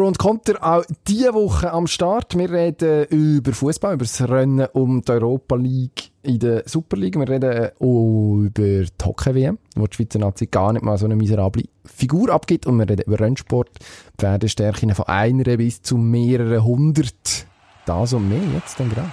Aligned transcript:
Pro 0.00 0.06
und 0.06 0.18
Konter 0.18 0.54
auch 0.62 0.82
diese 1.06 1.34
Woche 1.34 1.70
am 1.70 1.86
Start. 1.86 2.34
Wir 2.34 2.50
reden 2.50 3.04
über 3.10 3.52
Fußball, 3.52 3.92
über 3.92 4.06
das 4.06 4.26
Rennen 4.26 4.66
um 4.72 5.02
die 5.02 5.12
Europa 5.12 5.56
League 5.56 6.10
in 6.22 6.38
der 6.38 6.62
Superliga. 6.64 7.20
Wir 7.20 7.28
reden 7.28 7.68
auch 7.78 8.46
über 8.46 8.48
die 8.48 8.86
Hockey-WM, 9.04 9.58
wo 9.76 9.86
die 9.86 9.94
Schweizer 9.94 10.18
Nazi 10.18 10.46
gar 10.46 10.72
nicht 10.72 10.82
mal 10.82 10.96
so 10.96 11.04
eine 11.04 11.16
miserable 11.16 11.64
Figur 11.84 12.30
abgibt. 12.30 12.64
Und 12.64 12.78
wir 12.78 12.88
reden 12.88 13.02
über 13.06 13.20
Rennsport, 13.20 13.68
Pferdestärken 14.16 14.94
von 14.94 15.04
einer 15.04 15.58
bis 15.58 15.82
zu 15.82 15.98
mehreren 15.98 16.64
hundert. 16.64 17.44
Das 17.84 18.14
und 18.14 18.26
mehr 18.26 18.40
jetzt 18.54 18.80
dann 18.80 18.88
gerade. 18.88 19.12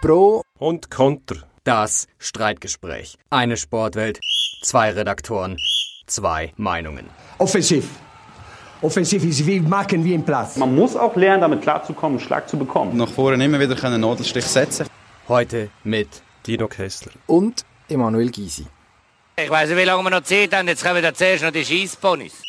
Pro 0.00 0.42
und 0.60 0.92
Konter. 0.92 1.38
Das 1.64 2.06
Streitgespräch. 2.18 3.18
Eine 3.30 3.56
Sportwelt, 3.56 4.20
zwei 4.62 4.90
Redaktoren, 4.90 5.56
zwei 6.06 6.52
Meinungen. 6.56 7.06
Offensiv. 7.38 7.88
Offensiv 8.82 9.24
ist 9.24 9.46
wie 9.46 9.60
machen 9.60 10.04
wie 10.04 10.14
im 10.14 10.24
Platz. 10.24 10.56
Man 10.56 10.74
muss 10.74 10.94
auch 10.94 11.16
lernen, 11.16 11.40
damit 11.40 11.62
klarzukommen, 11.62 12.18
einen 12.18 12.26
Schlag 12.26 12.48
zu 12.48 12.58
bekommen. 12.58 12.96
Nach 12.96 13.08
vorne 13.08 13.42
immer 13.44 13.58
wieder 13.58 13.82
einen 13.84 14.00
Nadelstich 14.00 14.44
setzen. 14.44 14.86
Heute 15.28 15.70
mit 15.84 16.08
Dino 16.46 16.68
Kessler 16.68 17.12
und 17.26 17.64
Emanuel 17.88 18.30
Gysi. 18.30 18.66
Ich 19.36 19.50
weiß 19.50 19.70
nicht, 19.70 19.78
wie 19.78 19.84
lange 19.84 20.02
wir 20.02 20.10
noch 20.10 20.22
Zeit 20.22 20.54
haben. 20.54 20.68
Jetzt 20.68 20.84
kommen 20.84 21.02
wir 21.02 21.14
zuerst 21.14 21.42
noch 21.42 21.50
die 21.50 21.64
Schießponys. 21.64 22.42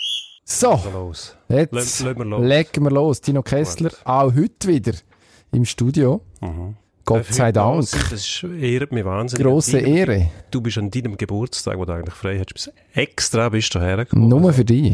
So, 0.43 0.79
los. 0.93 1.35
jetzt 1.49 2.01
Legen 2.01 2.19
wir 2.19 2.25
los. 2.25 2.45
legen 2.45 2.83
wir 2.83 2.91
los. 2.91 3.21
Dino 3.21 3.41
Kessler, 3.41 3.91
auch 4.03 4.31
heute 4.35 4.67
wieder 4.67 4.93
im 5.51 5.65
Studio. 5.65 6.21
Mhm. 6.41 6.75
Gott 7.05 7.25
sei 7.31 7.51
Dank. 7.51 7.81
Das 7.81 8.11
ist, 8.11 8.43
ehrt 8.43 8.91
mich 8.91 9.05
wahnsinnig. 9.05 9.45
Grosse 9.45 9.77
Ehre. 9.79 10.29
Du 10.51 10.59
bist 10.61 10.77
an 10.79 10.89
deinem 10.89 11.17
Geburtstag, 11.17 11.77
wo 11.77 11.85
du 11.85 11.93
eigentlich 11.93 12.15
frei 12.15 12.37
hast, 12.39 12.53
bist 12.53 12.71
extra 12.93 13.49
bist 13.49 13.73
du 13.75 13.79
hergekommen. 13.79 14.27
Nur 14.27 14.51
für 14.53 14.65
dich. 14.65 14.93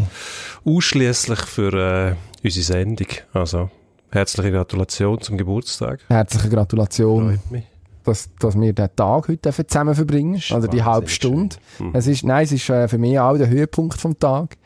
Ausschließlich 0.66 1.40
für 1.40 1.74
äh, 1.74 2.16
unsere 2.44 2.64
Sendung. 2.66 3.08
Also, 3.34 3.70
herzliche 4.12 4.52
Gratulation 4.52 5.22
zum 5.22 5.38
Geburtstag. 5.38 6.02
Herzliche 6.10 6.50
Gratulation, 6.50 7.40
Freut 7.40 7.52
mich. 7.52 7.64
dass, 8.04 8.30
dass 8.40 8.60
wir 8.60 8.74
den 8.74 8.90
Tag 8.96 9.28
heute 9.30 9.54
zusammen 9.68 9.96
verbringen 9.96 10.42
Also 10.50 10.68
die 10.68 10.84
halbe 10.84 11.08
Stunde. 11.08 11.56
Mhm. 11.80 11.92
Es 11.94 12.08
ist, 12.08 12.24
nein, 12.26 12.44
es 12.44 12.52
ist 12.52 12.70
äh, 12.70 12.88
für 12.88 12.98
mich 12.98 13.18
auch 13.20 13.38
der 13.38 13.48
Höhepunkt 13.48 14.00
vom 14.00 14.20
Tag. 14.20 14.58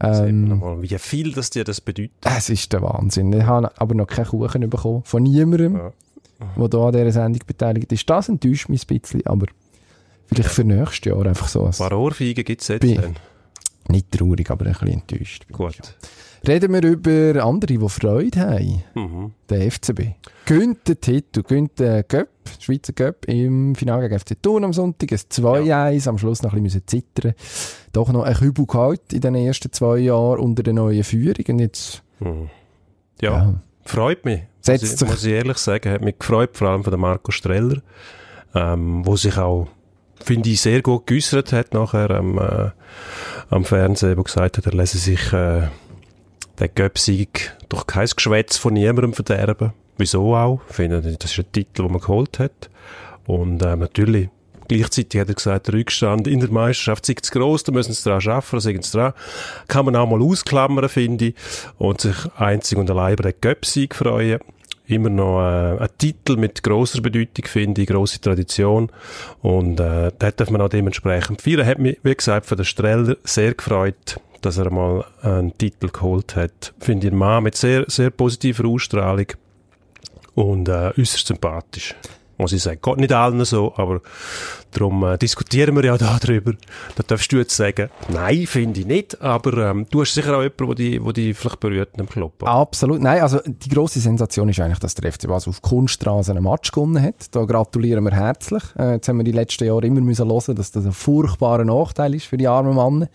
Ähm, 0.00 0.44
nochmal, 0.44 0.80
wie 0.80 0.96
viel 0.98 1.32
das 1.32 1.50
dir 1.50 1.64
das 1.64 1.80
bedeutet. 1.80 2.12
es 2.24 2.50
ist 2.50 2.72
der 2.72 2.82
Wahnsinn. 2.82 3.32
Ich 3.32 3.42
habe 3.42 3.72
aber 3.80 3.94
noch 3.96 4.06
keinen 4.06 4.26
Kuchen 4.26 4.70
bekommen. 4.70 5.02
Von 5.04 5.24
niemandem, 5.24 5.74
Ja. 5.76 5.92
Der 6.56 6.68
da 6.68 6.86
an 6.86 6.92
dieser 6.92 7.12
Sendung 7.12 7.42
beteiligt 7.46 7.92
ist. 7.92 8.08
Das 8.08 8.28
enttäuscht 8.28 8.68
mich 8.68 8.86
ein 8.88 9.00
bisschen, 9.00 9.26
aber 9.26 9.46
vielleicht 10.26 10.50
für 10.50 10.64
nächstes 10.64 11.04
Jahr 11.12 11.26
einfach 11.26 11.48
so. 11.48 11.64
Ein 11.64 11.72
paar 11.72 11.92
Ohrfeigen 11.92 12.44
gibt 12.44 12.62
es 12.62 12.68
jetzt 12.68 12.84
dann. 12.96 13.16
nicht 13.88 14.10
traurig, 14.12 14.50
aber 14.50 14.66
ein 14.66 14.72
bisschen 14.72 14.88
enttäuscht. 14.88 15.46
Gut. 15.50 15.74
schon. 15.76 15.86
Reden 16.46 16.72
wir 16.72 16.82
über 16.84 17.44
andere, 17.44 17.76
die 17.76 17.88
Freude 17.88 18.38
haben. 18.40 18.82
Mhm. 18.94 19.32
Der 19.50 19.70
FCB. 19.72 20.00
Gönnt 20.46 20.86
den 20.86 21.00
Titel, 21.00 21.42
gönnt 21.42 21.80
den 21.80 22.06
Cup, 22.06 22.28
Schweizer 22.60 22.92
Cup 22.92 23.24
im 23.26 23.74
Finale 23.74 24.08
gegen 24.08 24.20
FC 24.20 24.40
Thun 24.40 24.64
am 24.64 24.72
Sonntag. 24.72 25.10
Ein 25.10 25.18
2-1, 25.18 26.08
am 26.08 26.16
Schluss 26.16 26.42
noch 26.42 26.54
ein 26.54 26.62
bisschen 26.62 26.86
zittern. 26.86 27.34
Doch 27.92 28.12
noch 28.12 28.22
ein 28.22 28.34
Kübel 28.34 28.66
gehalten 28.66 29.16
in 29.16 29.20
den 29.20 29.34
ersten 29.34 29.72
zwei 29.72 29.98
Jahren 29.98 30.38
unter 30.38 30.62
der 30.62 30.74
neuen 30.74 31.02
Führung. 31.02 31.44
Und 31.48 31.58
jetzt, 31.58 32.02
Mhm. 32.20 32.48
Ja, 33.20 33.30
ja, 33.32 33.60
freut 33.88 34.24
mich. 34.24 34.40
Setzt 34.60 34.82
muss, 34.82 34.92
ich, 34.92 34.98
sich- 34.98 35.08
muss 35.08 35.24
ich 35.24 35.32
ehrlich 35.32 35.58
sagen, 35.58 35.92
hat 35.92 36.02
mich 36.02 36.18
gefreut, 36.18 36.50
vor 36.56 36.68
allem 36.68 36.84
von 36.84 36.90
der 36.90 36.98
Marco 36.98 37.30
Streller, 37.32 37.80
ähm, 38.54 39.04
wo 39.06 39.16
sich 39.16 39.36
auch, 39.38 39.68
finde 40.22 40.50
ich, 40.50 40.60
sehr 40.60 40.82
gut 40.82 41.06
geäussert 41.06 41.52
hat 41.52 41.74
nachher 41.74 42.10
am, 42.10 42.38
äh, 42.38 42.70
am 43.50 43.64
Fernsehen, 43.64 44.16
wo 44.18 44.22
gesagt 44.22 44.58
hat, 44.58 44.66
er 44.66 44.72
lese 44.72 44.98
sich 44.98 45.32
äh, 45.32 45.68
den 46.58 46.68
Göpsieg 46.74 47.56
durch 47.68 47.86
kein 47.86 48.06
Geschwätz 48.08 48.56
von 48.56 48.74
niemandem 48.74 49.12
verderben. 49.12 49.72
Wieso 49.96 50.34
auch? 50.36 50.60
Ich 50.68 50.76
finde, 50.76 51.00
das 51.00 51.30
ist 51.32 51.38
ein 51.38 51.52
Titel, 51.52 51.82
den 51.82 51.92
man 51.92 52.00
geholt 52.00 52.38
hat. 52.38 52.70
Und 53.26 53.62
äh, 53.62 53.76
natürlich, 53.76 54.28
gleichzeitig 54.68 55.20
hat 55.20 55.28
er 55.28 55.34
gesagt, 55.34 55.66
der 55.66 55.74
Rückstand 55.74 56.26
in 56.26 56.40
der 56.40 56.50
Meisterschaft 56.50 57.06
sei 57.06 57.14
zu 57.14 57.32
gross, 57.32 57.64
da 57.64 57.72
müssen 57.72 57.92
sie 57.92 58.02
dran 58.02 58.20
arbeiten, 58.26 58.56
da 58.56 58.60
sind 58.60 58.84
sie 58.84 58.98
dran. 58.98 59.12
Kann 59.66 59.84
man 59.86 59.96
auch 59.96 60.08
mal 60.08 60.22
ausklammern, 60.22 60.88
finde 60.88 61.26
ich. 61.26 61.34
Und 61.78 62.00
sich 62.00 62.16
einzig 62.36 62.78
und 62.78 62.90
allein 62.90 63.14
über 63.14 63.24
den 63.24 63.40
Göpsieg 63.40 63.94
freuen. 63.94 64.40
Immer 64.86 65.10
noch 65.10 65.40
äh, 65.40 65.78
ein 65.78 65.88
Titel 65.98 66.36
mit 66.36 66.62
grosser 66.62 67.02
Bedeutung, 67.02 67.44
finde 67.44 67.82
ich, 67.82 67.88
grosse 67.88 68.20
Tradition. 68.20 68.90
Und 69.42 69.80
äh, 69.80 70.12
da 70.18 70.30
darf 70.30 70.50
man 70.50 70.62
auch 70.62 70.70
dementsprechend 70.70 71.42
feiern. 71.42 71.66
Hat 71.66 71.78
mich, 71.78 71.98
wie 72.02 72.14
gesagt, 72.14 72.46
von 72.46 72.56
der 72.56 72.64
Streller 72.64 73.16
sehr 73.22 73.52
gefreut, 73.52 74.18
dass 74.40 74.56
er 74.56 74.70
mal 74.70 75.04
einen 75.20 75.56
Titel 75.58 75.88
geholt 75.88 76.36
hat. 76.36 76.72
Finde 76.80 77.08
ich 77.08 77.12
ein 77.12 77.18
Mann 77.18 77.42
mit 77.42 77.56
sehr, 77.56 77.84
sehr 77.88 78.10
positiver 78.10 78.66
Ausstrahlung 78.66 79.26
und 80.34 80.68
äh, 80.68 80.92
äußerst 80.96 81.26
sympathisch. 81.26 81.94
Muss 82.38 82.52
ich 82.52 82.62
sagen. 82.62 82.78
Geht 82.80 82.98
nicht 82.98 83.12
allen 83.12 83.44
so, 83.44 83.74
aber 83.76 84.00
darum 84.70 85.02
äh, 85.04 85.18
diskutieren 85.18 85.74
wir 85.76 85.84
ja 85.84 85.98
da 85.98 86.18
drüber. 86.22 86.52
Da 86.96 87.02
darfst 87.06 87.32
du 87.32 87.36
jetzt 87.36 87.56
sagen, 87.56 87.90
nein, 88.08 88.46
finde 88.46 88.80
ich 88.80 88.86
nicht, 88.86 89.20
aber 89.20 89.70
ähm, 89.70 89.86
du 89.90 90.02
hast 90.02 90.14
sicher 90.14 90.36
auch 90.36 90.42
jemanden, 90.42 90.66
der 90.66 90.74
dich, 90.76 91.02
der 91.02 91.12
dich 91.12 91.36
vielleicht 91.36 91.60
berührt 91.60 91.90
im 91.98 92.08
Club. 92.08 92.42
absolut. 92.44 93.00
Nein, 93.00 93.20
also 93.22 93.40
die 93.44 93.68
grosse 93.68 94.00
Sensation 94.00 94.48
ist 94.48 94.60
eigentlich, 94.60 94.78
dass 94.78 94.94
der 94.94 95.12
FC 95.12 95.26
Basel 95.26 95.50
auf 95.50 95.62
Kunststraße 95.62 96.30
einen 96.30 96.44
Match 96.44 96.70
gewonnen 96.70 97.02
hat. 97.02 97.34
Da 97.34 97.44
gratulieren 97.44 98.04
wir 98.04 98.12
herzlich. 98.12 98.62
Äh, 98.78 98.92
jetzt 98.92 99.08
haben 99.08 99.18
wir 99.18 99.24
die 99.24 99.32
letzten 99.32 99.64
Jahre 99.64 99.86
immer 99.86 100.00
müssen 100.00 100.28
hören, 100.28 100.54
dass 100.54 100.70
das 100.70 100.86
ein 100.86 100.92
furchtbarer 100.92 101.64
Nachteil 101.64 102.14
ist 102.14 102.26
für 102.26 102.36
die 102.36 102.46
armen 102.46 102.74
Männer. 102.74 103.08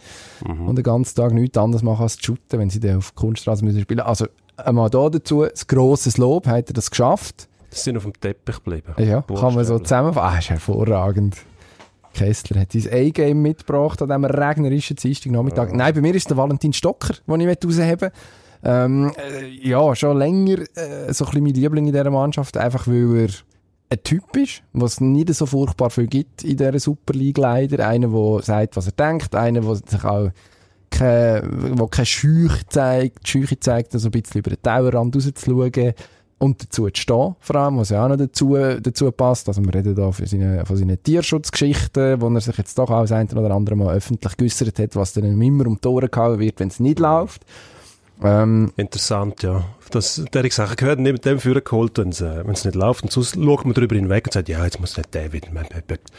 Und 0.68 0.76
den 0.76 0.84
ganzen 0.84 1.16
Tag 1.16 1.32
nichts 1.32 1.58
anderes 1.58 1.84
machen 1.84 2.04
als 2.04 2.18
zu 2.18 2.24
shooten, 2.24 2.60
wenn 2.60 2.70
sie 2.70 2.82
dann 2.82 2.98
auf 2.98 3.16
Kunststraße 3.16 3.64
müssen 3.64 3.82
spielen. 3.82 4.02
Also 4.02 4.28
einmal 4.58 4.90
da 4.90 5.10
dazu, 5.10 5.46
das 5.46 5.68
grosses 5.68 6.18
Lob, 6.18 6.48
hat 6.48 6.70
er 6.70 6.74
das 6.74 6.92
geschafft. 6.92 7.48
Sie 7.74 7.82
sind 7.82 7.98
auf 7.98 8.04
dem 8.04 8.14
Teppich 8.14 8.64
geblieben. 8.64 8.94
Ja, 8.98 9.22
kann 9.22 9.56
man 9.56 9.66
so 9.66 9.80
zusammenfassen. 9.80 10.36
Ah, 10.36 10.40
ist 10.40 10.50
hervorragend. 10.50 11.38
Kessler 12.14 12.62
hat 12.62 12.72
sein 12.72 12.88
A-Game 12.92 13.42
mitgebracht 13.42 14.02
an 14.02 14.08
diesem 14.08 14.26
regnerischen 14.26 14.96
Dienstagnachmittag. 14.96 15.72
Nein, 15.74 15.94
bei 15.94 16.02
mir 16.02 16.14
ist 16.14 16.30
der 16.30 16.38
Valentin 16.38 16.72
Stocker, 16.72 17.16
den 17.28 17.42
ich 17.42 17.58
rausheben 17.66 18.12
ähm, 18.64 19.12
äh, 19.18 19.48
Ja, 19.68 19.96
schon 19.96 20.18
länger 20.18 20.60
äh, 20.76 21.12
so 21.12 21.26
ein 21.26 21.32
bisschen 21.32 21.44
mein 21.44 21.54
Liebling 21.54 21.88
in 21.88 21.92
dieser 21.92 22.12
Mannschaft, 22.12 22.56
einfach 22.58 22.88
weil 22.88 23.26
er 23.26 23.30
ein 23.90 24.04
Typ 24.04 24.36
ist, 24.38 24.64
was 24.74 25.02
nicht 25.02 25.34
so 25.34 25.46
furchtbar 25.46 25.90
viel 25.90 26.08
gibt 26.08 26.44
in 26.44 26.58
dieser 26.58 26.80
Super 26.80 27.14
League 27.14 27.38
leider. 27.38 27.88
Einer, 27.88 28.08
der 28.08 28.42
sagt, 28.42 28.76
was 28.76 28.88
er 28.88 28.94
denkt, 28.94 29.36
einer, 29.36 29.62
der 29.62 29.76
sich 29.76 30.04
auch 30.04 30.30
keine, 30.90 31.50
wo 31.78 31.88
keine 31.88 32.06
Scheuch 32.06 32.64
zeigt, 32.70 33.26
die 33.26 33.32
Scheuche 33.32 33.60
zeigt, 33.60 33.94
also 33.94 34.08
ein 34.08 34.12
bisschen 34.12 34.40
über 34.40 34.52
den 34.52 34.62
Tellerrand 34.62 35.16
rauszuschauen 35.16 35.94
und 36.44 36.62
dazu 36.62 36.90
zu 36.90 37.02
stehen, 37.02 37.36
vor 37.40 37.56
allem, 37.56 37.78
was 37.78 37.90
ja 37.90 38.04
auch 38.04 38.10
noch 38.10 38.18
dazu, 38.18 38.58
dazu 38.58 39.12
passt. 39.12 39.48
Also 39.48 39.64
wir 39.64 39.74
reden 39.74 39.96
da 39.96 40.12
von 40.12 40.26
seinen, 40.26 40.66
von 40.66 40.76
seinen 40.76 41.02
Tierschutzgeschichten, 41.02 42.20
wo 42.20 42.28
er 42.30 42.42
sich 42.42 42.58
jetzt 42.58 42.78
doch 42.78 42.90
auch 42.90 43.02
das 43.02 43.14
eine 43.14 43.30
oder 43.30 43.56
andere 43.56 43.78
Mal 43.78 43.96
öffentlich 43.96 44.36
geäussert 44.36 44.78
hat, 44.78 44.96
was 44.98 45.14
dann 45.14 45.24
immer 45.24 45.68
um 45.68 45.80
die 45.82 45.88
Ohren 45.88 46.12
gehauen 46.12 46.40
wird, 46.40 46.60
wenn 46.60 46.68
es 46.68 46.82
nicht 46.82 47.00
läuft. 47.00 47.44
Ähm, 48.22 48.74
Interessant, 48.76 49.42
ja. 49.42 49.64
Das, 49.90 50.24
derige 50.34 50.54
Sachen 50.54 50.76
gehören 50.76 51.04
nicht 51.04 51.14
mit 51.14 51.26
dem 51.26 51.40
Führer 51.40 51.62
geholt, 51.62 51.98
wenn 51.98 52.10
es 52.10 52.22
äh, 52.22 52.44
nicht 52.44 52.76
läuft. 52.76 53.04
Und 53.04 53.12
sonst 53.12 53.36
schaut 53.36 53.66
man 53.66 53.74
drüber 53.74 53.96
hinweg 53.96 54.26
und 54.26 54.34
sagt, 54.34 54.50
ja, 54.50 54.64
jetzt 54.66 54.80
muss 54.82 54.98
nicht 54.98 55.14
der 55.14 55.32
wieder. 55.32 55.48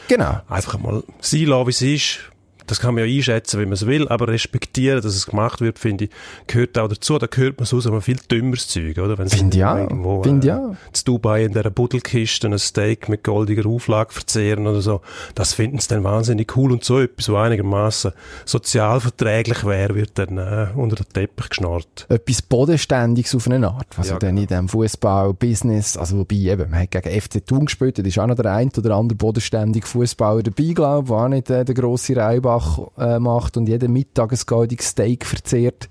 genau. 0.07 0.39
Einfach 0.49 0.79
mal 0.79 1.03
sein 1.19 1.45
lassen, 1.45 1.67
wie 1.67 1.71
es 1.71 1.81
ist. 1.81 2.19
Das 2.67 2.79
kann 2.79 2.95
man 2.95 3.07
ja 3.07 3.15
einschätzen, 3.15 3.59
wie 3.59 3.65
man 3.65 3.73
es 3.73 3.85
will, 3.85 4.07
aber 4.07 4.27
respektieren, 4.27 5.01
dass 5.01 5.15
es 5.15 5.27
gemacht 5.27 5.61
wird, 5.61 5.79
finde 5.79 6.05
ich, 6.05 6.09
gehört 6.47 6.77
auch 6.77 6.87
dazu. 6.87 7.17
Da 7.17 7.27
gehört 7.27 7.59
man 7.59 7.65
sonst 7.65 7.87
aber 7.87 8.01
viel 8.01 8.17
dümmeres 8.29 8.67
Zeug, 8.67 8.97
oder? 8.97 9.17
Wenn 9.17 9.29
Finde 9.29 9.57
ich 9.57 9.65
auch. 9.65 9.77
irgendwo, 9.77 10.23
Finde 10.23 10.47
ich 10.47 10.53
äh, 10.53 10.55
auch. 10.55 10.75
zu 10.93 11.05
Dubai 11.05 11.45
in 11.45 11.53
dieser 11.53 11.69
Buddelkiste 11.69 12.47
ein 12.47 12.57
Steak 12.59 13.09
mit 13.09 13.23
goldiger 13.23 13.67
Auflage 13.67 14.13
verzehren 14.13 14.67
oder 14.67 14.81
so. 14.81 15.01
Das 15.35 15.53
finden 15.53 15.79
sie 15.79 15.87
dann 15.89 16.03
wahnsinnig 16.03 16.55
cool 16.57 16.71
und 16.71 16.83
so 16.83 16.99
etwas, 16.99 17.29
was 17.29 17.35
einigermaßen 17.35 18.11
sozial 18.45 18.99
verträglich 18.99 19.65
wäre, 19.65 19.95
wird 19.95 20.11
dann 20.15 20.37
äh, 20.37 20.67
unter 20.75 20.95
den 20.95 21.05
Teppich 21.13 21.49
geschnarrt. 21.49 22.05
etwas 22.09 22.41
Bodenständiges 22.41 23.35
auf 23.35 23.47
eine 23.47 23.67
Art, 23.67 23.87
was 23.97 24.07
Ja, 24.07 24.13
ja, 24.13 24.19
dann 24.19 24.35
genau. 24.35 24.41
in 24.41 24.47
diesem 24.47 24.69
Fußball-Business, 24.69 25.97
also 25.97 26.17
wobei 26.19 26.35
eben, 26.35 26.69
man 26.69 26.81
hat 26.81 26.91
gegen 26.91 27.21
FC 27.21 27.45
Thun 27.45 27.65
gespielt, 27.65 27.97
da 27.97 28.03
ist 28.03 28.19
auch 28.19 28.27
noch 28.27 28.35
der 28.35 28.51
ein 28.51 28.69
oder 28.77 28.95
andere 28.95 29.15
bodenständige 29.15 29.85
Fußballer 29.85 30.43
dabei, 30.43 30.73
glaube 30.73 31.07
der 31.07 31.17
auch 31.17 31.27
nicht 31.27 31.49
äh, 31.49 31.65
der 31.65 31.75
grosse 31.75 32.15
Reibach 32.15 32.54
äh, 32.97 33.19
macht 33.19 33.57
und 33.57 33.67
jeden 33.67 33.93
Mittag 33.93 34.31
ein 34.31 34.39
goldiges 34.45 34.89
Steak 34.89 35.25
verzehrt. 35.25 35.89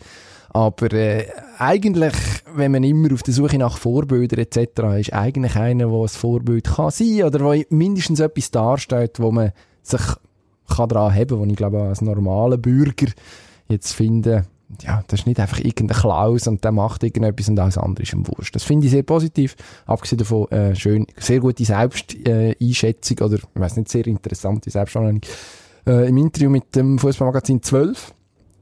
Aber 0.51 0.93
äh, 0.93 1.27
eigentlich, 1.59 2.15
wenn 2.55 2.73
man 2.73 2.85
immer 2.85 3.13
auf 3.13 3.25
der 3.25 3.35
Suche 3.35 3.59
nach 3.59 3.77
Vorbildern 3.77 4.39
etc. 4.39 4.99
ist, 5.01 5.13
eigentlich 5.13 5.57
einer, 5.57 5.89
der 5.89 6.01
ein 6.01 6.09
Vorbild 6.09 6.65
kann 6.65 6.91
sein 6.91 7.25
oder 7.25 7.39
der 7.39 7.65
mindestens 7.71 8.21
etwas 8.21 8.53
darstellt, 8.53 9.19
wo 9.19 9.33
man 9.33 9.53
sich 9.83 10.01
kann 10.69 10.89
daran 10.89 11.15
haben, 11.15 11.39
wo 11.39 11.45
ich 11.45 11.57
glaube 11.57 11.83
als 11.83 12.01
normaler 12.01 12.57
Bürger 12.57 13.13
jetzt 13.69 13.93
finde, 13.93 14.45
ja, 14.83 15.03
das 15.09 15.21
ist 15.21 15.27
nicht 15.27 15.41
einfach 15.41 15.59
irgendein 15.59 15.99
Klaus 15.99 16.47
und 16.47 16.65
der 16.65 16.73
macht 16.73 17.03
irgendetwas 17.03 17.49
und 17.49 17.59
alles 17.59 17.79
andere 17.79 18.03
ist 18.03 18.13
ihm 18.13 18.27
wurscht. 18.27 18.55
Das 18.55 18.65
finde 18.65 18.87
ich 18.87 18.93
sehr 18.93 19.03
positiv. 19.03 19.57
Abgesehen 19.87 20.19
davon, 20.19 20.51
äh, 20.51 20.75
schön, 20.75 21.07
sehr 21.17 21.41
gute 21.41 21.65
Selbsteinschätzung 21.65 23.19
oder, 23.19 23.37
ich 23.37 23.61
weiß 23.61 23.77
nicht, 23.77 23.89
sehr 23.89 24.07
interessante 24.07 24.71
Selbstanalyse. 24.71 25.21
Äh, 25.87 26.09
Im 26.09 26.17
Interview 26.17 26.51
mit 26.51 26.75
dem 26.75 26.99
Fußballmagazin 26.99 27.63
12 27.63 28.15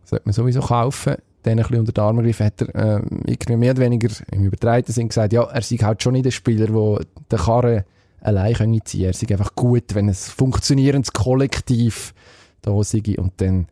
sollte 0.04 0.24
man 0.26 0.32
sowieso 0.32 0.60
kaufen. 0.60 1.16
Dann 1.42 1.58
ein 1.58 1.62
bisschen 1.64 1.80
unter 1.80 1.92
den 1.92 2.04
Arm 2.04 2.16
gegriffen, 2.18 2.46
hat 2.46 2.62
er 2.62 2.74
äh, 2.74 3.02
irgendwie 3.26 3.56
mehr 3.56 3.72
oder 3.72 3.82
weniger 3.82 4.08
im 4.30 4.44
übertreiten 4.44 4.92
Sinn 4.92 5.08
gesagt, 5.08 5.32
ja, 5.32 5.42
er 5.42 5.62
sei 5.62 5.76
halt 5.76 6.02
schon 6.02 6.12
nicht 6.12 6.24
der 6.24 6.30
Spieler, 6.30 6.66
der 6.66 7.04
den 7.30 7.38
Karren 7.38 7.84
allein 8.20 8.54
können 8.54 8.80
ziehen 8.84 9.06
Er 9.06 9.12
sei 9.12 9.26
einfach 9.28 9.54
gut, 9.56 9.94
wenn 9.94 10.08
ein 10.08 10.14
funktionierendes 10.14 11.12
Kollektiv 11.12 12.14
da 12.60 12.80
sei 12.84 13.02
und 13.18 13.32
dann 13.38 13.66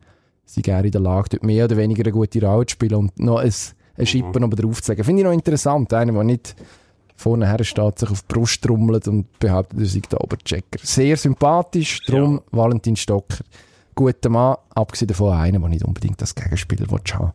sei 0.45 0.61
er 0.65 0.83
in 0.83 0.91
der 0.91 0.99
Lage, 1.01 1.29
dort 1.29 1.43
mehr 1.43 1.65
oder 1.65 1.77
weniger 1.77 2.03
eine 2.03 2.11
gute 2.11 2.45
Rolle 2.45 2.65
zu 2.65 2.73
spielen 2.73 2.95
und 2.95 3.19
noch 3.19 3.37
ein, 3.37 3.53
ein 3.95 4.05
Schippen 4.05 4.43
mhm. 4.43 4.49
drauf 4.49 4.81
zu 4.81 4.91
legen. 4.91 5.05
Finde 5.05 5.21
ich 5.21 5.25
noch 5.25 5.33
interessant, 5.33 5.93
einer, 5.93 6.11
der 6.11 6.23
nicht 6.25 6.55
vorne 7.21 7.47
her 7.47 7.63
steht, 7.63 7.99
sich 7.99 8.09
auf 8.09 8.21
die 8.21 8.33
Brust 8.33 8.61
trommelt 8.61 9.07
und 9.07 9.39
behauptet, 9.39 9.79
er 9.79 9.85
sei 9.85 10.01
der 10.11 10.21
Oberchecker. 10.21 10.79
Sehr 10.81 11.17
sympathisch, 11.17 11.99
darum 12.05 12.35
ja. 12.35 12.41
Valentin 12.57 12.95
Stocker. 12.95 13.43
Guter 13.95 14.29
Mann, 14.29 14.55
abgesehen 14.73 15.07
davon 15.07 15.33
einer, 15.33 15.59
der 15.59 15.69
nicht 15.69 15.83
unbedingt 15.83 16.21
das 16.21 16.33
Gegenspieler 16.33 16.87
haben 16.87 17.33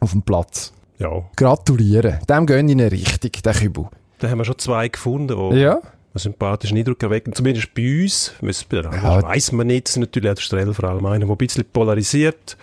Auf 0.00 0.12
dem 0.12 0.22
Platz. 0.22 0.72
Ja. 0.98 1.10
Gratulieren. 1.36 2.18
Dem 2.28 2.46
gehen 2.46 2.68
in 2.68 2.80
eine 2.80 2.92
Richtung, 2.92 3.30
der 3.44 3.54
Kübel. 3.54 3.88
Da 4.18 4.28
haben 4.28 4.38
wir 4.38 4.44
schon 4.44 4.58
zwei 4.58 4.88
gefunden, 4.88 5.50
die 5.50 5.60
ja 5.60 5.80
einen 6.12 6.20
sympathischen 6.20 6.76
Eindruck 6.76 7.02
erwecken. 7.02 7.32
Zumindest 7.32 7.72
bei 7.74 8.02
uns. 8.02 8.34
Ja. 8.72 9.22
Weiss 9.22 9.52
man 9.52 9.68
nicht. 9.68 9.96
Natürlich 9.96 10.30
auch 10.30 10.34
der 10.34 10.42
Strell 10.42 10.74
vor 10.74 10.88
allem 10.88 11.06
einer, 11.06 11.20
der 11.20 11.28
ein 11.28 11.36
bisschen 11.36 11.64
polarisiert. 11.72 12.56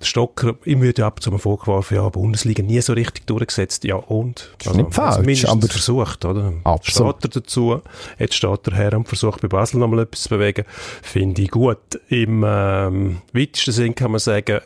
Der 0.00 0.04
Stocker, 0.04 0.54
ihm 0.64 0.80
wird 0.80 0.98
ja 0.98 1.06
ab 1.06 1.16
und 1.16 1.22
zu 1.22 1.30
mal 1.30 1.38
vorgeworfen, 1.38 1.96
ja, 1.96 2.08
Bundesliga 2.08 2.62
nie 2.62 2.80
so 2.80 2.92
richtig 2.92 3.26
durchgesetzt. 3.26 3.84
Ja, 3.84 3.96
und? 3.96 4.54
Das 4.58 4.66
ist 4.66 4.68
also, 4.68 4.80
nicht 4.80 4.94
falsch. 4.94 5.16
Mindestens 5.18 5.50
aber 5.50 5.68
versucht, 5.68 6.24
oder? 6.24 6.52
Absolut. 6.62 7.16
Steht 7.18 7.36
er 7.36 7.40
dazu. 7.40 7.80
Jetzt 8.18 8.34
steht 8.34 8.66
der 8.66 8.74
Herr 8.74 8.92
und 8.94 9.08
versucht 9.08 9.40
bei 9.40 9.48
Basel 9.48 9.80
nochmal 9.80 10.00
etwas 10.00 10.22
zu 10.22 10.28
bewegen. 10.28 10.64
Finde 11.02 11.42
ich 11.42 11.50
gut. 11.50 11.78
Im 12.08 12.44
ähm, 12.46 13.22
weitesten 13.32 13.72
Sinn 13.72 13.94
kann 13.94 14.12
man 14.12 14.20
sagen, 14.20 14.60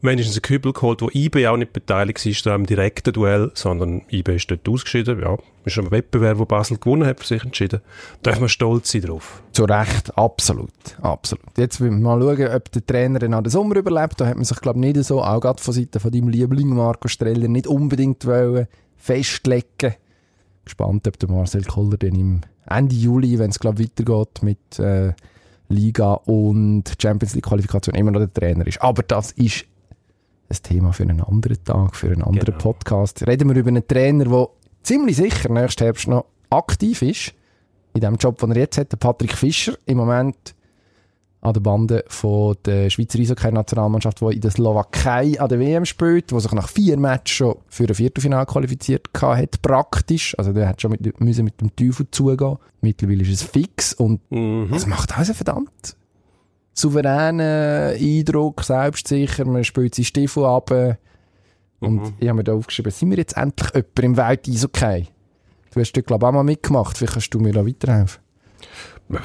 wenigstens 0.00 0.36
einen 0.36 0.42
Kübel 0.42 0.72
geholt, 0.72 1.02
wo 1.02 1.10
IB 1.12 1.46
auch 1.46 1.56
nicht 1.56 1.72
beteiligt 1.72 2.24
war 2.46 2.54
am 2.54 2.66
direkten 2.66 3.12
Duell, 3.12 3.50
sondern 3.54 4.02
IB 4.10 4.36
ist 4.36 4.50
dort 4.50 4.68
ausgeschieden. 4.68 5.20
Ja, 5.20 5.36
ist 5.64 5.78
ein 5.78 5.90
Wettbewerb, 5.90 6.38
wo 6.38 6.44
Basel 6.44 6.78
gewonnen 6.78 7.06
hat, 7.06 7.20
für 7.20 7.26
sich 7.26 7.44
entschieden. 7.44 7.80
Darf 8.22 8.40
man 8.40 8.48
stolz 8.48 8.92
sein 8.92 9.02
drauf. 9.02 9.42
Zu 9.52 9.64
Recht, 9.64 10.16
absolut, 10.16 10.70
absolut. 11.02 11.44
Jetzt 11.56 11.80
wir 11.80 11.90
mal 11.90 12.20
schauen, 12.20 12.54
ob 12.54 12.70
der 12.72 12.86
Trainer 12.86 13.18
den 13.18 13.50
Sommer 13.50 13.76
überlebt. 13.76 14.20
Da 14.20 14.26
hat 14.26 14.36
man 14.36 14.44
sich, 14.44 14.60
glaube 14.60 14.78
ich, 14.78 14.94
nicht 14.94 15.04
so, 15.04 15.22
auch 15.22 15.40
gerade 15.40 15.62
von 15.62 15.74
Seiten 15.74 16.00
von 16.00 16.12
deinem 16.12 16.28
Liebling 16.28 16.68
Marco 16.68 17.08
Streller, 17.08 17.48
nicht 17.48 17.66
unbedingt 17.66 18.24
wollen 18.24 18.68
festlegen. 18.96 19.94
Gespannt, 20.64 21.08
ob 21.08 21.18
der 21.18 21.30
Marcel 21.30 21.64
Koller 21.64 21.96
dann 21.96 22.14
im 22.14 22.40
Ende 22.66 22.94
Juli, 22.94 23.38
wenn 23.38 23.50
es, 23.50 23.58
glaube 23.58 23.82
ich, 23.82 23.90
weitergeht 23.90 24.42
mit 24.42 24.78
äh, 24.78 25.12
Liga 25.68 26.12
und 26.12 26.84
Champions 27.00 27.34
League 27.34 27.46
Qualifikation, 27.46 27.94
immer 27.94 28.10
noch 28.10 28.20
der 28.20 28.32
Trainer 28.32 28.66
ist. 28.66 28.80
Aber 28.82 29.02
das 29.02 29.32
ist 29.32 29.64
ein 30.50 30.56
Thema 30.62 30.92
für 30.92 31.02
einen 31.02 31.20
anderen 31.20 31.62
Tag, 31.64 31.96
für 31.96 32.08
einen 32.08 32.22
anderen 32.22 32.46
genau. 32.46 32.58
Podcast. 32.58 33.26
Reden 33.26 33.48
wir 33.48 33.56
über 33.56 33.68
einen 33.68 33.86
Trainer, 33.86 34.24
der 34.24 34.48
ziemlich 34.82 35.16
sicher 35.16 35.50
nächsten 35.52 35.84
Herbst 35.84 36.08
noch 36.08 36.26
aktiv 36.50 37.02
ist. 37.02 37.34
In 37.94 38.00
dem 38.00 38.16
Job, 38.16 38.38
den 38.38 38.52
er 38.52 38.58
jetzt 38.58 38.78
hat, 38.78 38.92
der 38.92 38.96
Patrick 38.96 39.32
Fischer. 39.32 39.74
Im 39.86 39.98
Moment 39.98 40.54
an 41.40 41.52
der 41.52 41.60
Bande 41.60 42.04
von 42.08 42.56
der 42.64 42.90
Schweizer 42.90 43.18
Eishockey-Nationalmannschaft, 43.18 44.20
die 44.20 44.34
in 44.34 44.40
der 44.40 44.50
Slowakei 44.50 45.38
an 45.38 45.48
der 45.48 45.60
WM 45.60 45.84
spielt, 45.84 46.30
die 46.30 46.40
sich 46.40 46.52
nach 46.52 46.68
vier 46.68 46.98
Matches 46.98 47.36
schon 47.36 47.56
für 47.68 47.84
ein 47.84 47.94
Viertelfinale 47.94 48.46
qualifiziert 48.46 49.08
hat, 49.20 49.62
praktisch. 49.62 50.36
Also 50.36 50.52
der 50.52 50.68
hat 50.68 50.80
schon 50.80 50.92
mit, 50.92 51.20
müssen 51.20 51.44
mit 51.44 51.60
dem 51.60 51.74
Teufel 51.76 52.10
zugehen. 52.10 52.56
Mittlerweile 52.80 53.22
ist 53.22 53.30
es 53.30 53.42
fix 53.42 53.92
und 53.92 54.20
mhm. 54.30 54.68
das 54.70 54.86
macht 54.86 55.16
also 55.16 55.32
verdammt 55.32 55.97
souveränen 56.78 57.96
Eindruck, 57.96 58.62
selbstsicher, 58.62 59.44
man 59.44 59.64
spielt 59.64 59.94
seinen 59.94 60.04
Stiefel 60.04 60.44
ab. 60.44 60.70
Und 61.80 62.02
mhm. 62.02 62.14
ich 62.18 62.28
habe 62.28 62.38
mir 62.38 62.44
da 62.44 62.54
aufgeschrieben, 62.54 62.90
sind 62.90 63.10
wir 63.10 63.18
jetzt 63.18 63.36
endlich 63.36 63.70
jemand 63.74 63.98
im 64.00 64.16
Welt-Eishockey? 64.16 65.08
Du 65.72 65.80
hast 65.80 65.92
dort, 65.92 66.06
glaube 66.06 66.24
ich, 66.24 66.28
auch 66.28 66.32
mal 66.32 66.42
mitgemacht. 66.42 66.98
Vielleicht 66.98 67.12
kannst 67.14 67.34
du 67.34 67.40
mir 67.40 67.52
da 67.52 67.66
weiterhelfen. 67.66 68.20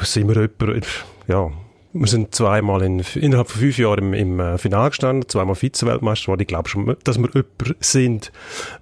Sind 0.02 0.28
wir 0.28 0.50
jemand, 0.60 0.86
ja, 1.28 1.52
wir 1.96 2.08
sind 2.08 2.34
zweimal 2.34 2.82
in, 2.82 3.04
innerhalb 3.16 3.52
von 3.52 3.62
fünf 3.62 3.78
Jahren 3.78 4.14
im, 4.14 4.14
im 4.14 4.40
äh, 4.40 4.58
Finale 4.58 4.90
gestanden, 4.90 5.30
zweimal 5.30 5.54
Vize-Weltmeister 5.56 6.26
geworden. 6.26 6.42
Ich 6.42 6.48
glaube 6.48 6.68
schon, 6.68 6.96
dass 7.04 7.20
wir 7.20 7.30
jemand 7.32 7.76
sind, 7.82 8.32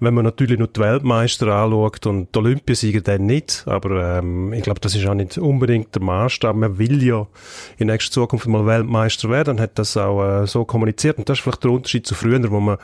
wenn 0.00 0.14
man 0.14 0.24
natürlich 0.24 0.58
nur 0.58 0.68
die 0.68 0.80
Weltmeister 0.80 1.46
anschaut 1.48 2.06
und 2.06 2.34
die 2.34 2.38
Olympiasieger 2.38 3.02
dann 3.02 3.26
nicht. 3.26 3.64
Aber 3.66 4.18
ähm, 4.18 4.54
ich 4.54 4.62
glaube, 4.62 4.80
das 4.80 4.94
ist 4.94 5.06
auch 5.06 5.14
nicht 5.14 5.36
unbedingt 5.36 5.94
der 5.94 6.02
Maßstab. 6.02 6.56
Man 6.56 6.78
will 6.78 7.02
ja 7.02 7.26
in 7.76 7.88
nächster 7.88 8.12
Zukunft 8.12 8.46
mal 8.46 8.64
Weltmeister 8.64 9.28
werden. 9.28 9.56
Dann 9.56 9.60
hat 9.60 9.78
das 9.78 9.94
auch 9.98 10.42
äh, 10.42 10.46
so 10.46 10.64
kommuniziert. 10.64 11.18
Und 11.18 11.28
das 11.28 11.38
ist 11.38 11.42
vielleicht 11.42 11.64
der 11.64 11.70
Unterschied 11.70 12.06
zu 12.06 12.14
früher, 12.14 12.50
wo 12.50 12.60
man 12.60 12.78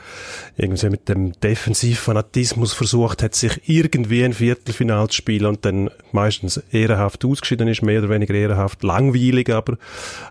irgendwie 0.57 0.89
mit 0.89 1.09
dem 1.09 1.31
Defensivfanatismus 1.41 2.73
versucht 2.73 3.23
hat, 3.23 3.33
sich 3.33 3.61
irgendwie 3.65 4.23
ein 4.23 4.33
Viertelfinal 4.33 5.07
zu 5.07 5.15
spielen 5.15 5.47
und 5.47 5.65
dann 5.65 5.89
meistens 6.11 6.57
ehrenhaft 6.71 7.25
ausgeschieden 7.25 7.67
ist, 7.67 7.81
mehr 7.81 7.99
oder 7.99 8.09
weniger 8.09 8.35
ehrenhaft, 8.35 8.83
langweilig 8.83 9.49
aber 9.49 9.77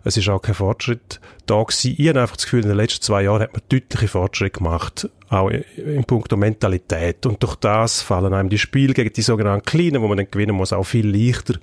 es 0.05 0.17
ist 0.17 0.29
auch 0.29 0.41
kein 0.41 0.55
Fortschritt 0.55 1.21
da 1.47 1.63
gewesen. 1.63 1.95
Ich 1.97 2.09
habe 2.09 2.21
einfach 2.21 2.37
das 2.37 2.45
Gefühl, 2.45 2.63
in 2.63 2.69
den 2.69 2.77
letzten 2.77 3.03
zwei 3.03 3.23
Jahren 3.23 3.43
hat 3.43 3.53
man 3.53 3.63
deutliche 3.69 4.09
Fortschritte 4.09 4.59
gemacht, 4.59 5.09
auch 5.29 5.51
in 5.51 6.05
puncto 6.05 6.37
Mentalität. 6.37 7.27
Und 7.27 7.43
durch 7.43 7.57
das 7.57 8.03
fallen 8.03 8.33
einem 8.33 8.49
die 8.49 8.59
Spiele 8.59 8.95
gegen 8.95 9.13
die 9.13 9.23
sogenannten 9.23 9.65
Kleinen, 9.65 10.03
wo 10.03 10.09
man 10.09 10.19
dann 10.19 10.31
gewinnen 10.31 10.57
muss, 10.57 10.73
auch 10.73 10.85
viel 10.85 11.09
leichter, 11.09 11.55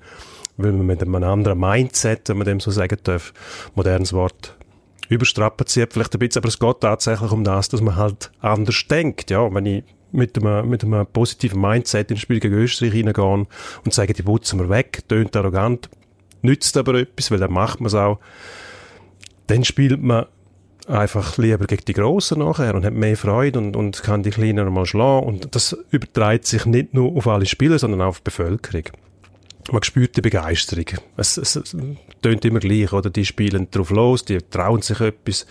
weil 0.58 0.72
man 0.72 0.86
mit 0.86 1.02
einem 1.02 1.16
anderen 1.24 1.60
Mindset, 1.60 2.30
wenn 2.30 2.38
man 2.38 2.48
dem 2.48 2.60
so 2.60 2.72
sagen 2.72 2.98
darf, 3.04 3.34
modernes 3.76 4.14
Wort, 4.14 4.56
überstrapaziert 5.10 5.94
vielleicht 5.94 6.16
ein 6.16 6.20
bisschen, 6.20 6.42
aber 6.42 6.50
es 6.50 6.60
geht 6.60 6.82
tatsächlich 6.82 7.32
um 7.32 7.44
das, 7.44 7.70
dass 7.70 7.82
man 7.82 7.96
halt 7.96 8.32
anders 8.42 8.86
denkt. 8.90 9.30
Ja, 9.30 9.54
wenn 9.54 9.66
ich 9.66 9.84
mit 10.12 10.38
einem, 10.38 10.70
mit 10.70 10.84
einem 10.84 11.06
positiven 11.06 11.62
Mindset 11.62 12.10
ins 12.12 12.22
Spiel 12.22 12.40
gegen 12.40 12.56
Österreich 12.56 12.94
reingehen 12.94 13.48
und 13.84 13.94
sagen, 13.94 14.14
die 14.14 14.24
putzen 14.24 14.60
wir 14.60 14.70
weg, 14.70 15.04
tönt 15.08 15.36
arrogant, 15.36 15.90
nützt 16.46 16.78
aber 16.78 16.96
etwas, 16.96 17.32
weil 17.32 17.40
dann 17.40 17.52
macht 17.52 17.80
man 17.80 17.88
es 17.88 17.96
auch. 17.96 18.20
Dann 19.48 19.64
spielt 19.64 20.02
man 20.02 20.26
einfach 20.88 21.38
lieber 21.38 21.66
gegen 21.66 21.86
die 21.86 21.94
Grossen 21.94 22.40
nachher 22.40 22.76
und 22.76 22.86
hat 22.86 22.94
mehr 22.94 23.18
Freude 23.18 23.60
und, 23.60 23.76
und 23.76 24.04
kann 24.04 24.24
die 24.24 24.30
Kleinen 24.30 24.72
mal 24.72 24.86
schlagen. 24.86 25.26
Und 25.26 25.56
das 25.56 25.78
überträgt 25.92 26.46
sich 26.46 26.66
nicht 26.66 26.94
nur 26.94 27.16
auf 27.16 27.28
alle 27.28 27.46
Spieler, 27.46 27.80
sondern 27.80 28.02
auch 28.02 28.08
auf 28.08 28.20
die 28.20 28.26
Bevölkerung. 28.26 28.84
Man 29.72 29.82
spürt 29.82 30.16
die 30.16 30.22
Begeisterung. 30.22 30.86
Es, 31.18 31.38
es, 31.38 31.56
es 31.56 31.76
tönt 32.22 32.46
immer 32.46 32.60
gleich, 32.60 32.94
oder? 32.94 33.10
Die 33.10 33.26
spielen 33.26 33.68
drauf 33.72 33.90
los, 33.90 34.24
die 34.24 34.38
trauen 34.38 34.84
sich 34.84 35.00
etwas, 35.00 35.48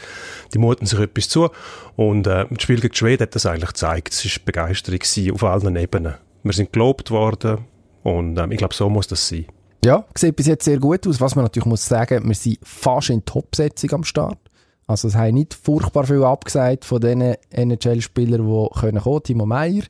die 0.53 0.59
muten 0.59 0.87
sich 0.87 1.01
etwas 1.01 1.29
zu. 1.29 1.51
Und 1.97 2.29
äh, 2.29 2.47
das 2.49 2.63
Spiel 2.63 2.81
gegen 2.81 2.95
Schweden 2.95 3.23
hat 3.25 3.35
das 3.35 3.47
eigentlich 3.47 3.71
gezeigt. 3.71 4.13
Es 4.13 4.25
war 4.25 4.45
Begeisterung 4.45 5.01
auf 5.35 5.43
allen 5.43 5.75
Ebenen. 5.75 6.15
Wir 6.45 6.53
sind 6.53 6.73
gelobt 6.73 7.11
worden 7.11 7.65
und 8.05 8.39
äh, 8.39 8.47
ich 8.51 8.59
glaube, 8.59 8.75
so 8.75 8.89
muss 8.89 9.09
das 9.09 9.27
sein. 9.27 9.47
Ja, 9.85 10.07
sieht 10.15 10.37
bis 10.37 10.47
jetzt 10.47 10.65
sehr 10.65 10.79
gut 10.79 11.07
aus. 11.07 11.21
Was 11.21 11.37
man 11.37 11.45
natürlich 11.45 11.67
muss 11.67 11.87
sagen, 11.87 12.27
wir 12.27 12.35
sind 12.35 12.59
fast 12.63 13.11
in 13.11 13.25
Topsetzung 13.25 13.93
am 13.93 14.05
Start. 14.05 14.39
Also 14.87 15.09
es 15.09 15.15
haben 15.15 15.35
nicht 15.35 15.53
furchtbar 15.53 16.05
viel 16.05 16.25
abgesagt 16.25 16.87
von 16.87 17.01
den 17.01 17.37
NHL-Spielern, 17.51 18.47
die 18.47 18.81
können 18.81 19.03
kommen. 19.03 19.23
Timo 19.23 19.45
Meyer 19.45 19.83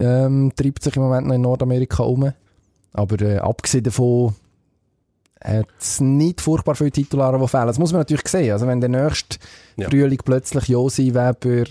ähm, 0.00 0.52
treibt 0.56 0.82
sich 0.82 0.96
im 0.96 1.02
Moment 1.02 1.28
noch 1.28 1.34
in 1.34 1.42
Nordamerika 1.42 2.02
um. 2.02 2.32
Aber 2.92 3.20
äh, 3.20 3.38
abgesehen 3.38 3.84
davon 3.84 4.34
hat 5.40 5.66
es 5.78 6.00
nicht 6.00 6.40
furchtbar 6.40 6.74
viele 6.74 6.90
Titulare, 6.90 7.38
die 7.38 7.48
fehlen. 7.48 7.68
Das 7.68 7.78
muss 7.78 7.92
man 7.92 8.00
natürlich 8.00 8.26
sehen. 8.26 8.52
Also 8.52 8.66
wenn 8.66 8.80
der 8.80 8.90
nächste 8.90 9.38
ja. 9.76 9.88
Frühling 9.88 10.20
plötzlich 10.24 10.68
Josi 10.68 11.14
Weber 11.14 11.66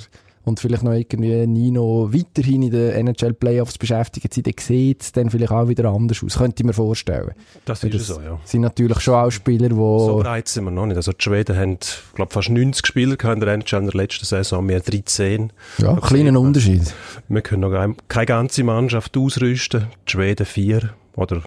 und 0.45 0.59
vielleicht 0.59 0.83
noch 0.83 0.93
irgendwie 0.93 1.47
Nino 1.47 2.09
weiterhin 2.11 2.63
in 2.63 2.71
den 2.71 3.07
NHL 3.07 3.33
Playoffs 3.33 3.77
beschäftigt 3.77 4.33
sind, 4.33 4.47
dann 4.47 4.53
sieht 4.59 5.01
es 5.01 5.11
dann 5.11 5.29
vielleicht 5.29 5.51
auch 5.51 5.67
wieder 5.67 5.89
anders 5.89 6.23
aus. 6.23 6.37
Könnte 6.37 6.61
ich 6.61 6.65
mir 6.65 6.73
vorstellen. 6.73 7.31
Das 7.65 7.83
ist 7.83 7.93
das 7.93 8.07
so, 8.07 8.21
ja. 8.21 8.39
sind 8.43 8.61
natürlich 8.61 8.99
schon 8.99 9.15
auch 9.15 9.31
Spieler, 9.31 9.69
die... 9.69 9.75
So 9.75 10.19
breit 10.21 10.47
sind 10.47 10.65
wir 10.65 10.71
noch 10.71 10.85
nicht. 10.85 10.97
Also 10.97 11.13
die 11.13 11.23
Schweden 11.23 11.57
haben, 11.57 11.77
glaube 12.13 12.33
fast 12.33 12.49
90 12.49 12.85
Spieler 12.85 13.17
in 13.33 13.39
der 13.39 13.53
NHL 13.53 13.79
in 13.79 13.85
der 13.85 13.95
letzten 13.95 14.25
Saison, 14.25 14.67
wir 14.67 14.79
13. 14.79 15.51
Ja, 15.77 15.93
ein 15.93 16.01
kleiner 16.01 16.39
Unterschied. 16.39 16.93
Wir 17.29 17.41
können 17.41 17.61
noch 17.61 17.95
keine 18.07 18.25
ganze 18.25 18.63
Mannschaft 18.63 19.15
ausrüsten. 19.17 19.87
Die 20.07 20.11
Schweden 20.11 20.45
vier 20.45 20.93
oder 21.15 21.41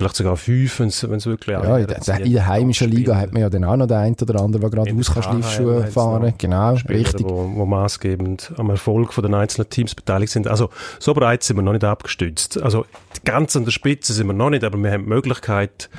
Vielleicht 0.00 0.16
sogar 0.16 0.38
fünf, 0.38 0.80
wenn 0.80 0.88
es 0.88 1.26
wirklich 1.26 1.54
Ja, 1.54 1.76
in 1.76 1.86
der, 1.86 2.20
in 2.20 2.32
der 2.32 2.46
heimischen 2.46 2.90
Liga 2.90 3.16
hat 3.16 3.34
man 3.34 3.42
ja 3.42 3.50
dann 3.50 3.64
auch 3.64 3.76
noch 3.76 3.86
den 3.86 3.98
einen 3.98 4.16
oder 4.18 4.40
anderen, 4.40 4.62
der 4.62 4.70
gerade 4.70 4.98
aus 4.98 5.12
kann 5.12 5.22
Schliffschuhe 5.22 5.88
fahren 5.88 6.32
Genau, 6.38 6.74
Spieler, 6.76 7.00
richtig. 7.00 7.22
Wo, 7.22 7.52
wo 7.54 7.66
maßgebend 7.66 8.54
am 8.56 8.70
Erfolg 8.70 9.14
der 9.14 9.34
einzelnen 9.34 9.68
Teams 9.68 9.94
beteiligt 9.94 10.32
sind. 10.32 10.48
Also 10.48 10.70
so 10.98 11.12
breit 11.12 11.42
sind 11.42 11.58
wir 11.58 11.62
noch 11.62 11.74
nicht 11.74 11.84
abgestützt. 11.84 12.62
Also 12.62 12.86
ganz 13.26 13.54
an 13.56 13.66
der 13.66 13.72
Spitze 13.72 14.14
sind 14.14 14.26
wir 14.26 14.32
noch 14.32 14.48
nicht, 14.48 14.64
aber 14.64 14.78
wir 14.78 14.90
haben 14.90 15.04
die 15.04 15.10
Möglichkeit, 15.10 15.90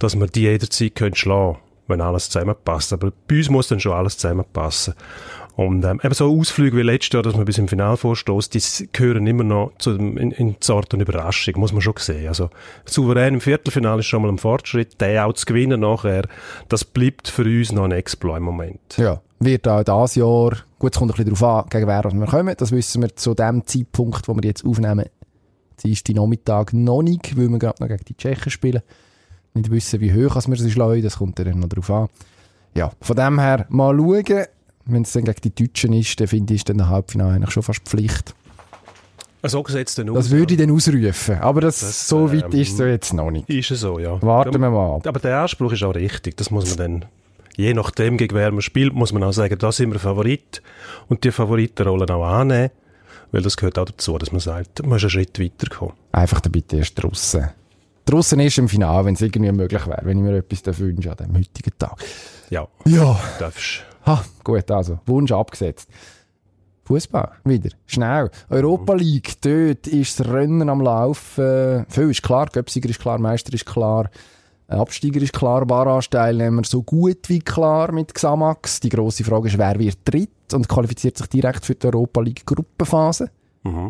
dass 0.00 0.18
wir 0.18 0.26
die 0.26 0.40
jederzeit 0.40 0.96
können 0.96 1.14
schlagen 1.14 1.52
können, 1.52 1.64
wenn 1.86 2.00
alles 2.00 2.28
zusammenpasst. 2.28 2.94
Aber 2.94 3.12
bei 3.28 3.36
uns 3.36 3.48
muss 3.48 3.68
dann 3.68 3.78
schon 3.78 3.92
alles 3.92 4.18
zusammenpassen. 4.18 4.94
Und 5.56 5.84
ähm, 5.86 6.00
eben 6.04 6.12
so 6.12 6.38
Ausflüge 6.38 6.76
wie 6.76 6.82
letztes 6.82 7.14
Jahr, 7.14 7.22
dass 7.22 7.34
man 7.34 7.46
bis 7.46 7.56
im 7.56 7.66
Final 7.66 7.96
vorstoßt, 7.96 8.52
die 8.52 8.88
gehören 8.92 9.26
immer 9.26 9.42
noch 9.42 9.72
zu, 9.78 9.92
in, 9.92 10.30
in 10.30 10.56
die 10.60 10.72
Art 10.72 10.92
und 10.92 11.00
Überraschung, 11.00 11.54
muss 11.58 11.72
man 11.72 11.80
schon 11.80 11.94
sehen. 11.96 12.28
Also 12.28 12.50
souverän 12.84 13.34
im 13.34 13.40
Viertelfinale 13.40 14.00
ist 14.00 14.06
schon 14.06 14.20
mal 14.20 14.28
ein 14.28 14.36
Fortschritt, 14.36 15.00
der 15.00 15.26
auch 15.26 15.32
zu 15.32 15.46
gewinnen 15.46 15.80
nachher, 15.80 16.24
das 16.68 16.84
bleibt 16.84 17.28
für 17.28 17.44
uns 17.44 17.72
noch 17.72 17.84
ein 17.84 17.92
Exploit 17.92 18.36
im 18.36 18.42
Moment. 18.42 18.98
Ja, 18.98 19.22
wird 19.40 19.66
auch 19.66 19.82
dieses 19.82 20.16
Jahr, 20.16 20.56
gut, 20.78 20.92
es 20.92 20.98
kommt 20.98 21.12
ein 21.12 21.16
bisschen 21.16 21.34
darauf 21.34 21.64
an, 21.64 21.70
gegen 21.70 21.86
wer 21.86 22.04
wir 22.04 22.26
kommen, 22.26 22.54
das 22.58 22.70
wissen 22.70 23.00
wir 23.00 23.16
zu 23.16 23.32
dem 23.32 23.66
Zeitpunkt, 23.66 24.28
wo 24.28 24.34
wir 24.34 24.44
jetzt 24.44 24.64
aufnehmen, 24.64 25.06
Dienstag 25.82 26.16
Nachmittag 26.16 26.74
noch 26.74 27.00
nicht, 27.00 27.34
weil 27.36 27.48
wir 27.48 27.58
gerade 27.58 27.82
noch 27.82 27.88
gegen 27.88 28.04
die 28.04 28.16
Tschechen 28.16 28.50
spielen. 28.50 28.82
Nicht 29.54 29.70
wissen, 29.70 30.00
wie 30.00 30.12
hoch 30.12 30.36
wir 30.46 30.56
sie 30.56 30.70
schlagen, 30.70 31.02
das 31.02 31.16
kommt 31.16 31.38
dann 31.38 31.60
noch 31.60 31.68
darauf 31.68 31.90
an. 31.90 32.08
Ja, 32.74 32.92
von 33.00 33.16
dem 33.16 33.38
her 33.40 33.64
mal 33.70 33.96
schauen. 33.96 34.46
Wenn 34.86 35.02
es 35.02 35.12
dann 35.12 35.24
gegen 35.24 35.40
die 35.42 35.54
Deutschen 35.66 35.92
ist, 35.92 36.18
dann 36.20 36.28
finde 36.28 36.54
ich, 36.54 36.60
ist 36.60 36.68
dann 36.68 36.78
der 36.78 36.88
Halbfinale 36.88 37.34
eigentlich 37.34 37.50
schon 37.50 37.62
fast 37.62 37.80
Pflicht. 37.82 38.34
So 39.42 39.64
sieht 39.68 39.88
es 39.88 39.94
dann 39.94 40.08
aus. 40.10 40.16
Das 40.16 40.30
würde 40.30 40.54
ich 40.54 40.60
dann 40.60 40.70
ausrufen. 40.70 41.36
Aber 41.40 41.60
das, 41.60 41.80
Das, 41.80 42.08
so 42.08 42.32
weit 42.32 42.52
ähm, 42.52 42.60
ist 42.60 42.72
es 42.72 42.78
jetzt 42.78 43.12
noch 43.12 43.30
nicht. 43.30 43.48
Ist 43.48 43.70
es 43.70 43.80
so, 43.80 43.98
ja. 43.98 44.20
Warten 44.22 44.60
wir 44.60 44.70
mal 44.70 44.96
ab. 44.96 45.06
Aber 45.06 45.20
der 45.20 45.40
Anspruch 45.40 45.72
ist 45.72 45.82
auch 45.84 45.94
richtig. 45.94 46.36
Das 46.36 46.50
muss 46.50 46.68
man 46.70 46.78
dann, 46.78 47.04
je 47.56 47.72
nachdem, 47.74 48.16
gegen 48.16 48.34
wer 48.34 48.50
man 48.50 48.62
spielt, 48.62 48.94
muss 48.94 49.12
man 49.12 49.22
auch 49.22 49.32
sagen, 49.32 49.56
da 49.58 49.70
sind 49.70 49.92
wir 49.92 50.00
Favorit. 50.00 50.62
Und 51.08 51.22
die 51.22 51.30
Favoritenrollen 51.30 52.10
auch 52.10 52.24
annehmen. 52.24 52.70
Weil 53.32 53.42
das 53.42 53.56
gehört 53.56 53.78
auch 53.78 53.84
dazu, 53.84 54.18
dass 54.18 54.32
man 54.32 54.40
sagt, 54.40 54.80
man 54.82 54.90
muss 54.90 55.02
einen 55.02 55.10
Schritt 55.10 55.38
weiterkommen. 55.38 55.94
Einfach 56.12 56.40
dann 56.40 56.52
bitte 56.52 56.76
erst 56.78 57.00
draussen. 57.00 57.48
Draussen 58.04 58.40
ist 58.40 58.58
im 58.58 58.68
Finale, 58.68 59.04
wenn 59.04 59.14
es 59.14 59.20
irgendwie 59.20 59.50
möglich 59.52 59.84
wäre, 59.86 60.00
wenn 60.04 60.18
ich 60.18 60.24
mir 60.24 60.36
etwas 60.36 60.78
wünsche 60.78 61.10
an 61.10 61.16
dem 61.16 61.36
heutigen 61.36 61.72
Tag. 61.76 61.98
Ja, 62.50 62.66
Ja. 62.84 63.18
darfst. 63.40 63.84
Ha, 64.06 64.24
gut, 64.44 64.70
also, 64.70 65.00
Wunsch 65.06 65.32
abgesetzt. 65.32 65.88
Fußball, 66.84 67.32
wieder. 67.44 67.70
Schnell. 67.86 68.30
Europa 68.48 68.94
League, 68.94 69.34
dort 69.40 69.88
ist 69.88 70.20
das 70.20 70.28
Rennen 70.28 70.68
am 70.68 70.80
Laufen. 70.80 71.84
Viel 71.88 72.10
ist 72.10 72.22
klar, 72.22 72.46
Göpsiger 72.46 72.88
ist 72.88 73.00
klar, 73.00 73.18
Meister 73.18 73.52
ist 73.52 73.66
klar, 73.66 74.08
Absteiger 74.68 75.20
ist 75.20 75.32
klar, 75.32 75.66
Barrage-Teilnehmer 75.66 76.62
so 76.64 76.82
gut 76.82 77.28
wie 77.28 77.40
klar 77.40 77.90
mit 77.90 78.14
Xamax. 78.14 78.78
Die 78.80 78.88
grosse 78.88 79.24
Frage 79.24 79.48
ist, 79.48 79.58
wer 79.58 79.78
wird 79.78 79.98
dritt 80.04 80.54
und 80.54 80.68
qualifiziert 80.68 81.18
sich 81.18 81.26
direkt 81.26 81.66
für 81.66 81.74
die 81.74 81.86
Europa 81.86 82.20
League 82.20 82.46
Gruppenphase. 82.46 83.30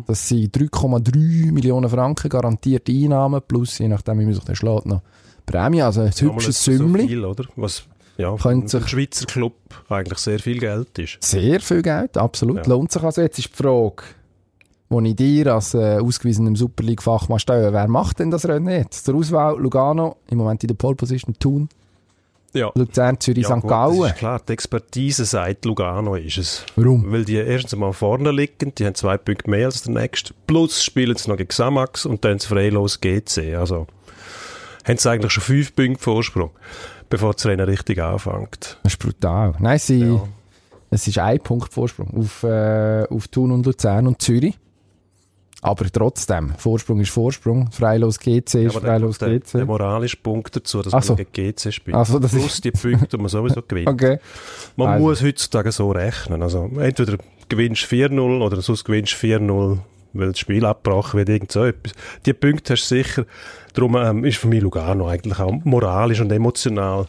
Das 0.07 0.27
sind 0.27 0.57
3,3 0.57 1.51
Millionen 1.51 1.89
Franken 1.89 2.29
garantierte 2.29 2.91
Einnahmen, 2.91 3.41
plus, 3.47 3.77
je 3.77 3.87
nachdem, 3.87 4.19
wie 4.19 4.25
man 4.25 4.33
sich 4.33 4.43
dann 4.43 4.55
schlägt, 4.55 4.87
noch 4.87 5.01
Prämie. 5.45 5.83
Also 5.83 6.01
ein 6.01 6.11
hübsches 6.11 6.63
so 6.63 6.71
Sümmli. 6.71 7.07
viel, 7.07 7.23
oder? 7.23 7.45
Was, 7.55 7.83
ja, 8.17 8.35
Könnte 8.35 8.79
sich- 8.79 8.87
Schweizer 8.87 9.25
Club 9.25 9.53
eigentlich 9.89 10.19
sehr 10.19 10.39
viel 10.39 10.59
Geld 10.59 10.97
ist. 10.99 11.17
Sehr 11.23 11.59
viel 11.59 11.81
Geld, 11.81 12.17
absolut. 12.17 12.57
Ja. 12.57 12.63
Lohnt 12.67 12.91
sich 12.91 13.03
also. 13.03 13.21
Jetzt 13.21 13.39
ist 13.39 13.49
die 13.53 13.63
Frage, 13.63 14.03
die 14.89 15.07
ich 15.09 15.15
dir 15.15 15.53
als 15.53 15.73
äh, 15.73 15.97
ausgewiesenem 15.99 16.55
Super 16.55 16.83
League-Fachmann 16.83 17.39
stelle. 17.39 17.73
Wer 17.73 17.87
macht 17.87 18.19
denn 18.19 18.31
das 18.31 18.45
Rennen 18.47 18.69
jetzt? 18.69 19.05
Zur 19.05 19.15
Auswahl 19.15 19.59
Lugano, 19.59 20.17
im 20.29 20.37
Moment 20.37 20.63
in 20.63 20.67
der 20.69 20.75
Pole 20.75 20.95
Position, 20.95 21.35
Thun, 21.37 21.67
Ja. 22.53 22.71
Luzern, 22.73 23.19
Zürich, 23.19 23.47
Ja, 23.47 23.59
St. 23.59 23.67
Gallen. 23.67 24.13
klar, 24.15 24.41
die 24.47 24.53
Expertise 24.53 25.25
sagt 25.25 25.65
Lugano 25.65 26.15
ist 26.15 26.37
es. 26.37 26.65
Warum? 26.77 27.11
Weil 27.11 27.25
die 27.25 27.35
erstens 27.35 27.75
mal 27.75 27.91
vorne 27.93 28.31
liegen, 28.31 28.73
die 28.75 28.85
haben 28.85 28.95
zwei 28.95 29.17
Punkte 29.17 29.49
mehr 29.49 29.65
als 29.67 29.83
der 29.83 29.93
nächste. 29.93 30.33
Plus 30.47 30.81
spielen 30.83 31.15
sie 31.17 31.29
noch 31.29 31.37
gegen 31.37 31.49
Xamax 31.49 32.05
und 32.05 32.23
dann 32.23 32.37
das 32.37 32.45
freilos 32.47 32.99
GC. 33.01 33.55
Also 33.55 33.85
haben 34.87 34.97
sie 34.97 35.09
eigentlich 35.11 35.33
schon 35.33 35.43
fünf 35.43 35.75
Punkte 35.75 36.01
Vorsprung, 36.01 36.51
bevor 37.09 37.33
das 37.33 37.45
Rennen 37.45 37.65
richtig 37.67 38.01
anfängt. 38.01 38.77
Das 38.83 38.93
ist 38.93 38.99
brutal. 38.99 39.53
Nein, 39.59 39.79
sie, 39.79 39.99
Ja. 40.01 40.21
es 40.91 41.07
ist 41.07 41.17
ein 41.19 41.39
Punkt 41.39 41.73
Vorsprung 41.73 42.09
auf, 42.17 42.43
äh, 42.43 43.05
auf 43.09 43.27
Thun 43.27 43.51
und 43.51 43.65
Luzern 43.65 44.07
und 44.07 44.21
Zürich. 44.21 44.57
Aber 45.61 45.85
trotzdem, 45.91 46.53
Vorsprung 46.57 46.99
ist 47.01 47.09
Vorsprung. 47.09 47.71
Freilos 47.71 48.19
GC 48.19 48.65
ist 48.65 48.75
dann 48.75 48.83
Freilos 48.83 49.17
der, 49.17 49.29
der 49.29 49.39
GC. 49.39 49.65
moralische 49.65 50.17
Punkt 50.17 50.55
dazu, 50.55 50.83
dass 50.83 50.93
Ach 50.93 50.99
man 50.99 51.03
so. 51.03 51.15
gegen 51.15 51.31
GC 51.33 51.71
spielt. 51.73 52.05
So, 52.05 52.19
das 52.19 52.31
Plus 52.31 52.45
ist- 52.45 52.63
die 52.63 52.71
Punkte, 52.71 53.17
die 53.17 53.17
man 53.17 53.27
sowieso 53.27 53.61
gewinnt. 53.67 53.87
Okay. 53.87 54.19
Man 54.75 54.87
Also. 54.89 55.03
muss 55.05 55.23
heutzutage 55.23 55.71
so 55.71 55.89
rechnen. 55.91 56.43
Also 56.43 56.69
entweder 56.77 57.17
gewinnst 57.49 57.83
du 57.91 57.95
4-0 57.95 58.41
oder 58.43 58.61
sonst 58.61 58.83
gewinnst 58.85 59.13
du 59.13 59.17
4-0, 59.27 59.79
weil 60.19 60.29
das 60.29 60.39
Spiel 60.39 60.65
abgebrochen 60.65 61.17
wird, 61.17 61.29
irgend 61.29 61.51
so 61.51 61.65
etwas. 61.65 61.93
Die 62.25 62.33
Punkte 62.33 62.73
hast 62.73 62.89
du 62.89 62.95
sicher. 62.95 63.25
Darum 63.73 63.95
ähm, 63.95 64.25
ist 64.25 64.37
für 64.37 64.47
mich 64.47 64.61
Lugano 64.61 65.07
eigentlich 65.07 65.39
auch 65.39 65.53
moralisch 65.63 66.21
und 66.21 66.31
emotional 66.31 67.07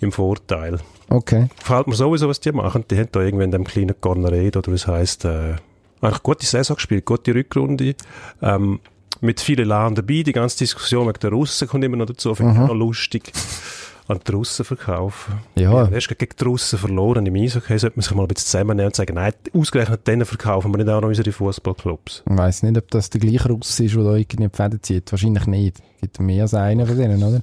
im 0.00 0.12
Vorteil. 0.12 0.78
Okay. 1.08 1.48
Gefällt 1.58 1.86
mir 1.86 1.94
sowieso, 1.94 2.28
was 2.28 2.40
die 2.40 2.52
machen. 2.52 2.84
Die 2.90 2.98
haben 2.98 3.08
da 3.12 3.20
irgendwie 3.20 3.44
in 3.44 3.50
dem 3.50 3.64
kleinen 3.64 4.00
Cornered, 4.00 4.56
oder 4.56 4.72
was 4.72 4.86
heisst, 4.86 5.24
äh, 5.24 5.54
eigentlich 6.00 6.22
gute 6.22 6.46
Saison 6.46 6.76
gespielt, 6.76 7.04
gute 7.04 7.34
Rückrunde. 7.34 7.94
Ähm, 8.42 8.80
mit 9.20 9.40
vielen 9.40 9.68
Laden 9.68 9.94
dabei. 9.94 10.22
Die 10.22 10.32
ganze 10.32 10.58
Diskussion 10.58 11.06
wegen 11.06 11.20
der 11.20 11.30
Russen 11.30 11.68
kommt 11.68 11.84
immer 11.84 11.96
noch 11.96 12.06
dazu. 12.06 12.34
Finde 12.34 12.52
ich 12.52 12.58
auch 12.58 12.68
noch 12.68 12.74
lustig. 12.74 13.32
An 14.08 14.20
die 14.24 14.32
Russen 14.32 14.64
verkaufen. 14.64 15.34
Ja. 15.56 15.88
Erst 15.88 16.08
gegen 16.08 16.34
die 16.38 16.44
Russen 16.44 16.78
verloren 16.78 17.26
im 17.26 17.34
Eishockey, 17.34 17.76
sollte 17.76 17.96
man 17.96 18.02
sich 18.02 18.14
mal 18.14 18.22
ein 18.22 18.28
bisschen 18.28 18.46
zusammennehmen 18.46 18.88
und 18.88 18.94
sagen, 18.96 19.14
nein, 19.14 19.32
ausgerechnet 19.52 20.06
denen 20.06 20.24
verkaufen 20.24 20.70
wir 20.70 20.78
nicht 20.78 20.88
auch 20.88 21.00
noch 21.00 21.08
unsere 21.08 21.32
Fußballclubs. 21.32 22.22
Ich 22.28 22.36
weiss 22.36 22.62
nicht, 22.62 22.78
ob 22.78 22.88
das 22.90 23.10
der 23.10 23.20
gleiche 23.20 23.48
Russ 23.48 23.80
ist, 23.80 23.96
der 23.96 24.04
da 24.04 24.14
irgendwie 24.14 24.36
die 24.36 24.48
Fäden 24.48 24.82
zieht. 24.82 25.10
Wahrscheinlich 25.10 25.46
nicht. 25.46 25.82
Gibt 26.00 26.20
mehr 26.20 26.42
als 26.42 26.54
einen 26.54 26.86
von 26.86 26.96
denen, 26.96 27.22
oder? 27.22 27.42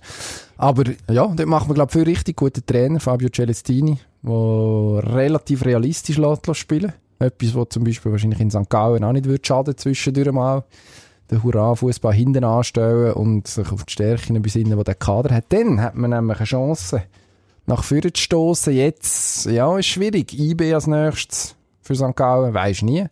Aber 0.58 0.84
ja, 1.10 1.28
dort 1.28 1.46
machen 1.46 1.70
wir, 1.70 1.74
glaube 1.74 1.90
ich, 1.90 1.94
viel 1.94 2.04
richtig 2.04 2.38
guten 2.38 2.66
Trainer, 2.66 3.02
Fabio 3.02 3.28
Celestini, 3.30 4.00
der 4.22 5.04
relativ 5.14 5.66
realistisch 5.66 6.18
lässt, 6.18 6.48
lässt 6.48 6.60
spielen 6.60 6.94
Etwas, 7.20 7.56
was 7.56 7.70
zum 7.70 7.84
Beispiel 7.84 8.12
wahrscheinlich 8.12 8.40
in 8.40 8.52
St. 8.52 8.70
Gallen 8.70 9.04
auch 9.04 9.12
nicht 9.12 9.26
würde 9.26 9.46
schaden, 9.46 9.76
zwischendurch 9.76 10.32
mal 10.32 10.64
den 11.32 11.44
Hurra-Fußball 11.44 12.14
hinten 12.14 12.44
anstellen 12.44 13.14
und 13.14 13.48
sich 13.48 13.72
auf 13.72 13.86
die 13.86 13.94
Stärken 13.94 14.42
besinnen, 14.42 14.78
die 14.78 14.84
der 14.84 14.96
Kader 14.96 15.36
hat. 15.36 15.46
Dann 15.50 15.82
hat 15.82 15.96
man 15.96 16.12
nämlich 16.12 16.38
eine 16.38 16.46
Chance, 16.46 17.04
nach 17.66 17.84
vorne 17.84 18.14
zu 18.14 18.22
stoßen. 18.22 18.74
Jetzt, 18.74 19.46
ja, 19.46 19.78
ist 19.78 19.88
schwierig. 19.88 20.38
IB 20.38 20.74
als 20.74 20.88
nächstes 20.88 21.56
für 21.82 21.96
St. 21.96 22.16
Gallen, 22.16 22.54
weisst 22.54 22.84
nie 22.84 23.08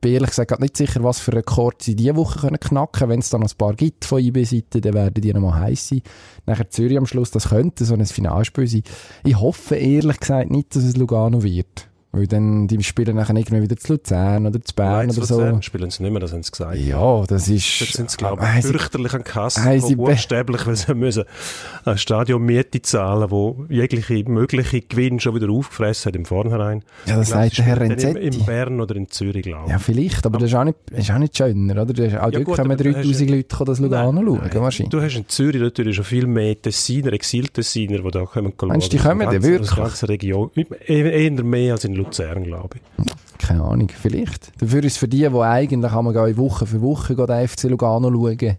bin 0.00 0.14
ehrlich 0.14 0.30
gesagt 0.30 0.58
nicht 0.60 0.76
sicher, 0.76 1.02
was 1.02 1.20
für 1.20 1.32
Rekord 1.32 1.82
sie 1.82 1.94
diese 1.94 2.16
Woche 2.16 2.48
knacken 2.48 2.92
können. 2.92 3.10
Wenn 3.10 3.20
es 3.20 3.30
dann 3.30 3.42
noch 3.42 3.50
ein 3.50 3.56
paar 3.56 3.74
gibt 3.74 4.04
von 4.04 4.20
IB-Seite, 4.20 4.80
dann 4.80 4.94
werden 4.94 5.20
die 5.20 5.32
nochmal 5.32 5.60
heiß 5.60 5.88
sein. 5.88 6.02
Nachher 6.46 6.70
Zürich 6.70 6.96
am 6.96 7.06
Schluss, 7.06 7.30
das 7.30 7.48
könnte 7.48 7.84
so 7.84 7.94
ein 7.94 8.04
Finalspiel 8.06 8.66
sein. 8.66 8.82
Ich 9.24 9.38
hoffe 9.38 9.76
ehrlich 9.76 10.20
gesagt 10.20 10.50
nicht, 10.50 10.74
dass 10.74 10.84
es 10.84 10.96
Lugano 10.96 11.42
wird. 11.42 11.89
Weil 12.12 12.26
dann, 12.26 12.66
die 12.66 12.82
spielen 12.82 13.14
nachher 13.14 13.36
irgendwie 13.36 13.62
wieder 13.62 13.76
zu 13.76 13.92
Luzern 13.92 14.44
oder 14.44 14.60
zu 14.60 14.74
Bern 14.74 15.06
Nein, 15.06 15.10
oder 15.16 15.24
so. 15.26 15.38
Luzern 15.38 15.62
spielen 15.62 15.90
sie 15.92 16.02
nicht 16.02 16.10
mehr, 16.10 16.18
das 16.20 16.32
haben 16.32 16.42
sie 16.42 16.50
gesagt. 16.50 16.76
Ja, 16.76 17.24
das 17.28 17.46
ist... 17.48 17.78
Jetzt 17.80 17.92
sind 17.92 18.10
sie, 18.10 18.16
glaube 18.16 18.42
Ah, 18.42 18.58
ich, 18.58 18.64
sie- 18.64 18.72
fürchterlich 18.72 19.14
an 19.14 19.22
Kassen, 19.22 19.64
haben 19.64 19.80
sie 19.80 19.94
buchstäblich, 19.94 20.66
weil 20.66 20.74
sie 20.74 20.92
müssen 20.96 21.22
eine 21.84 21.96
Stadionmiete 21.98 22.82
zahlen, 22.82 23.30
wo 23.30 23.64
jegliche 23.68 24.24
mögliche 24.28 24.80
Gewinn 24.80 25.20
schon 25.20 25.36
wieder 25.36 25.50
aufgefressen 25.50 26.08
hat 26.10 26.16
im 26.16 26.24
Vornherein. 26.24 26.82
Ja, 27.06 27.16
das 27.16 27.28
sagt 27.28 27.58
der 27.58 27.64
Herr 27.64 27.76
dann 27.76 27.88
Renzetti. 27.92 28.18
In, 28.26 28.32
in 28.32 28.44
Bern 28.44 28.80
oder 28.80 28.96
in 28.96 29.08
Zürich, 29.08 29.42
glaube 29.44 29.66
ich. 29.66 29.70
Ja, 29.70 29.78
vielleicht, 29.78 30.26
aber 30.26 30.38
das 30.40 30.50
ist 30.50 30.56
auch 30.56 30.64
nicht, 30.64 30.78
ist 30.90 31.10
auch 31.12 31.18
nicht 31.18 31.36
schöner, 31.36 31.74
oder? 31.82 31.86
Das 31.94 32.06
ist, 32.08 32.14
auch 32.18 32.22
Ja, 32.24 32.30
dort 32.32 32.44
gut, 32.44 32.58
aber 32.58 32.70
hast 32.74 32.84
3000 32.84 33.30
ja- 33.30 33.36
Leute 33.36 33.56
kommen 33.56 33.66
das 33.66 33.78
Lugano 33.78 34.12
Nein, 34.12 34.24
schauen, 34.26 34.40
nein. 34.52 34.62
wahrscheinlich. 34.62 34.90
Du 34.90 35.00
hast 35.00 35.16
in 35.16 35.28
Zürich 35.28 35.60
natürlich 35.62 35.94
schon 35.94 36.04
viel 36.04 36.26
mehr 36.26 36.60
Tessiner, 36.60 37.12
Exil-Tessiner, 37.12 37.98
die 38.00 38.10
da 38.10 38.24
kommen. 38.24 38.52
Meinst 38.62 38.92
du, 38.92 38.96
die 38.96 39.02
kommen 39.02 39.20
ganzen- 39.20 39.42
wirklich? 39.44 39.70
Aus 39.70 39.76
der 39.76 39.84
ganzen 39.84 40.06
Region. 40.06 40.50
Eher 40.86 41.30
mehr 41.44 41.74
als 41.74 41.84
in 41.84 41.99
Luzern, 42.04 42.44
glaube 42.44 42.78
ich. 42.78 43.38
Keine 43.38 43.62
Ahnung, 43.62 43.88
vielleicht. 43.88 44.52
Dafür 44.60 44.80
ist 44.84 44.92
es 44.92 44.96
für 44.98 45.08
die, 45.08 45.18
die 45.28 45.36
eigentlich 45.38 45.90
haben 45.90 46.12
wir 46.12 46.36
Woche 46.36 46.66
für 46.66 46.80
Woche 46.82 47.14
den 47.14 47.48
FC 47.48 47.64
Lugano 47.64 48.10
schauen, 48.10 48.56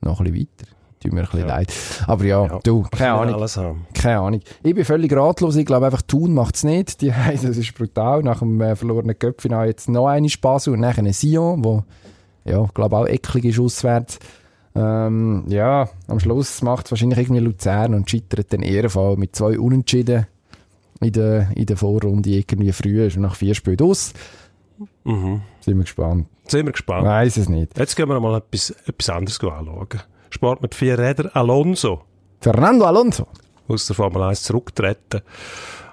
noch 0.00 0.20
ein 0.20 0.32
bisschen 0.32 0.48
weiter. 0.60 0.70
Tut 1.00 1.12
mir 1.12 1.20
ein 1.20 1.26
bisschen 1.26 1.40
Ja. 1.40 1.46
leid. 1.46 1.72
Aber 2.06 2.24
ja, 2.24 2.46
Ja, 2.46 2.60
du, 2.62 2.80
Man 2.80 2.90
keine 2.90 3.10
kann 3.10 3.18
Ahnung. 3.20 3.34
alles 3.34 3.56
haben. 3.58 3.86
Keine 3.94 4.18
Ahnung. 4.20 4.40
Ich 4.62 4.74
bin 4.74 4.84
völlig 4.84 5.12
ratlos. 5.14 5.56
Ich 5.56 5.66
glaube 5.66 5.86
einfach, 5.86 6.02
Thun 6.02 6.32
macht 6.34 6.56
es 6.56 6.64
nicht. 6.64 7.00
Die 7.02 7.12
haben, 7.14 7.34
das 7.42 7.56
ist 7.58 7.74
brutal. 7.74 8.22
Nach 8.22 8.38
dem 8.38 8.60
äh, 8.60 8.74
verlorenen 8.76 9.18
Köpfinal 9.18 9.66
jetzt 9.66 9.88
noch 9.88 10.06
eine 10.06 10.28
Spaß 10.30 10.68
und 10.68 10.80
nachher 10.80 11.02
ein 11.04 11.12
Sion, 11.12 11.62
wo, 11.64 11.84
ja, 12.44 12.64
ich 12.64 12.72
glaube 12.74 12.96
auch 12.96 13.06
eklig 13.06 13.44
ist 13.46 13.58
auswärts. 13.60 14.18
Ähm, 14.74 15.44
ja, 15.48 15.88
am 16.08 16.18
Schluss 16.20 16.60
macht 16.62 16.86
es 16.86 16.92
wahrscheinlich 16.92 17.18
irgendwie 17.18 17.40
Luzern 17.40 17.94
und 17.94 18.10
scheitert 18.10 18.52
dann 18.52 18.62
Ehrenfall 18.62 19.16
mit 19.16 19.36
zwei 19.36 19.58
Unentschieden 19.58 20.26
in 21.04 21.12
der, 21.12 21.48
in 21.54 21.66
der 21.66 21.76
Vorrunde 21.76 22.30
irgendwie 22.30 22.72
früh, 22.72 23.04
ist 23.04 23.16
nach 23.16 23.36
vier 23.36 23.54
Spielen 23.54 23.80
aus. 23.80 24.12
Mhm. 25.04 25.42
Sind 25.60 25.76
wir 25.76 25.84
gespannt. 25.84 26.26
Sind 26.46 26.66
wir 26.66 26.72
gespannt. 26.72 27.06
Weiß 27.06 27.36
es 27.36 27.48
nicht. 27.48 27.78
Jetzt 27.78 27.94
gehen 27.96 28.08
wir 28.08 28.18
mal 28.20 28.38
etwas, 28.38 28.70
etwas 28.86 29.10
anderes 29.10 29.40
anschauen. 29.40 29.88
Sport 30.30 30.62
mit 30.62 30.74
vier 30.74 30.98
Rädern. 30.98 31.30
Alonso 31.32 32.02
Fernando 32.40 32.84
Alonso. 32.84 33.26
aus 33.68 33.86
der 33.86 33.96
Formel 33.96 34.22
1 34.22 34.42
zurückgetreten 34.42 35.22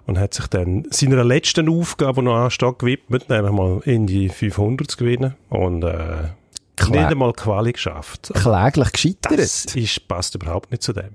und 0.06 0.20
hat 0.20 0.34
sich 0.34 0.48
dann 0.48 0.86
seiner 0.90 1.24
letzten 1.24 1.70
Aufgabe, 1.70 2.22
die 2.22 2.26
noch 2.26 2.36
ansteht, 2.36 2.80
gewidmet, 2.80 3.30
nämlich 3.30 3.54
mal 3.54 3.82
in 3.86 4.06
die 4.06 4.28
500 4.28 4.92
zu 4.92 4.98
gewinnen 4.98 5.36
und 5.50 5.84
äh, 5.84 6.30
Klar. 6.76 6.90
nicht 6.90 7.12
einmal 7.12 7.32
Quali 7.32 7.72
geschafft. 7.72 8.32
Kläglich 8.34 8.92
gescheitert. 8.92 9.40
das 9.40 9.64
ist, 9.76 10.08
passt 10.10 10.36
überhaupt 10.36 10.72
nicht 10.72 10.84
zu 10.84 10.92
dem. 10.92 11.12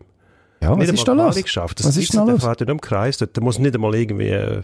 Ja, 0.63 0.71
was 0.71 0.79
nicht 0.79 0.93
ist 0.95 1.07
da 1.09 1.13
los? 1.13 1.35
Geschafft. 1.37 1.81
Das 1.81 1.87
Was 1.87 1.97
ist 1.97 2.15
da 2.15 2.21
nicht. 2.21 2.29
Der 2.29 2.35
los? 2.35 2.45
fährt 2.45 2.61
nur 2.61 2.69
im 2.71 2.81
Kreis. 2.81 3.19
Der 3.19 3.29
muss 3.41 3.59
nicht 3.59 3.75
einmal 3.75 3.95
irgendwie 3.95 4.29
äh, 4.29 4.63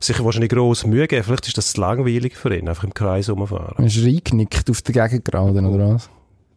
sich 0.00 0.22
wahrscheinlich 0.24 0.50
grosse 0.50 0.88
Mühe 0.88 1.06
geben. 1.06 1.22
Vielleicht 1.24 1.46
ist 1.48 1.56
das 1.58 1.72
zu 1.72 1.80
langweilig 1.80 2.36
für 2.36 2.54
ihn, 2.56 2.68
einfach 2.68 2.84
im 2.84 2.92
Kreis 2.94 3.28
rumfahren. 3.30 3.84
Ist 3.84 3.96
er 3.98 4.08
eingenickt 4.08 4.68
auf 4.70 4.82
der 4.82 5.08
Gegengerade, 5.08 5.60
oder 5.60 5.94
was? 5.94 6.10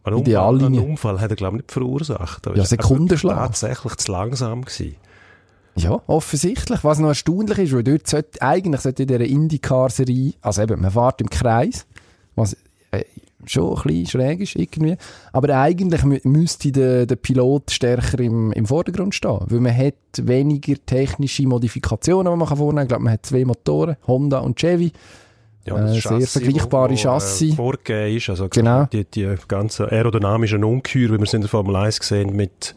Ideallinie. 0.06 0.66
Unfall, 0.66 0.80
einen 0.82 0.90
Unfall 0.90 1.20
hat 1.20 1.30
er, 1.30 1.36
glaube 1.36 1.56
ich, 1.56 1.62
nicht 1.62 1.72
verursacht. 1.72 2.46
Er 2.46 2.56
Ja, 2.56 2.62
ist 2.62 2.68
Sekundenschlag. 2.70 3.32
einfach 3.36 3.46
Tatsächlich 3.48 3.96
zu 3.96 4.12
langsam 4.12 4.64
gewesen. 4.64 4.96
Ja, 5.74 6.00
offensichtlich. 6.06 6.84
Was 6.84 6.98
noch 7.00 7.08
erstaunlich 7.08 7.58
ist, 7.58 7.72
weil 7.74 7.82
dort 7.84 8.06
sollte, 8.06 8.40
eigentlich 8.40 8.80
sollte 8.80 9.02
in 9.02 9.08
dieser 9.08 9.20
Indycar-Serie, 9.24 10.34
also 10.40 10.62
eben, 10.62 10.80
man 10.80 10.90
fährt 10.90 11.20
im 11.20 11.28
Kreis, 11.28 11.86
was 12.34 12.56
äh, 12.92 13.04
schon 13.50 13.76
ein 13.76 13.82
bisschen 13.84 14.06
schräg 14.06 14.40
ist 14.40 14.56
irgendwie, 14.56 14.96
aber 15.32 15.56
eigentlich 15.58 16.04
mü 16.04 16.20
müsste 16.24 16.72
der, 16.72 17.06
der 17.06 17.16
Pilot 17.16 17.70
stärker 17.70 18.18
im, 18.20 18.52
im 18.52 18.66
Vordergrund 18.66 19.14
stehen, 19.14 19.40
weil 19.46 19.60
man 19.60 19.76
hat 19.76 19.94
weniger 20.22 20.74
technische 20.84 21.46
Modifikationen, 21.46 22.32
die 22.32 22.38
man 22.38 22.48
kann 22.48 22.56
vornehmen 22.58 22.76
kann. 22.76 22.84
Ich 22.84 22.88
glaube, 22.88 23.04
man 23.04 23.12
hat 23.12 23.26
zwei 23.26 23.44
Motoren, 23.44 23.96
Honda 24.06 24.38
und 24.38 24.56
Chevy. 24.58 24.92
Ja, 25.66 25.76
Äh, 25.76 25.80
das 25.80 25.92
sehr 25.94 26.00
Chassis, 26.12 26.32
vergleichbare 26.32 26.90
wo, 26.90 26.94
wo, 26.94 26.96
Chassis. 26.96 27.52
Äh, 27.52 27.56
vorgegeben 27.56 28.16
ist, 28.16 28.30
also 28.30 28.48
Genau. 28.48 28.84
die, 28.92 29.04
die 29.04 29.34
ganzen 29.48 29.86
aerodynamischen 29.86 30.62
Ungeheuer, 30.62 31.08
wie 31.10 31.18
wir 31.18 31.22
es 31.22 31.34
in 31.34 31.40
der 31.40 31.50
Formel 31.50 31.74
1 31.76 31.98
gesehen, 32.00 32.36
mit 32.36 32.74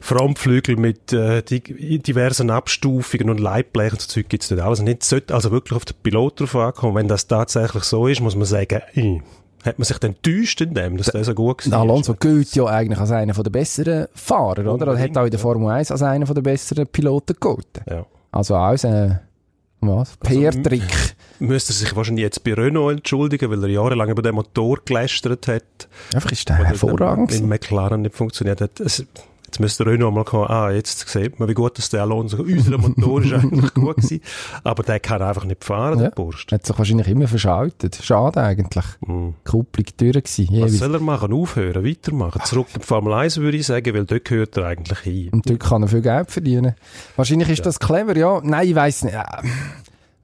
Frontflügel, 0.00 0.76
mit 0.76 1.12
äh, 1.12 1.42
diversen 1.42 2.50
Abstufungen 2.50 3.30
und 3.30 3.38
Leitblechen 3.38 3.92
und 3.92 4.00
so 4.00 4.08
Zeug 4.08 4.28
gibt's 4.28 4.50
nicht 4.50 4.60
alles. 4.60 4.82
Jetzt 4.84 5.08
sollte 5.08 5.32
also 5.32 5.52
wirklich 5.52 5.76
auf 5.76 5.84
den 5.84 5.94
Pilot 6.02 6.40
drauf 6.40 6.56
ankommen. 6.56 6.96
Wenn 6.96 7.08
das 7.08 7.28
tatsächlich 7.28 7.84
so 7.84 8.08
ist, 8.08 8.20
muss 8.20 8.34
man 8.34 8.46
sagen, 8.46 8.80
äh, 8.94 9.20
hat 9.62 9.78
man 9.78 9.84
sich 9.84 9.98
dann 9.98 10.12
enttäuscht 10.12 10.60
in 10.60 10.74
dem, 10.74 10.96
dass 10.96 11.06
der 11.06 11.24
so 11.24 11.34
gut 11.34 11.70
war. 11.70 11.80
Alonso 11.80 12.14
gilt 12.14 12.54
ja 12.54 12.66
eigentlich 12.66 12.98
als 12.98 13.10
einer 13.10 13.32
der 13.32 13.50
besseren 13.50 14.06
Fahrer, 14.14 14.72
oder? 14.72 14.88
Er 14.88 14.98
hat 14.98 15.16
auch 15.16 15.24
in 15.24 15.30
der 15.30 15.40
Formel 15.40 15.70
1 15.70 15.90
als 15.90 16.02
einer 16.02 16.26
der 16.26 16.42
besseren 16.42 16.86
Piloten 16.86 17.34
gegolten. 17.34 17.82
Ja. 17.88 18.06
Also 18.30 18.56
auch 18.56 18.84
ein 18.84 19.20
was? 19.82 20.16
Also, 20.20 20.40
PR-Trick. 20.40 20.82
Müsste 21.40 21.72
er 21.72 21.74
sich 21.74 21.96
wahrscheinlich 21.96 22.22
jetzt 22.22 22.44
bei 22.44 22.54
Renault 22.54 22.98
entschuldigen, 22.98 23.50
weil 23.50 23.62
er 23.64 23.68
jahrelang 23.68 24.08
über 24.10 24.22
den 24.22 24.36
Motor 24.36 24.78
gelästert 24.84 25.48
hat. 25.48 25.88
Einfach 26.14 26.30
ist 26.30 26.48
der 26.48 26.56
hervorragend. 26.56 27.28
Gewesen. 27.28 27.48
McLaren 27.48 28.02
nicht 28.02 28.14
funktioniert 28.14 28.60
hat. 28.60 28.78
Es, 28.78 29.04
jetzt 29.52 29.60
müsste 29.60 29.84
Renault 29.84 30.14
mal 30.14 30.24
kommen, 30.24 30.46
ah, 30.48 30.70
jetzt 30.70 31.06
sieht 31.08 31.38
man, 31.38 31.46
wie 31.46 31.52
gut 31.54 31.76
das 31.76 31.90
der 31.90 32.00
Alonso, 32.02 32.38
unser 32.42 32.78
Motor 32.78 33.22
ist 33.22 33.32
eigentlich 33.34 33.74
gut 33.74 33.96
gewesen, 33.96 34.20
aber 34.64 34.82
der 34.82 34.98
kann 34.98 35.20
einfach 35.20 35.44
nicht 35.44 35.62
fahren, 35.62 35.98
Ja. 35.98 36.04
der 36.06 36.10
Burst. 36.12 36.50
Hat 36.50 36.64
sich 36.66 36.78
wahrscheinlich 36.78 37.06
immer 37.08 37.28
verschaltet. 37.28 37.98
Schade 38.02 38.40
eigentlich. 38.40 38.84
Mhm. 39.06 39.34
Kupplung 39.44 39.86
durch 39.98 40.12
gewesen. 40.14 40.46
Was 40.48 40.50
jeweils. 40.54 40.78
soll 40.78 40.94
er 40.94 41.00
machen? 41.00 41.32
Aufhören, 41.34 41.84
weitermachen? 41.84 42.40
Zurück 42.44 42.68
in 42.74 42.80
die 42.80 42.86
Formel 42.86 43.12
1 43.12 43.36
würde 43.38 43.58
ich 43.58 43.66
sagen, 43.66 43.94
weil 43.94 44.06
dort 44.06 44.24
gehört 44.24 44.56
er 44.56 44.64
eigentlich 44.66 44.98
hin. 45.00 45.28
Und 45.32 45.48
dort 45.48 45.60
kann 45.60 45.82
er 45.82 45.88
viel 45.88 46.00
Geld 46.00 46.30
verdienen. 46.30 46.74
Wahrscheinlich 47.16 47.50
ist 47.50 47.66
das 47.66 47.78
clever, 47.78 48.16
ja. 48.16 48.40
Nein, 48.42 48.68
ich 48.68 48.74
weiss 48.74 49.04
nicht. 49.04 49.12
Ja. 49.12 49.42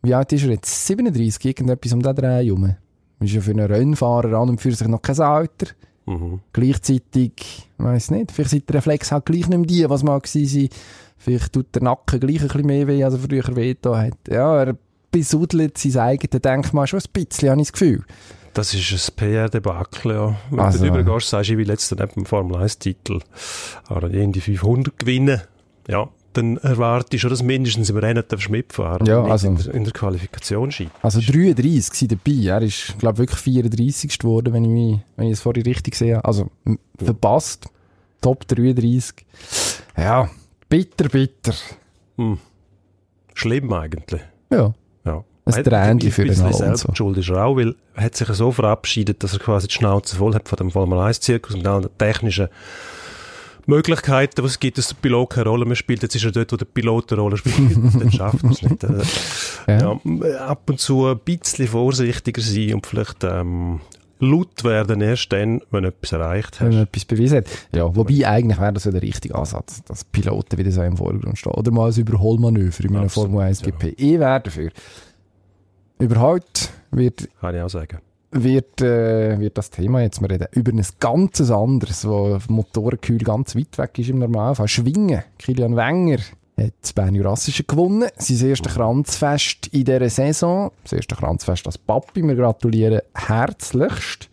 Wie 0.03 0.15
alt 0.15 0.33
ist 0.33 0.45
er 0.45 0.51
jetzt? 0.53 0.87
37, 0.87 1.45
irgendetwas 1.45 1.93
um 1.93 2.03
den 2.03 2.15
Dreh 2.17 2.45
herum. 2.47 2.75
Ist 3.21 3.33
ja 3.35 3.41
für 3.43 3.51
einen 3.51 3.67
Rennfahrer 3.67 4.33
an 4.39 4.49
und 4.49 4.61
für 4.61 4.73
sich 4.73 4.89
noch 4.89 5.03
kein 5.03 5.21
Alter. 5.21 5.67
Mhm. 6.09 6.41
Gleichzeitig, 6.53 7.69
weiss 7.79 8.11
nicht, 8.11 8.33
vielleicht 8.33 8.51
sind 8.51 8.69
die 8.69 8.73
Reflexe 8.73 9.13
halt 9.15 9.27
gleich 9.27 9.47
nicht 9.49 9.59
mehr 9.59 9.67
die, 9.67 9.89
was 9.91 10.03
mal 10.03 10.19
gewesen 10.21 10.47
sind. 10.47 10.75
Vielleicht 11.17 11.53
tut 11.53 11.75
der 11.75 11.83
Nacken 11.83 12.21
gleich 12.21 12.41
ein 12.41 12.49
bisschen 12.49 12.67
mehr 12.67 12.87
weh, 12.87 13.03
als 13.05 13.15
er 13.15 13.21
früher 13.21 13.57
weh 13.57 13.75
hat. 13.85 14.15
Ja, 14.29 14.63
er 14.65 14.77
besudelt 15.11 15.77
sein 15.79 15.97
eigenes 15.99 16.41
Denkmal 16.43 16.87
schon 16.87 17.01
ein 17.01 17.13
bisschen, 17.13 17.51
habe 17.51 17.61
ich 17.61 17.69
das 17.69 17.73
Gefühl. 17.73 18.05
Das 18.55 18.73
ist 18.75 19.11
ein 19.11 19.17
PR-Debakel, 19.17 20.13
ja. 20.13 20.37
Wenn 20.51 20.61
Also- 20.61 20.85
du 20.85 20.91
drüber 20.91 21.15
gehst, 21.15 21.29
sagst 21.31 21.51
du, 21.51 21.53
ich 21.53 21.59
will 21.59 21.67
dann 21.77 21.99
eben 22.09 22.17
einen 22.17 22.27
Formel 22.27 22.57
1-Titel, 22.57 23.21
aber 23.87 24.11
irgendwie 24.11 24.41
500 24.41 24.99
gewinnen, 24.99 25.41
ja, 25.89 26.09
dann 26.35 26.57
erwarte 26.59 27.17
ich 27.17 27.23
schon, 27.23 27.31
dass 27.31 27.43
mindestens 27.43 27.91
im 27.91 27.97
Rennen 27.97 28.23
darfst 28.29 28.47
du 28.49 28.53
mitfahren 28.53 29.07
Ja, 29.07 29.25
also- 29.25 29.49
in, 29.49 29.57
der, 29.57 29.75
in 29.75 29.85
der 29.85 29.93
Qualifikation 29.93 30.71
schieben. 30.71 30.93
Also 31.03 31.21
33 31.21 32.11
war 32.11 32.19
dabei. 32.19 32.47
Er 32.49 32.63
ist, 32.63 32.99
glaube 32.99 33.15
ich, 33.15 33.19
wirklich 33.21 33.41
34. 33.41 34.19
geworden, 34.19 34.53
wenn 34.53 34.65
ich, 34.65 34.71
mich, 34.71 35.01
wenn 35.17 35.27
ich 35.27 35.33
es 35.33 35.41
vorhin 35.41 35.63
richtig 35.65 35.95
sehe. 35.97 36.25
Also 36.25 36.51
verpasst. 36.99 37.67
Top 38.21 38.47
33. 38.49 39.25
Ja, 39.97 40.29
bitter, 40.69 41.09
bitter. 41.09 41.55
Hm. 42.17 42.39
Schlimm 43.35 43.73
eigentlich. 43.73 44.21
Ja. 44.51 44.75
Ja. 45.05 45.25
Ein 45.45 45.65
Tränchen 45.65 46.11
für 46.13 46.25
den 46.25 46.39
Alonso. 46.41 46.59
selbst 46.59 46.97
schuld 46.97 47.17
ist 47.19 47.31
er 47.31 47.45
auch, 47.45 47.57
weil 47.57 47.75
er 47.95 48.05
hat 48.05 48.17
sich 48.17 48.29
so 48.29 48.51
verabschiedet, 48.53 49.23
dass 49.23 49.33
er 49.33 49.39
quasi 49.39 49.69
die 49.69 49.75
Schnauze 49.75 50.17
voll 50.17 50.35
hat 50.35 50.49
von 50.49 50.57
dem 50.57 50.71
Formel 50.71 50.99
1-Zirkus 50.99 51.55
und 51.55 51.67
all 51.67 51.83
den 51.83 51.91
technischen 51.97 52.49
Möglichkeiten, 53.69 54.41
die 54.41 54.47
es 54.47 54.59
gibt, 54.59 54.79
dass 54.79 54.89
der 54.89 54.97
Pilot 54.97 55.31
keine 55.31 55.51
Rolle 55.51 55.67
mehr 55.67 55.77
spielt. 55.77 56.03
Jetzt 56.03 56.15
ist 56.17 56.25
er 56.25 56.33
dort, 56.33 56.53
wo 56.53 56.57
der 56.57 56.65
Pilot 56.65 57.13
eine 57.13 57.21
Rolle 57.21 57.37
spielt. 57.37 57.77
Dann 58.01 58.11
schafft 58.11 58.43
er 58.43 58.51
es 58.51 58.63
nicht. 58.63 58.83
Ja. 59.67 59.79
ja. 59.79 60.39
ab 60.47 60.63
und 60.71 60.81
zu 60.81 61.07
ein 61.07 61.19
bisschen 61.19 61.69
vorsichtiger 61.69 62.41
sein 62.41 62.75
und 62.75 62.87
vielleicht 62.87 63.25
ähm, 63.25 63.81
laut 64.21 64.65
werden 64.65 65.01
erst 65.03 65.33
dann, 65.33 65.61
wenn 65.71 65.83
du 65.83 65.91
etwas 65.91 66.13
erreicht 66.13 66.61
Wenn 66.61 66.69
hast. 66.69 66.75
man 66.75 66.85
etwas 66.85 67.05
bewiesen 67.05 67.39
hat. 67.39 67.47
Ja, 67.73 67.95
wobei 67.95 68.27
eigentlich 68.27 68.59
wäre 68.59 68.73
das 68.73 68.85
ja 68.85 68.91
der 68.91 69.03
richtige 69.03 69.35
Ansatz, 69.35 69.83
dass 69.85 70.05
Piloten 70.05 70.59
wieder 70.59 70.73
so 70.73 70.83
im 70.83 70.97
Vordergrund 70.97 71.39
stehen. 71.39 71.53
Oder 71.53 71.71
mal 71.71 71.91
ein 71.91 71.97
Überholmanöver 71.97 72.85
in 72.85 72.97
einem 72.97 73.05
Absolut, 73.05 73.31
Formel 73.31 73.47
1 73.49 73.63
GP. 73.63 73.95
Ich 73.97 74.19
wäre 74.19 74.41
dafür. 74.41 74.71
Überhaupt 75.99 76.71
wird 76.91 77.29
Kann 77.41 77.55
ich 77.55 77.61
auch 77.61 77.69
sagen. 77.69 77.99
Wird, 78.31 78.81
äh, 78.83 79.39
wird 79.39 79.57
das 79.57 79.71
Thema 79.71 80.03
jetzt, 80.03 80.21
wir 80.21 80.31
reden 80.31 80.49
über 80.53 80.73
ein 80.73 80.85
ganzes 81.01 81.51
anderes, 81.51 82.07
wo 82.07 82.39
Motorenkühl 82.49 83.19
ganz 83.19 83.57
weit 83.57 83.79
weg 83.79 83.99
ist 83.99 84.11
im 84.11 84.19
Normalfall. 84.19 84.69
Schwingen. 84.69 85.23
Kilian 85.39 85.77
Wenger 85.77 86.19
hat 86.59 86.73
das 86.81 86.93
Bern 86.93 87.15
Jurassische 87.15 87.65
gewonnen. 87.65 88.09
Sein 88.17 88.49
erstes 88.49 88.75
Kranzfest 88.75 89.69
in 89.69 89.85
dieser 89.85 90.11
Saison. 90.11 90.73
Das 90.83 90.93
erste 90.93 91.15
Kranzfest 91.15 91.67
als 91.67 91.79
Papi. 91.79 92.23
Wir 92.23 92.35
gratulieren 92.35 93.01
herzlichst. 93.15 94.29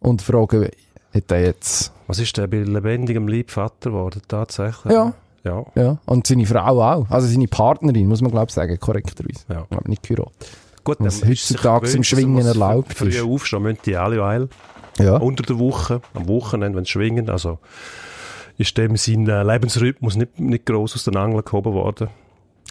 Und 0.00 0.22
fragen, 0.22 0.68
hat 1.12 1.30
er 1.32 1.40
jetzt, 1.40 1.92
Was 2.06 2.20
ist 2.20 2.36
der 2.36 2.46
bei 2.46 2.58
lebendigem 2.58 3.26
Leib 3.26 3.50
Vater 3.50 3.90
geworden, 3.90 4.22
tatsächlich? 4.28 4.92
Ja. 4.92 5.12
Ja. 5.44 5.64
ja, 5.76 5.98
und 6.04 6.26
seine 6.26 6.46
Frau 6.46 6.82
auch. 6.82 7.10
Also 7.10 7.26
seine 7.26 7.46
Partnerin, 7.46 8.06
muss 8.08 8.20
man 8.20 8.30
glaube 8.30 8.46
ich 8.48 8.54
sagen, 8.54 8.78
korrekterweise. 8.78 9.44
Ja. 9.48 9.62
Ich 9.62 9.68
glaube 9.68 9.88
nicht 9.88 10.02
geheiratet. 10.02 10.48
Gut, 10.88 10.96
Was 11.00 11.20
dann 11.20 11.30
ist 11.30 11.50
heutzutage 11.50 11.86
dass 11.98 12.06
Schwingen 12.06 12.38
er 12.38 12.46
erlaubt 12.46 12.94
früh 12.94 13.08
ist. 13.08 13.22
aufstehen, 13.22 13.62
müssen 13.62 13.78
die 13.84 13.94
alle 13.94 14.20
Weil. 14.20 14.48
Ja. 14.98 15.18
Unter 15.18 15.42
der 15.42 15.58
Woche, 15.58 16.00
am 16.14 16.26
Wochenende, 16.28 16.78
wenn 16.78 16.86
sie 16.86 16.92
schwingen, 16.92 17.28
also 17.28 17.58
ist 18.56 18.76
dem 18.78 18.96
sein 18.96 19.28
äh, 19.28 19.42
Lebensrhythmus 19.42 20.16
nicht, 20.16 20.40
nicht 20.40 20.64
gross 20.64 20.94
aus 20.94 21.04
den 21.04 21.16
Angeln 21.16 21.44
gehoben 21.44 21.74
worden. 21.74 22.08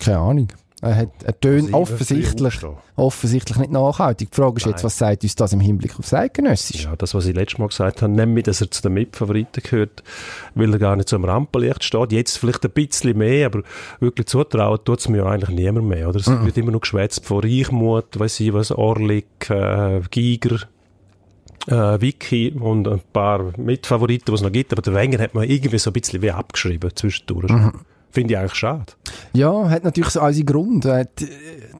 Keine 0.03 0.17
Ahnung. 0.17 0.47
Er 0.79 0.95
hat, 0.95 1.09
er 1.23 1.39
tönt 1.39 1.73
offensichtlich, 1.73 2.59
offensichtlich 2.95 3.57
nicht 3.57 3.71
nachhaltig. 3.71 4.29
Die 4.29 4.35
Frage 4.35 4.57
ist 4.57 4.65
jetzt, 4.67 4.75
Nein. 4.75 4.83
was 4.83 4.97
sagt 4.99 5.23
uns 5.23 5.35
das 5.35 5.51
im 5.53 5.59
Hinblick 5.59 5.97
aufs 5.97 6.13
Eidgenössische? 6.13 6.83
Ja, 6.89 6.95
das, 6.95 7.15
was 7.15 7.25
ich 7.25 7.35
letztes 7.35 7.57
Mal 7.57 7.67
gesagt 7.69 8.03
habe, 8.03 8.13
nämlich, 8.13 8.43
dass 8.43 8.61
er 8.61 8.69
zu 8.69 8.83
den 8.83 8.93
Mitfavoriten 8.93 9.63
gehört, 9.63 10.03
weil 10.53 10.71
er 10.71 10.77
gar 10.77 10.95
nicht 10.95 11.09
so 11.09 11.15
am 11.15 11.25
Rampenlicht 11.25 11.83
steht. 11.83 12.11
Jetzt 12.11 12.37
vielleicht 12.37 12.63
ein 12.63 12.69
bisschen 12.71 13.17
mehr, 13.17 13.47
aber 13.47 13.63
wirklich 13.99 14.27
zutrauen 14.27 14.77
tut 14.85 14.99
es 14.99 15.09
mir 15.09 15.25
eigentlich 15.25 15.49
niemand 15.49 15.87
mehr. 15.87 16.09
Oder? 16.09 16.19
Es 16.19 16.27
Mhm. 16.27 16.45
wird 16.45 16.57
immer 16.57 16.71
noch 16.71 16.81
geschwätzt 16.81 17.25
von 17.25 17.39
Reichmut, 17.43 18.19
weiss 18.19 18.39
ich 18.39 18.53
was, 18.53 18.71
Orlik, 18.71 19.49
äh, 19.49 20.01
Giger, 20.11 20.59
äh, 21.65 21.99
Vicky 21.99 22.51
und 22.51 22.87
ein 22.87 23.01
paar 23.11 23.51
Mitfavoriten, 23.57 24.25
die 24.27 24.33
es 24.33 24.41
noch 24.41 24.51
gibt. 24.51 24.73
Aber 24.73 24.83
der 24.83 24.93
Wenger 24.93 25.17
hat 25.17 25.33
man 25.33 25.49
irgendwie 25.49 25.79
so 25.79 25.89
ein 25.89 25.93
bisschen 25.93 26.21
wie 26.21 26.29
abgeschrieben 26.31 26.91
zwischendurch. 26.93 27.49
Mhm. 27.51 27.71
Finde 28.11 28.33
ich 28.33 28.39
eigentlich 28.39 28.55
schade. 28.55 28.85
Ja, 29.33 29.69
hat 29.69 29.83
natürlich 29.83 30.09
so 30.09 30.19
seinen 30.19 30.45
Grund. 30.45 30.85
Hat, 30.85 31.21
äh, 31.21 31.27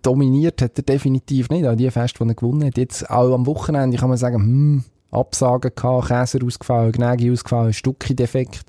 dominiert 0.01 0.61
hat 0.61 0.77
er 0.77 0.83
definitiv 0.83 1.49
nicht. 1.49 1.65
Auch 1.65 1.75
die 1.75 1.89
Fest, 1.89 2.15
die 2.19 2.27
er 2.27 2.35
gewonnen 2.35 2.65
hat. 2.65 2.77
Jetzt 2.77 3.09
auch 3.09 3.33
am 3.33 3.45
Wochenende 3.45 3.97
kann 3.97 4.09
man 4.09 4.17
sagen, 4.17 4.37
hm, 4.37 4.83
Absagen 5.11 5.71
gehabt, 5.73 6.07
Käser 6.09 6.39
ausgefallen, 6.45 6.91
Gnägi 6.91 7.31
ausgefallen, 7.31 7.73
Stucki 7.73 8.15
defekt. 8.15 8.65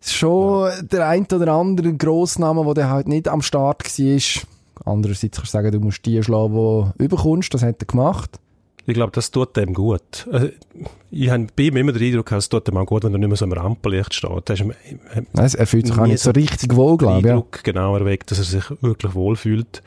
Schon 0.00 0.70
der 0.90 1.08
ein 1.08 1.26
oder 1.32 1.52
andere 1.52 1.94
Grossname, 1.94 2.74
der 2.74 2.90
halt 2.90 3.08
nicht 3.08 3.28
am 3.28 3.42
Start 3.42 3.84
war. 3.84 4.42
Andererseits 4.84 5.36
kannst 5.36 5.54
du 5.54 5.58
sagen, 5.58 5.70
du 5.72 5.80
musst 5.80 6.04
die 6.04 6.22
schlagen, 6.22 6.92
die 6.98 7.04
überkommst. 7.04 7.54
Das 7.54 7.62
hat 7.62 7.82
er 7.82 7.86
gemacht. 7.86 8.38
Ich 8.86 8.94
glaube, 8.94 9.12
das 9.12 9.30
tut 9.30 9.56
dem 9.56 9.74
gut. 9.74 10.26
Äh, 10.32 10.50
Ich 11.10 11.30
habe 11.30 11.46
bei 11.56 11.64
ihm 11.64 11.76
immer 11.76 11.92
den 11.92 12.02
Eindruck, 12.08 12.32
es 12.32 12.48
tut 12.48 12.66
dem 12.66 12.76
auch 12.76 12.86
gut, 12.86 13.04
wenn 13.04 13.12
er 13.12 13.18
nicht 13.18 13.28
mehr 13.28 13.36
so 13.36 13.44
am 13.44 13.52
Rampenlicht 13.52 14.12
steht. 14.14 14.30
Da 14.46 14.54
ist 14.54 14.60
ihm- 14.60 14.72
Also, 15.36 15.58
er 15.58 15.66
fühlt 15.66 15.86
sich 15.86 15.96
auch 15.98 16.06
nicht 16.06 16.18
so 16.20 16.30
richtig 16.30 16.74
wohl, 16.74 16.96
glaube 16.96 17.18
ich. 17.18 17.24
Ja. 17.24 17.30
Eindruck 17.32 17.62
genau 17.62 17.96
erweckt, 17.96 18.30
dass 18.30 18.38
er 18.38 18.44
sich 18.44 18.64
wirklich 18.82 19.14
wohlfühlt 19.14 19.82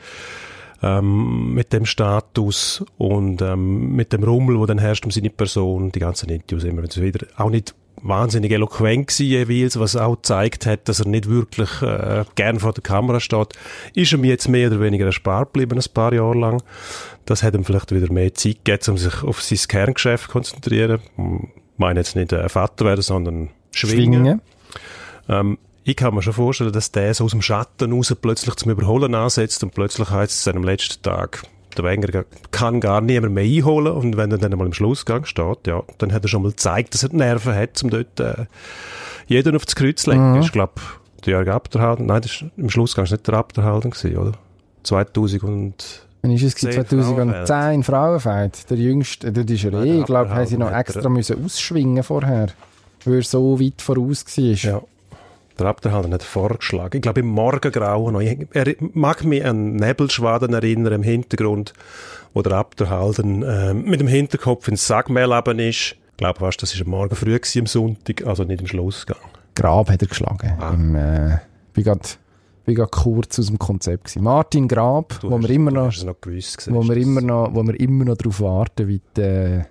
ähm, 0.82 1.54
mit 1.54 1.72
dem 1.72 1.84
Status 1.86 2.84
und 2.98 3.42
ähm, 3.42 3.94
mit 3.96 4.12
dem 4.12 4.22
Rummel, 4.24 4.58
wo 4.58 4.66
dann 4.66 4.78
herrscht 4.78 5.04
um 5.04 5.10
seine 5.10 5.30
Person, 5.30 5.90
die 5.92 5.98
ganzen 6.00 6.28
Interviews 6.28 6.64
immer 6.64 6.82
und 6.82 6.92
so 6.92 7.02
wieder. 7.02 7.26
Auch 7.36 7.50
nicht 7.50 7.74
wahnsinnig 8.02 8.52
eloquent 8.52 9.08
gewesen 9.08 9.26
jeweils, 9.26 9.78
was 9.78 9.96
auch 9.96 10.16
gezeigt 10.16 10.66
hat, 10.66 10.88
dass 10.88 11.00
er 11.00 11.08
nicht 11.08 11.28
wirklich 11.28 11.82
äh, 11.82 12.24
gern 12.34 12.60
vor 12.60 12.72
der 12.72 12.82
Kamera 12.82 13.20
steht. 13.20 13.54
Ist 13.94 14.12
ihm 14.12 14.24
jetzt 14.24 14.48
mehr 14.48 14.68
oder 14.68 14.80
weniger 14.80 15.06
erspart 15.06 15.52
geblieben, 15.52 15.78
ein 15.78 15.92
paar 15.92 16.12
Jahre 16.12 16.38
lang. 16.38 16.62
Das 17.24 17.42
hat 17.42 17.54
ihm 17.54 17.64
vielleicht 17.64 17.92
wieder 17.92 18.12
mehr 18.12 18.34
Zeit 18.34 18.64
gegeben, 18.64 18.92
um 18.92 18.98
sich 18.98 19.22
auf 19.22 19.42
sein 19.42 19.58
Kerngeschäft 19.68 20.24
zu 20.24 20.30
konzentrieren. 20.30 21.00
Ich 21.16 21.78
meine 21.78 22.00
jetzt 22.00 22.16
nicht 22.16 22.32
äh, 22.32 22.48
Vater 22.48 22.84
werden, 22.84 23.02
sondern 23.02 23.50
schwingen. 23.72 24.24
Schwingen. 24.24 24.40
Ähm, 25.28 25.58
ich 25.84 25.96
kann 25.96 26.14
mir 26.14 26.22
schon 26.22 26.32
vorstellen, 26.32 26.72
dass 26.72 26.90
der 26.90 27.14
so 27.14 27.24
aus 27.24 27.30
dem 27.30 27.42
Schatten 27.42 27.92
raus 27.92 28.14
plötzlich 28.20 28.56
zum 28.56 28.72
Überholen 28.72 29.14
ansetzt 29.14 29.62
und 29.62 29.72
plötzlich 29.72 30.10
heißt 30.10 30.32
es 30.32 30.48
an 30.48 30.56
am 30.56 30.64
letzten 30.64 31.00
Tag, 31.02 31.42
der 31.78 31.84
Wenger 31.84 32.24
kann 32.50 32.80
gar 32.80 33.00
niemand 33.00 33.34
mehr 33.34 33.44
einholen 33.44 33.92
und 33.92 34.16
wenn 34.16 34.30
er 34.30 34.38
dann 34.38 34.52
einmal 34.52 34.66
im 34.66 34.72
Schlussgang 34.72 35.24
steht, 35.24 35.66
ja, 35.66 35.82
dann 35.98 36.12
hat 36.12 36.24
er 36.24 36.28
schon 36.28 36.42
mal 36.42 36.50
gezeigt, 36.50 36.94
dass 36.94 37.02
er 37.02 37.10
die 37.10 37.16
Nerven 37.16 37.54
hat, 37.54 37.82
um 37.82 37.90
dort 37.90 38.18
äh, 38.20 38.46
jeden 39.26 39.56
auf 39.56 39.64
das 39.64 39.74
Kreuz 39.74 40.02
zu 40.02 40.10
legen. 40.10 40.32
Mhm. 40.34 40.40
Ich 40.40 40.52
glaube, 40.52 40.74
der 41.24 41.32
Jörg 41.34 41.48
Abderhalden, 41.48 42.06
nein, 42.06 42.22
das 42.22 42.32
ist, 42.32 42.44
im 42.56 42.70
Schlussgang 42.70 43.06
war 43.06 43.12
nicht 43.12 43.26
der 43.26 43.34
Abderhalden, 43.34 43.90
gewesen, 43.90 44.16
oder? 44.16 44.32
2000 44.82 45.42
und... 45.42 46.06
Wann 46.22 46.30
ist 46.32 46.42
es? 46.42 46.54
gewesen? 46.54 46.86
10 46.86 47.00
2010 47.00 47.74
in 47.74 47.82
Frauenfeld. 47.82 48.70
Der 48.70 48.76
jüngste, 48.76 49.32
der 49.32 49.48
ist 49.48 49.62
ja 49.62 49.70
Nein, 49.70 49.86
eh, 49.86 49.98
ich 50.00 50.06
glaube, 50.06 50.30
haben 50.30 50.46
sie 50.46 50.56
noch 50.56 50.72
extra 50.72 51.02
er- 51.02 51.10
müssen 51.10 51.44
ausschwingen 51.44 52.02
vorher. 52.02 52.48
Weil 53.04 53.16
er 53.16 53.22
so 53.22 53.60
weit 53.60 53.82
voraus 53.82 54.24
war. 54.26 54.42
Ja. 54.44 54.82
Der 55.58 55.66
Abderhalden 55.66 56.12
hat 56.12 56.22
vorgeschlagen. 56.22 56.96
Ich 56.96 57.02
glaube, 57.02 57.20
im 57.20 57.26
Morgengrauen 57.28 58.12
noch. 58.12 58.20
Ich, 58.20 58.46
er 58.52 58.74
mag 58.92 59.24
mich 59.24 59.44
an 59.44 59.76
Nebelschwaden 59.76 60.52
erinnern 60.52 60.92
im 60.92 61.02
Hintergrund, 61.02 61.72
wo 62.34 62.42
der 62.42 62.52
Abderhalden 62.52 63.42
äh, 63.42 63.72
mit 63.72 64.00
dem 64.00 64.08
Hinterkopf 64.08 64.68
ins 64.68 64.90
eben 64.90 65.58
ist. 65.58 65.96
Ich 66.10 66.16
glaube 66.18 66.38
fast, 66.40 66.62
das 66.62 66.78
war 66.78 66.84
am 66.86 66.90
Morgen 66.90 67.14
früh 67.16 67.34
gewesen, 67.38 67.60
am 67.60 67.66
Sonntag, 67.66 68.26
also 68.26 68.44
nicht 68.44 68.60
im 68.60 68.66
Schlussgang. 68.66 69.16
Grab 69.54 69.90
hat 69.90 70.02
er 70.02 70.08
geschlagen. 70.08 70.52
Ah. 70.58 70.72
Im, 70.74 70.94
äh, 70.94 71.38
bin 71.72 71.84
grad, 71.84 72.18
bin 72.66 72.74
grad 72.74 72.92
kurz 72.92 73.38
aus 73.38 73.46
dem 73.46 73.58
Konzept 73.58 74.04
gewesen. 74.04 74.22
Martin 74.24 74.68
Grab, 74.68 75.18
Du 75.20 75.30
wo 75.30 75.36
hast- 75.38 75.42
wir 75.48 75.50
immer 75.54 75.70
noch, 75.70 76.04
noch 76.04 76.20
gewusst. 76.20 76.70
wo 76.70 76.82
wir 76.82 76.96
immer 76.98 77.20
noch, 77.22 77.54
wo 77.54 77.62
wir 77.62 77.78
immer 77.80 78.04
noch 78.04 78.16
darauf 78.16 78.40
warten, 78.42 78.88
wie 78.88 79.00
die, 79.16 79.62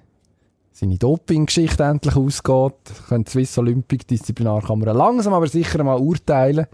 seine 0.75 0.97
Doping-Geschichte 0.97 1.83
endlich 1.83 2.15
ausgeht. 2.17 2.73
Können 3.07 3.23
die 3.23 3.31
Swiss 3.31 3.57
Olympic 3.57 4.07
Disziplinarkammer 4.07 4.93
langsam 4.93 5.33
aber 5.33 5.47
sicher 5.47 5.81
mal 5.83 5.97
urteilen. 5.97 6.65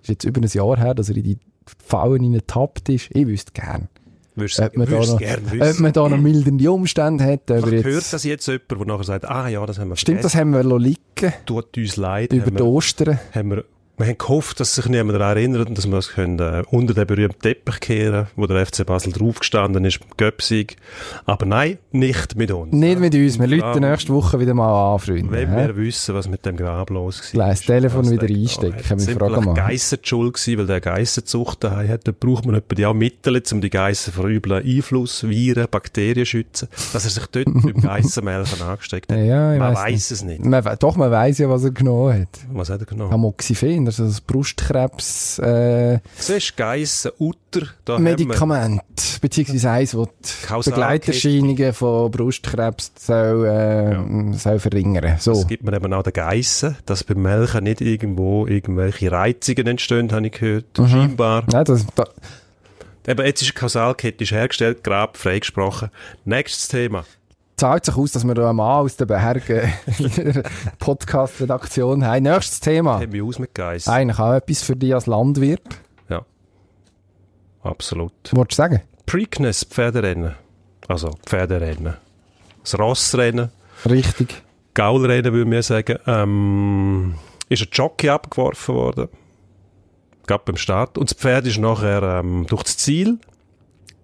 Ist 0.00 0.08
jetzt 0.08 0.24
über 0.24 0.40
ein 0.40 0.48
Jahr 0.48 0.78
her, 0.78 0.94
dass 0.94 1.08
er 1.08 1.16
in 1.16 1.24
die 1.24 1.38
Fallen 1.84 2.22
hineintappt 2.22 2.88
ist. 2.88 3.08
Ich 3.12 3.26
wüsste 3.26 3.52
gern. 3.52 3.88
Würdest 4.34 4.60
Ob 4.60 4.76
man, 4.76 4.88
da 4.88 4.98
noch, 4.98 5.18
gerne 5.18 5.70
ob 5.70 5.80
man 5.80 5.92
da 5.92 6.08
noch 6.08 6.18
mildernde 6.18 6.70
Umstände 6.72 7.24
hat. 7.24 7.50
Ob 7.50 7.50
er 7.50 7.62
Vielleicht 7.62 7.84
hört 7.84 7.94
jetzt, 7.96 8.12
das 8.12 8.24
jetzt 8.24 8.46
jemand, 8.46 8.70
der 8.70 8.86
nachher 8.86 9.04
sagt, 9.04 9.24
ah 9.28 9.48
ja, 9.48 9.66
das 9.66 9.78
haben 9.78 9.88
wir 9.88 9.96
stimmt, 9.96 10.24
das 10.24 10.32
vergessen. 10.32 10.54
haben 10.54 10.68
wir 10.70 10.78
liegen 10.78 11.34
Tut 11.44 11.76
uns 11.76 11.96
leid. 11.96 12.32
über 12.32 12.50
die 12.50 12.62
Ostern. 12.62 13.18
haben 13.34 13.50
wir, 13.50 13.64
wir 14.02 14.08
haben 14.08 14.18
gehofft, 14.18 14.60
dass 14.60 14.74
sich 14.74 14.86
niemand 14.86 15.18
daran 15.18 15.36
erinnert 15.36 15.68
und 15.68 15.78
dass 15.78 15.86
wir 15.88 15.96
es 15.98 16.08
können, 16.10 16.38
äh, 16.38 16.62
unter 16.70 16.92
den 16.94 17.06
berühmten 17.06 17.38
Teppich 17.40 17.80
kehren, 17.80 18.26
wo 18.36 18.46
der 18.46 18.66
FC 18.66 18.84
Basel 18.84 19.12
draufgestanden 19.12 19.84
ist, 19.84 20.00
Göpsig. 20.16 20.76
Aber 21.24 21.46
nein, 21.46 21.78
nicht 21.92 22.36
mit 22.36 22.50
uns. 22.50 22.72
Nicht 22.72 22.98
mit 23.00 23.14
uns. 23.14 23.38
Wir 23.38 23.46
Ja. 23.48 23.56
läuten 23.68 23.88
nächste 23.88 24.12
Woche 24.12 24.40
wieder 24.40 24.54
mal 24.54 24.94
an, 24.94 24.98
Freunde. 24.98 25.30
Wenn 25.30 25.50
wir 25.56 25.76
wissen, 25.76 26.14
was 26.14 26.28
mit 26.28 26.44
dem 26.44 26.56
Grab 26.56 26.90
los 26.90 27.20
war. 27.20 27.30
Gleich 27.32 27.58
das 27.58 27.66
Telefon 27.66 28.10
wieder 28.10 28.26
der- 28.26 28.36
einstecken, 28.36 28.74
Oh, 29.02 29.06
wir 29.06 29.14
fragen 29.16 29.44
mal. 29.44 29.54
Geissen 29.54 29.98
die 30.02 30.08
schuld 30.08 30.34
gewesen, 30.34 30.58
weil 30.58 30.66
der 30.66 30.80
Geissenzucht 30.80 31.64
daheim 31.64 31.88
hat. 31.88 32.06
Da 32.08 32.12
braucht 32.18 32.44
man 32.44 32.54
etwa 32.56 32.74
die 32.74 32.86
auch 32.86 32.94
Mittel, 32.94 33.40
um 33.52 33.60
die 33.60 33.70
Geissen 33.70 34.12
vor 34.12 34.26
üblen 34.26 34.64
Einfluss, 34.64 35.22
Viren, 35.28 35.66
Bakterien 35.70 36.14
zu 36.24 36.26
schützen. 36.26 36.68
Dass 36.92 37.04
er 37.04 37.10
sich 37.10 37.26
dort 37.26 37.44
beim 37.46 37.80
Geissenmelken 37.80 38.62
angesteckt 38.62 39.12
hat. 39.12 39.18
Ja, 39.18 39.56
man 39.58 39.74
weiß 39.74 40.10
es 40.10 40.22
nicht. 40.24 40.44
Man, 40.44 40.62
doch, 40.78 40.96
man 40.96 41.10
weiss 41.10 41.38
ja, 41.38 41.48
was 41.48 41.64
er 41.64 41.70
genommen 41.70 42.22
hat. 42.22 42.40
Was 42.52 42.70
hat 42.70 42.80
er 42.80 42.86
genommen? 42.86 43.12
Amoxicillin, 43.12 43.84
ist 43.98 44.16
das 44.16 44.20
Brustkrebs 44.20 45.38
äh, 45.38 45.98
Siehst 46.16 46.56
Geissen, 46.56 47.12
Utter, 47.18 47.66
da 47.84 47.94
wir 47.94 48.00
Medikament, 48.00 48.82
beziehungsweise 49.20 49.70
eins, 49.70 49.92
das 49.92 50.64
die. 50.64 50.70
Begleiterscheinungen 50.70 51.72
von 51.72 52.10
Brustkrebs 52.10 52.92
soll, 52.98 53.46
äh, 53.46 54.36
soll 54.36 54.58
verringern. 54.58 55.16
So. 55.18 55.32
Das 55.34 55.46
gibt 55.46 55.64
man 55.64 55.74
eben 55.74 55.92
auch 55.92 56.02
den 56.02 56.12
Geissen, 56.12 56.76
dass 56.86 57.04
beim 57.04 57.22
Melken 57.22 57.64
nicht 57.64 57.80
irgendwo 57.80 58.46
irgendwelche 58.46 59.10
Reizungen 59.10 59.66
entstehen, 59.66 60.10
habe 60.12 60.26
ich 60.26 60.32
gehört. 60.32 60.78
Mhm. 60.78 60.88
Scheinbar. 60.88 61.44
Nein, 61.50 61.64
das, 61.64 61.86
da, 61.94 62.04
Eben, 63.06 63.26
jetzt 63.26 63.42
ist 63.42 63.48
eine 63.48 63.58
Kausalkette 63.58 64.22
ist 64.22 64.30
hergestellt, 64.30 64.84
Grab 64.84 65.16
freigesprochen. 65.16 65.90
Nächstes 66.24 66.68
Thema. 66.68 67.04
Zahlt 67.62 67.84
sich 67.84 67.96
aus, 67.96 68.10
dass 68.10 68.24
wir 68.24 68.36
einen 68.36 68.56
Mann 68.56 68.80
aus 68.80 68.96
der 68.96 69.06
Berge 69.06 69.72
Podcast-Redaktion 70.80 72.04
haben. 72.04 72.24
Nächstes 72.24 72.58
Thema. 72.58 72.98
Haben 72.98 73.12
wir 73.12 73.24
aus 73.24 73.38
mit 73.38 73.54
Geiss. 73.54 73.86
Eigentlich 73.86 74.18
auch 74.18 74.32
etwas 74.32 74.64
für 74.64 74.74
dich 74.74 74.92
als 74.92 75.06
Landwirt. 75.06 75.62
Ja. 76.08 76.26
Absolut. 77.62 78.12
Wolltest 78.32 78.58
du 78.58 78.62
sagen? 78.62 78.82
Preakness, 79.06 79.62
Pferderennen. 79.62 80.34
Also, 80.88 81.10
Pferderennen. 81.24 81.94
Das 82.62 82.76
Rossrennen. 82.76 83.52
Richtig. 83.88 84.42
Gaulrennen, 84.74 85.32
würde 85.32 85.48
wir 85.48 85.62
sagen. 85.62 85.98
Ähm, 86.08 87.14
ist 87.48 87.62
ein 87.62 87.68
Jockey 87.70 88.08
abgeworfen 88.08 88.74
worden. 88.74 89.08
Gab 90.26 90.46
beim 90.46 90.56
Start. 90.56 90.98
Und 90.98 91.10
das 91.12 91.16
Pferd 91.16 91.46
ist 91.46 91.58
nachher 91.58 92.02
ähm, 92.02 92.44
durch 92.48 92.64
das 92.64 92.76
Ziel. 92.76 93.20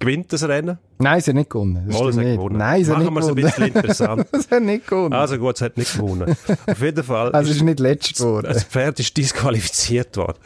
Gewinnt 0.01 0.33
das 0.33 0.47
Rennen. 0.47 0.79
Nein, 0.99 1.21
sie 1.21 1.31
hat 1.31 1.37
nicht 1.37 1.51
gewonnen. 1.51 1.85
Das 1.89 1.99
Mal, 1.99 2.09
hat 2.09 2.15
nicht. 2.17 2.37
gewonnen. 2.37 2.57
Nein, 2.59 2.85
sie 2.85 2.91
hat 2.93 3.03
Machen 3.03 3.15
nicht 3.15 3.15
wir 3.15 3.21
es 3.21 3.29
ein 3.29 3.35
gewonnen. 3.35 3.73
bisschen 3.73 3.75
interessant. 3.75 4.27
Es 4.33 4.51
hat 4.51 4.63
nicht 4.63 4.87
gewonnen. 4.87 5.13
Also 5.13 5.39
gut, 5.39 5.57
es 5.57 5.63
hat 5.63 5.77
nicht 5.77 5.93
gewonnen. 5.97 6.37
Auf 6.67 6.81
jeden 6.83 7.05
Fall. 7.05 7.33
also 7.33 7.49
es 7.51 7.57
ist 7.57 7.57
ist 7.57 7.65
nicht 7.65 7.81
letzt 7.81 8.17
geworden. 8.17 8.47
das 8.53 8.65
Pferd 8.65 9.01
ist 9.01 9.17
disqualifiziert 9.17 10.17
worden. 10.17 10.39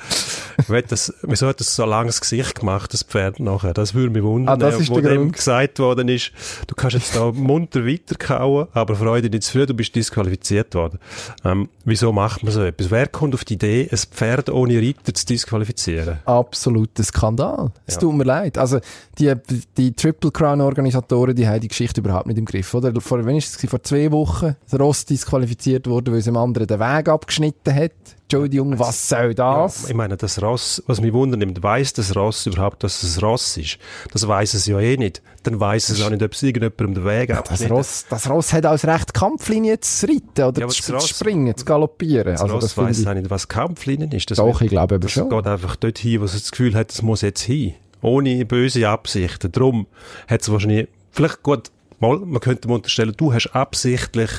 Das, 0.88 1.12
wieso 1.22 1.46
hat 1.48 1.60
das 1.60 1.74
so 1.74 1.84
langes 1.84 2.20
Gesicht 2.20 2.60
gemacht, 2.60 2.92
das 2.92 3.02
Pferd 3.02 3.40
nachher? 3.40 3.72
Das 3.74 3.94
würde 3.94 4.10
mich 4.10 4.22
wundern. 4.22 4.54
Ah, 4.54 4.56
das 4.56 4.80
ist 4.80 4.90
wo 4.90 5.00
dem 5.00 5.16
Grund. 5.16 5.32
gesagt 5.34 5.78
worden 5.78 6.08
ist, 6.08 6.32
du 6.66 6.74
kannst 6.74 6.94
jetzt 6.96 7.16
da 7.16 7.30
munter 7.32 7.86
weiterkauen, 7.86 8.68
aber 8.72 8.94
Freude 8.96 9.30
nicht 9.30 9.42
zu 9.44 9.52
früh, 9.52 9.66
du 9.66 9.74
bist 9.74 9.94
disqualifiziert 9.94 10.74
worden. 10.74 10.98
Ähm, 11.44 11.68
wieso 11.84 12.12
macht 12.12 12.42
man 12.42 12.52
so 12.52 12.62
etwas? 12.62 12.90
Wer 12.90 13.06
kommt 13.08 13.34
auf 13.34 13.44
die 13.44 13.54
Idee, 13.54 13.88
ein 13.90 13.98
Pferd 13.98 14.50
ohne 14.50 14.76
Reiter 14.78 15.14
zu 15.14 15.26
disqualifizieren? 15.26 16.18
Absoluter 16.24 17.02
Skandal. 17.02 17.70
Es 17.86 17.94
Ja. 17.94 18.00
tut 18.00 18.14
mir 18.14 18.24
leid. 18.24 18.58
Also, 18.58 18.80
die, 19.18 19.32
die 19.76 19.92
Triple 19.92 20.30
Crown 20.30 20.60
Organisatoren, 20.60 21.34
die 21.34 21.46
haben 21.46 21.60
die 21.60 21.68
Geschichte 21.68 22.00
überhaupt 22.00 22.26
nicht 22.26 22.38
im 22.38 22.44
Griff, 22.44 22.72
oder? 22.74 22.92
Vor, 23.00 23.24
wann 23.24 23.36
ist 23.36 23.62
es? 23.62 23.70
Vor 23.70 23.82
zwei 23.82 24.10
Wochen. 24.12 24.56
Das 24.70 24.78
Ross 24.80 25.04
disqualifiziert 25.04 25.86
wurde, 25.86 26.12
weil 26.12 26.18
es 26.18 26.24
dem 26.24 26.36
anderen 26.36 26.66
den 26.66 26.80
Weg 26.80 27.08
abgeschnitten 27.08 27.74
hat. 27.74 27.92
Entschuldigung, 28.36 28.78
was 28.78 29.08
soll 29.08 29.34
das? 29.34 29.82
Ja, 29.82 29.88
ich 29.90 29.94
meine, 29.94 30.16
das 30.16 30.40
Ross, 30.40 30.82
was 30.86 31.00
mich 31.00 31.12
wundert, 31.12 31.38
nimmt, 31.38 31.62
weiss 31.62 31.92
das 31.92 32.16
Ross 32.16 32.46
überhaupt, 32.46 32.82
dass 32.82 33.02
es 33.02 33.22
Ross 33.22 33.56
ist? 33.58 33.78
Das 34.12 34.26
weiss 34.26 34.54
es 34.54 34.66
ja 34.66 34.78
eh 34.80 34.96
nicht. 34.96 35.20
Dann 35.42 35.60
weiss 35.60 35.90
es 35.90 36.00
auch 36.02 36.08
nicht, 36.10 36.22
ob 36.22 36.32
es 36.32 36.42
irgendjemandem 36.42 36.94
den 36.94 37.04
Weg 37.04 37.28
Das 37.28 37.38
abschnitten 37.38 37.72
Ross, 37.74 38.06
das 38.08 38.30
Ross 38.30 38.52
hat 38.52 38.64
als 38.64 38.86
Recht 38.86 39.12
Kampflinie 39.12 39.80
zu 39.80 40.06
reiten 40.06 40.44
oder 40.44 40.60
Ja, 40.60 40.64
aber 40.66 40.68
zu, 40.72 40.80
das 40.82 40.92
Ross- 40.92 41.06
zu 41.08 41.14
springen, 41.14 41.54
zu 41.56 41.64
galoppieren. 41.64 42.32
Das 42.32 42.40
Also, 42.42 42.54
das 42.54 42.64
Ross 42.64 42.72
finde 42.72 42.88
weiss 42.90 42.98
ich, 43.00 43.08
auch 43.08 43.14
nicht, 43.14 43.30
was 43.30 43.48
Kampflinien 43.48 44.12
ist. 44.12 44.30
Das 44.30 44.38
doch, 44.38 44.46
wird- 44.46 44.62
ich 44.62 44.68
glaube 44.70 44.98
Das 44.98 45.10
schon. 45.12 45.28
geht 45.28 45.46
einfach 45.46 45.76
dort 45.76 45.98
hin, 45.98 46.20
wo 46.20 46.24
es 46.24 46.32
das 46.32 46.50
Gefühl 46.50 46.74
hat, 46.74 46.90
es 46.90 47.02
muss 47.02 47.20
jetzt 47.20 47.42
hin. 47.42 47.74
Ohne 48.00 48.44
böse 48.46 48.88
Absichten. 48.88 49.52
Darum 49.52 49.86
hat 50.26 50.40
es 50.42 50.50
wahrscheinlich, 50.50 50.88
vielleicht 51.10 51.42
gut, 51.42 51.70
mal, 52.00 52.18
man 52.18 52.40
könnte 52.40 52.66
ihm 52.68 52.72
unterstellen, 52.72 53.12
du 53.16 53.32
hast 53.32 53.48
absichtlich 53.54 54.30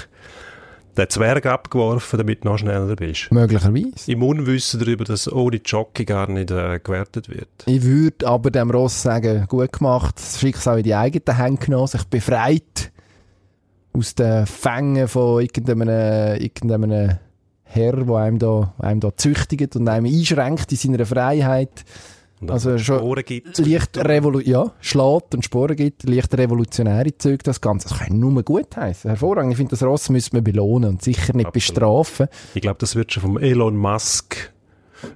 den 0.97 1.09
Zwerg 1.09 1.45
abgeworfen, 1.45 2.17
damit 2.17 2.43
du 2.43 2.49
noch 2.49 2.57
schneller 2.57 2.95
bist. 2.95 3.31
Möglicherweise. 3.31 4.11
Im 4.11 4.23
Unwissen 4.23 4.79
darüber, 4.79 5.03
dass 5.03 5.31
ohne 5.31 5.57
Jockey 5.63 6.05
gar 6.05 6.29
nicht 6.29 6.51
äh, 6.51 6.79
gewertet 6.83 7.29
wird. 7.29 7.49
Ich 7.65 7.83
würde 7.83 8.27
aber 8.27 8.51
dem 8.51 8.71
Ross 8.71 9.01
sagen, 9.01 9.45
gut 9.47 9.73
gemacht, 9.73 10.15
das 10.17 10.39
Schicksal 10.39 10.77
in 10.77 10.83
die 10.83 10.95
eigenen 10.95 11.37
Hände 11.37 11.65
genommen, 11.65 11.87
sich 11.87 12.03
befreit 12.05 12.91
aus 13.93 14.15
den 14.15 14.45
Fängen 14.45 15.07
von 15.07 15.41
irgendeinem, 15.41 15.89
irgendeinem 16.39 17.17
Herr, 17.63 17.93
der 17.93 18.15
einem 18.15 18.39
da, 18.39 18.73
einem 18.79 18.99
da 18.99 19.15
züchtigt 19.15 19.75
und 19.75 19.87
einem 19.87 20.05
einschränkt 20.05 20.71
in 20.71 20.77
seiner 20.77 21.05
Freiheit. 21.05 21.85
Und 22.43 22.51
Also 22.51 22.77
schon 22.77 22.99
Sporen 22.99 23.23
gibt. 23.25 23.57
Leicht 23.57 23.97
revolu 23.97 24.39
ja, 24.39 24.71
schlägt 24.81 25.33
und 25.35 25.45
Sporen 25.45 25.75
gibt, 25.75 26.07
leicht 26.07 26.37
revolutionäre 26.37 27.17
Züge, 27.17 27.39
das 27.43 27.61
Ganze. 27.61 27.89
Das 27.89 27.99
kann 27.99 28.19
nur 28.19 28.43
gut 28.43 28.75
heißen. 28.75 29.09
Hervorragend. 29.09 29.51
Ich 29.51 29.57
finde, 29.57 29.71
das 29.71 29.83
Ross 29.83 30.09
müsste 30.09 30.35
man 30.35 30.43
belohnen 30.43 30.89
und 30.89 31.01
sicher 31.01 31.33
nicht 31.33 31.47
Absolut. 31.47 31.53
bestrafen. 31.53 32.27
Ich 32.53 32.61
glaube, 32.61 32.77
das 32.79 32.95
wird 32.95 33.13
schon 33.13 33.21
vom 33.21 33.37
Elon 33.37 33.77
Musk 33.77 34.53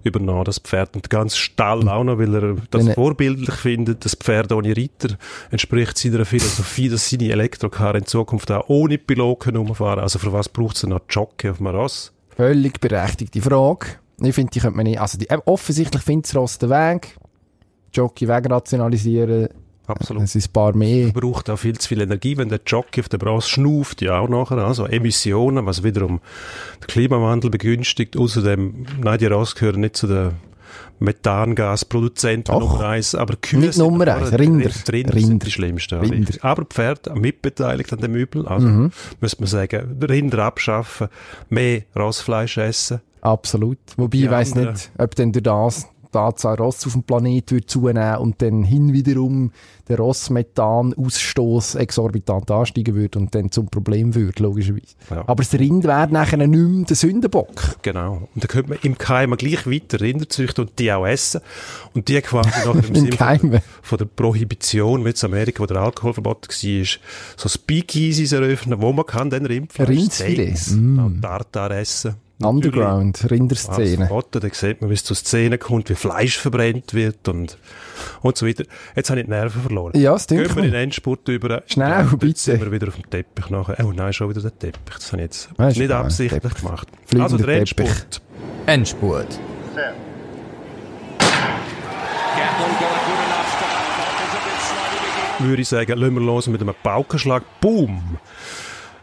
übernommen, 0.04 0.44
das 0.44 0.60
Pferd. 0.60 0.96
Und 0.96 1.06
der 1.12 1.20
ganze 1.20 1.38
Stall 1.38 1.88
auch 1.88 2.04
noch, 2.04 2.18
weil 2.18 2.34
er 2.36 2.56
das 2.72 2.86
Wenn 2.86 2.94
vorbildlich 2.94 3.56
findet. 3.56 4.06
Das 4.06 4.16
Pferd 4.16 4.52
ohne 4.52 4.76
Reiter 4.76 5.18
entspricht 5.52 5.98
seiner 5.98 6.26
Philosophie, 6.26 6.90
dass 6.90 7.10
seine 7.10 7.32
Elektrocar 7.32 7.96
in 7.96 8.06
Zukunft 8.06 8.52
auch 8.52 8.68
ohne 8.68 8.98
Piloten 8.98 9.56
rumfahren. 9.56 10.00
Also 10.00 10.20
für 10.20 10.34
was 10.34 10.50
braucht 10.50 10.78
es 10.78 10.84
noch 10.84 11.02
Jockey 11.10 11.50
auf 11.50 11.58
dem 11.58 11.68
Ross? 11.68 12.14
Völlig 12.36 12.80
berechtigte 12.80 13.42
Frage. 13.42 13.88
Ich 14.22 14.34
finde, 14.34 14.52
die 14.52 14.60
könnte 14.60 14.78
man 14.78 14.86
nicht, 14.86 15.00
also 15.00 15.18
die, 15.18 15.30
äh, 15.30 15.38
offensichtlich 15.46 16.02
findet 16.02 16.26
das 16.28 16.36
Ross 16.36 16.58
den 16.58 16.70
Weg. 16.72 17.18
Jockey 17.94 18.28
Weg 18.28 18.50
rationalisieren, 18.50 19.48
Absolut. 19.86 20.24
es 20.24 20.36
ist 20.36 20.50
ein 20.50 20.54
paar 20.54 20.76
mehr. 20.76 21.10
braucht 21.12 21.50
auch 21.50 21.58
viel 21.58 21.78
zu 21.78 21.88
viel 21.88 22.02
Energie, 22.02 22.36
wenn 22.38 22.50
der 22.50 22.60
Jockey 22.66 23.00
auf 23.02 23.10
dem 23.10 23.22
Ross 23.22 23.48
schnauft, 23.48 24.02
ja 24.02 24.20
auch 24.20 24.28
nachher, 24.28 24.58
also 24.58 24.86
Emissionen, 24.86 25.66
was 25.66 25.84
wiederum 25.84 26.20
den 26.82 26.88
Klimawandel 26.88 27.50
begünstigt. 27.52 28.18
Außerdem, 28.18 28.86
nein, 29.02 29.18
die 29.20 29.28
Ross 29.28 29.56
gehören 29.56 29.82
nicht 29.82 29.96
zu 29.96 30.08
den 30.08 30.32
Methangasproduzenten 31.00 32.54
Doch. 32.54 32.74
Nummer 32.74 32.86
eins, 32.88 33.16
aber 33.16 33.36
Kühe 33.36 33.60
Nicht 33.60 33.74
sind 33.74 33.84
Nummer 33.86 34.08
eins, 34.08 34.32
drin- 34.32 34.56
Rinder. 34.62 34.70
drin 34.70 35.10
Rinder. 35.10 35.28
sind 35.28 35.46
die 35.46 35.52
schlimmsten. 35.52 36.00
Rinder. 36.00 36.34
Aber 36.42 36.66
Pferd 36.66 37.16
mitbeteiligt 37.16 37.94
an 37.94 38.00
dem 38.00 38.16
Übel, 38.16 38.48
also 38.48 38.68
Mhm. 38.68 38.92
müsste 39.22 39.42
man 39.42 39.48
sagen, 39.48 39.98
Rinder 40.02 40.40
abschaffen, 40.44 41.08
mehr 41.50 41.84
Rossfleisch 41.96 42.58
essen. 42.58 43.02
Absolut. 43.28 43.78
Wobei 43.98 44.18
ich 44.20 44.30
weiss 44.32 44.54
anderen- 44.54 44.74
nicht, 44.74 44.92
ob 44.98 45.16
denn 45.16 45.32
durch 45.32 45.44
das, 45.44 45.88
die 46.14 46.18
Anzahl 46.18 46.56
Ross 46.56 46.86
auf 46.88 46.94
dem 46.94 47.04
Planet 47.04 47.52
würde 47.52 47.66
zunehmen 47.68 48.16
und 48.18 48.42
dann 48.42 48.64
hin 48.64 48.94
wiederum 48.94 49.52
der 49.90 49.98
Rossmethan-Ausstoß 49.98 51.76
exorbitant 51.78 52.50
ansteigen 52.50 52.96
würde 52.96 53.20
und 53.20 53.36
dann 53.36 53.52
zum 53.52 53.68
Problem 53.68 54.16
würde, 54.16 54.42
logischerweise. 54.44 54.96
Ja. 55.10 55.24
Aber 55.28 55.44
das 55.44 55.54
Rind 55.54 55.84
wäre 55.84 56.08
nachher 56.12 56.38
nicht 56.38 56.50
mehr 56.50 56.86
der 56.86 56.96
Sündenbock. 56.96 57.78
Genau. 57.82 58.28
Und 58.34 58.44
dann 58.44 58.48
könnte 58.48 58.70
man 58.70 58.80
im 58.84 58.98
Keim 58.98 59.36
gleich 59.36 59.68
weiter 59.68 60.00
Rinder 60.02 60.28
züchten 60.30 60.66
und 60.66 60.80
die 60.80 60.92
auch 60.92 61.06
essen. 61.06 61.42
Und 61.94 62.08
die 62.08 62.22
quasi 62.22 62.50
nachher 62.50 62.72
im 62.74 62.80
Im 62.80 62.96
Sinne 62.96 63.12
von, 63.40 63.62
von 63.82 63.98
der 63.98 64.06
Prohibition, 64.06 65.06
wie 65.06 65.10
in 65.10 65.16
Amerika, 65.24 65.62
wo 65.64 65.66
der 65.66 65.78
Alkoholverbot 65.78 66.48
war, 66.48 66.86
so 67.38 67.50
Speakeasies 67.50 68.32
eröffnen, 68.32 68.82
wo 68.82 68.92
man 68.94 69.06
kann 69.06 69.30
dann 69.30 69.46
Rindfleisch, 69.46 69.90
Rindsfilet. 69.90 70.58
Steaks, 70.58 70.72
Mm. 70.72 71.22
Tartar 71.22 71.72
essen. 71.72 72.16
Underground, 72.40 73.22
Als 73.24 73.32
Rinderszene. 73.32 74.08
Foto, 74.08 74.40
da 74.40 74.48
sieht 74.52 74.82
man, 74.82 74.90
wie 74.92 74.94
es 74.94 75.04
zu 75.04 75.16
Szenen 75.16 75.58
kommt, 75.58 75.90
wie 75.90 75.96
Fleisch 75.96 76.38
verbrennt 76.38 76.94
wird 76.94 77.28
und, 77.28 77.58
und 78.22 78.38
so 78.38 78.46
weiter. 78.46 78.64
Jetzt 78.96 79.10
habe 79.10 79.20
ich 79.22 79.26
die 79.26 79.32
Nerven 79.32 79.62
verloren. 79.64 80.00
Ja, 80.00 80.14
das 80.14 80.28
Gehen 80.28 80.38
denke 80.40 80.56
wir 80.56 80.60
in 80.64 80.66
ich. 80.66 80.72
den 80.72 80.82
Endspurt 80.84 81.28
über. 81.30 81.64
Schnell, 81.66 82.02
Jetzt 82.04 82.20
bitte. 82.20 82.40
sind 82.40 82.62
wir 82.62 82.72
wieder 82.72 82.90
auf 82.90 82.96
dem 82.96 83.10
Teppich 83.10 83.50
nachher. 83.50 83.84
Oh 83.84 83.92
nein, 83.92 84.14
schon 84.14 84.30
wieder 84.30 84.42
der 84.42 84.58
Teppich. 84.58 84.96
Das 84.96 85.12
habe 85.14 85.22
ich 85.22 85.26
jetzt 85.26 85.50
ist 85.58 85.78
nicht 85.78 85.92
absichtlich 85.92 86.42
Teppich. 86.44 86.62
gemacht. 86.62 86.88
Fliegender 87.08 87.24
also 87.24 87.38
der 87.38 87.66
Teppich. 87.66 87.88
Endspurt. 87.88 88.22
Endspurt. 88.68 89.40
würde 95.40 95.62
ich 95.62 95.68
sagen, 95.68 95.98
lassen 95.98 96.16
wir 96.16 96.22
los 96.22 96.48
mit 96.48 96.62
einem 96.62 96.74
Paukenschlag. 96.82 97.44
Boom! 97.62 98.18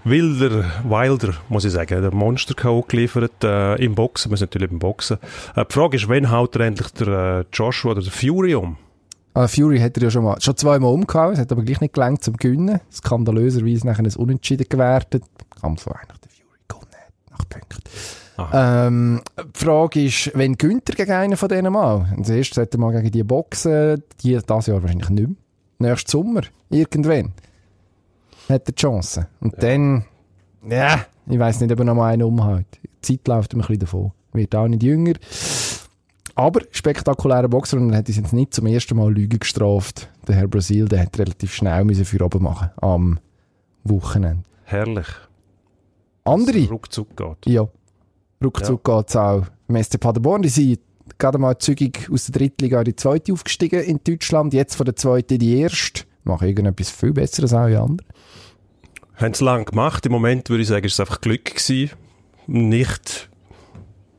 Wilder, 0.06 0.64
Wilder, 0.84 1.32
muss 1.48 1.64
ich 1.64 1.72
sagen, 1.72 2.02
der 2.02 2.12
Monster 2.12 2.52
K.O. 2.52 2.82
geliefert 2.82 3.42
äh, 3.42 3.82
im 3.82 3.94
Boxen. 3.94 4.30
Wir 4.30 4.36
sind 4.36 4.50
natürlich 4.50 4.70
im 4.70 4.78
Boxen. 4.78 5.16
Äh, 5.56 5.64
die 5.64 5.72
Frage 5.72 5.96
ist, 5.96 6.10
wann 6.10 6.30
haut 6.30 6.54
er 6.56 6.66
endlich 6.66 6.90
der 6.90 7.08
äh, 7.08 7.44
Joshua 7.50 7.92
oder 7.92 8.02
der 8.02 8.12
Fury 8.12 8.54
um? 8.54 8.76
Ah, 9.32 9.48
Fury 9.48 9.80
hat 9.80 9.96
er 9.96 10.02
ja 10.02 10.10
schon 10.10 10.24
mal, 10.24 10.38
schon 10.42 10.58
zweimal 10.58 10.92
umgehauen, 10.92 11.32
es 11.32 11.38
hat 11.38 11.50
aber 11.50 11.62
gleich 11.62 11.80
nicht 11.80 11.94
gelangt 11.94 12.22
zum 12.22 12.36
Gewinnen. 12.36 12.80
Skandalöserweise 12.92 13.86
nachher 13.86 14.04
ein 14.04 14.14
Unentschieden 14.14 14.66
gewertet. 14.68 15.24
Kampf, 15.58 15.86
wo 15.86 15.92
eigentlich 15.92 16.20
der 16.20 16.30
Fury 16.30 16.58
gewonnen 16.68 16.88
nach 17.30 17.48
Punkten. 17.48 17.82
Ähm, 18.52 19.22
die 19.38 19.64
Frage 19.64 20.04
ist, 20.04 20.32
wenn 20.34 20.58
gönnt 20.58 20.86
er 20.90 20.96
gegen 20.96 21.12
einen 21.12 21.36
von 21.38 21.48
denen 21.48 21.72
mal? 21.72 22.12
Als 22.14 22.28
erstes 22.28 22.56
sollte 22.56 22.76
er 22.76 22.80
mal 22.80 22.92
gegen 22.92 23.10
die 23.10 23.22
boxen, 23.22 24.02
die 24.22 24.38
das 24.46 24.66
Jahr 24.66 24.82
wahrscheinlich 24.82 25.08
nicht 25.08 25.28
mehr. 25.28 25.36
Nächstes 25.78 26.12
Sommer, 26.12 26.42
irgendwann. 26.68 27.32
Hat 28.48 28.68
er 28.68 28.72
die 28.72 28.74
Chance. 28.74 29.28
Und 29.40 29.62
dann, 29.62 30.04
ja, 30.68 31.06
ich 31.26 31.38
weiss 31.38 31.60
nicht, 31.60 31.72
ob 31.72 31.78
er 31.78 31.84
noch 31.84 31.94
mal 31.94 32.12
einen 32.12 32.22
umhaut. 32.22 32.66
Die 32.82 32.90
Zeit 33.00 33.26
läuft 33.26 33.52
ihm 33.52 33.60
ein 33.60 33.66
bisschen 33.66 33.80
davon. 33.80 34.12
Wird 34.32 34.54
auch 34.54 34.68
nicht 34.68 34.82
jünger. 34.82 35.14
Aber 36.34 36.60
spektakulärer 36.70 37.48
Boxer 37.48 37.76
und 37.76 37.90
er 37.92 37.98
hat 37.98 38.08
uns 38.08 38.16
jetzt 38.16 38.32
nicht 38.32 38.54
zum 38.54 38.66
ersten 38.66 38.96
Mal 38.96 39.12
Lüge 39.12 39.38
gestraft. 39.38 40.08
Der 40.26 40.34
Herr 40.34 40.48
Brasil, 40.48 40.86
der 40.86 41.02
hat 41.02 41.18
relativ 41.18 41.54
schnell 41.54 41.84
müssen 41.84 42.04
für 42.04 42.24
oben 42.24 42.42
machen 42.42 42.70
am 42.80 43.20
Wochenende. 43.84 44.42
Herrlich. 44.64 45.06
Andere? 46.24 46.58
Es 46.58 46.70
Ruckzuck 46.70 47.16
geht. 47.16 47.46
Ja. 47.46 47.68
Ruckzuck 48.42 48.82
geht's 48.82 49.14
auch. 49.14 49.46
Im 49.68 49.82
SC 49.82 50.00
Paderborn, 50.00 50.42
die 50.42 50.48
sind 50.48 50.80
gerade 51.18 51.38
mal 51.38 51.56
zügig 51.58 52.08
aus 52.10 52.26
der 52.26 52.40
Drittliga 52.40 52.80
in 52.80 52.86
die 52.86 52.96
zweite 52.96 53.32
aufgestiegen 53.32 53.82
in 53.82 54.00
Deutschland, 54.02 54.54
jetzt 54.54 54.74
von 54.74 54.86
der 54.86 54.96
zweiten 54.96 55.34
in 55.34 55.38
die 55.38 55.60
erste. 55.60 56.02
Machen 56.24 56.48
irgendetwas 56.48 56.90
viel 56.90 57.12
Besseres 57.12 57.52
als 57.52 57.62
alle 57.62 57.80
anderen. 57.80 58.02
Haben 59.16 59.34
sie 59.34 59.44
lange 59.44 59.64
gemacht. 59.64 60.04
Im 60.06 60.12
Moment 60.12 60.50
würde 60.50 60.62
ich 60.62 60.68
sagen, 60.68 60.84
ist 60.84 60.94
es 60.94 61.00
einfach 61.00 61.20
Glück 61.20 61.44
gewesen. 61.44 61.90
Nicht 62.46 63.28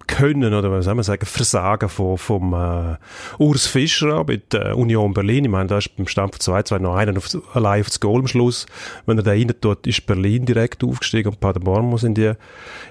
können 0.07 0.53
oder 0.53 0.71
was 0.71 0.85
soll 0.85 0.95
man 0.95 1.03
sagen, 1.03 1.25
Versagen 1.25 1.89
von, 1.89 2.17
vom 2.17 2.53
äh, 2.53 2.95
Urs 3.39 3.67
Fischer 3.67 4.19
auch 4.19 4.27
mit 4.27 4.53
äh, 4.53 4.71
Union 4.73 5.13
Berlin. 5.13 5.45
Ich 5.45 5.51
meine, 5.51 5.67
da 5.67 5.77
ist 5.77 5.95
beim 5.95 6.07
Stand 6.07 6.35
von 6.35 6.55
2-2 6.55 6.79
noch 6.79 6.95
einer 6.95 7.17
auf, 7.17 7.29
allein 7.53 7.81
auf 7.81 7.87
das 7.87 7.99
Goal 7.99 8.21
am 8.21 8.27
Schluss. 8.27 8.65
Wenn 9.05 9.17
er 9.17 9.23
da 9.23 9.31
rein 9.31 9.51
tut, 9.59 9.87
ist 9.87 10.05
Berlin 10.05 10.45
direkt 10.45 10.83
aufgestiegen 10.83 11.29
und 11.29 11.39
Paderborn 11.39 11.85
muss 11.85 12.03
in 12.03 12.13
die, 12.13 12.33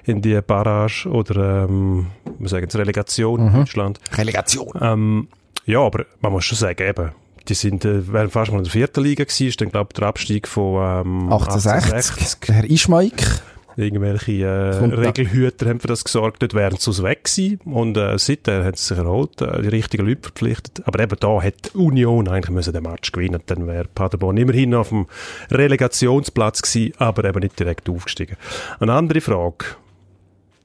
in 0.04 0.22
die 0.22 0.40
Barrage 0.40 1.08
oder, 1.08 1.64
ähm, 1.64 2.08
wir 2.38 2.48
sagen 2.48 2.66
es 2.68 2.76
Relegation 2.76 3.46
in 3.46 3.52
Deutschland. 3.52 4.00
Relegation. 4.12 4.72
Ähm, 4.80 5.28
ja, 5.66 5.80
aber 5.80 6.04
man 6.20 6.32
muss 6.32 6.44
schon 6.44 6.58
sagen, 6.58 6.86
eben, 6.86 7.12
die 7.48 7.54
sind, 7.54 7.84
äh, 7.84 8.12
wären 8.12 8.30
fast 8.30 8.50
mal 8.50 8.58
in 8.58 8.64
der 8.64 8.72
vierten 8.72 9.02
Liga 9.02 9.24
gewesen, 9.24 9.48
ist 9.48 9.60
dann, 9.60 9.70
glaube 9.70 9.88
ich, 9.92 9.98
der 9.98 10.08
Abstieg 10.08 10.48
von 10.48 11.06
ähm, 11.06 11.32
1860. 11.32 12.40
Der 12.46 12.54
Herr 12.56 12.70
Ischmaik. 12.70 13.42
Irgendwelche 13.76 14.44
äh, 14.44 14.84
Regelhüter 14.84 15.68
haben 15.68 15.80
für 15.80 15.88
das 15.88 16.04
gesorgt, 16.04 16.42
dort 16.42 16.54
wären 16.54 16.76
sie 16.76 17.02
weg 17.02 17.24
gewesen. 17.24 17.60
Und 17.64 17.96
äh, 17.96 18.16
seither 18.18 18.64
haben 18.64 18.76
sie 18.76 18.86
sich 18.86 18.98
erholt, 18.98 19.40
äh, 19.40 19.62
die 19.62 19.68
richtigen 19.68 20.06
Leute 20.06 20.22
verpflichtet. 20.22 20.86
Aber 20.86 21.02
eben 21.02 21.16
da 21.18 21.40
hätte 21.40 21.70
die 21.70 21.78
Union 21.78 22.28
eigentlich 22.28 22.50
müssen 22.50 22.72
den 22.72 22.84
Match 22.84 23.10
gewinnen 23.10 23.40
Dann 23.46 23.66
wäre 23.66 23.86
Paderborn 23.92 24.36
immerhin 24.36 24.74
auf 24.74 24.90
dem 24.90 25.06
Relegationsplatz 25.50 26.62
gewesen, 26.62 26.94
aber 26.98 27.24
eben 27.24 27.40
nicht 27.40 27.58
direkt 27.58 27.88
aufgestiegen. 27.88 28.36
Eine 28.78 28.92
andere 28.92 29.20
Frage. 29.20 29.64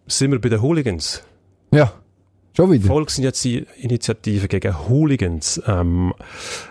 Sind 0.05 0.31
wir 0.31 0.39
bei 0.39 0.49
den 0.49 0.61
Hooligans? 0.61 1.23
Ja, 1.71 1.93
schon 2.59 2.71
wieder. 2.71 2.87
Volksinitiative 2.87 4.47
gegen 4.47 4.89
Hooligans 4.89 5.61
ähm, 5.67 6.13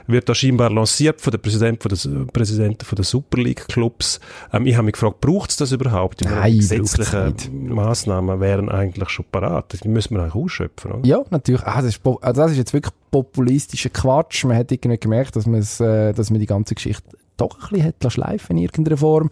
wird 0.06 0.28
da 0.28 0.34
scheinbar 0.34 0.70
lanciert 0.70 1.20
von 1.20 1.30
der 1.30 1.38
Präsident 1.38 1.82
von 1.82 1.90
der 1.90 2.32
Präsidenten 2.32 2.84
von 2.84 2.96
der 2.96 3.04
Super 3.04 3.38
League 3.38 3.66
Clubs. 3.68 4.20
Ähm, 4.52 4.66
ich 4.66 4.74
habe 4.74 4.84
mich 4.84 4.94
gefragt, 4.94 5.20
braucht 5.20 5.50
es 5.50 5.56
das 5.56 5.72
überhaupt? 5.72 6.24
Meine, 6.24 6.36
Nein, 6.36 6.56
gesetzliche. 6.58 7.34
Maßnahmen 7.50 8.40
wären 8.40 8.68
eigentlich 8.68 9.08
schon 9.08 9.24
parat. 9.30 9.78
Die 9.82 9.88
müssen 9.88 10.14
wir 10.14 10.22
eigentlich 10.22 10.34
ausschöpfen, 10.34 10.92
oder? 10.92 11.06
Ja, 11.06 11.22
natürlich. 11.30 11.62
Ah, 11.62 11.80
das, 11.80 11.96
ist, 11.96 12.00
also 12.04 12.42
das 12.42 12.52
ist 12.52 12.58
jetzt 12.58 12.72
wirklich 12.72 12.94
populistischer 13.10 13.90
Quatsch. 13.90 14.44
Man 14.44 14.56
hat 14.56 14.70
irgendwie 14.70 14.98
gemerkt, 14.98 15.36
dass, 15.36 15.46
äh, 15.80 16.12
dass 16.12 16.30
man 16.30 16.40
die 16.40 16.46
ganze 16.46 16.74
Geschichte 16.74 17.16
doch 17.36 17.54
ein 17.54 17.68
bisschen 17.70 17.86
hat 17.86 18.02
lassen 18.02 18.14
schleifen 18.14 18.56
in 18.56 18.64
irgendeiner 18.64 18.96
Form. 18.96 19.30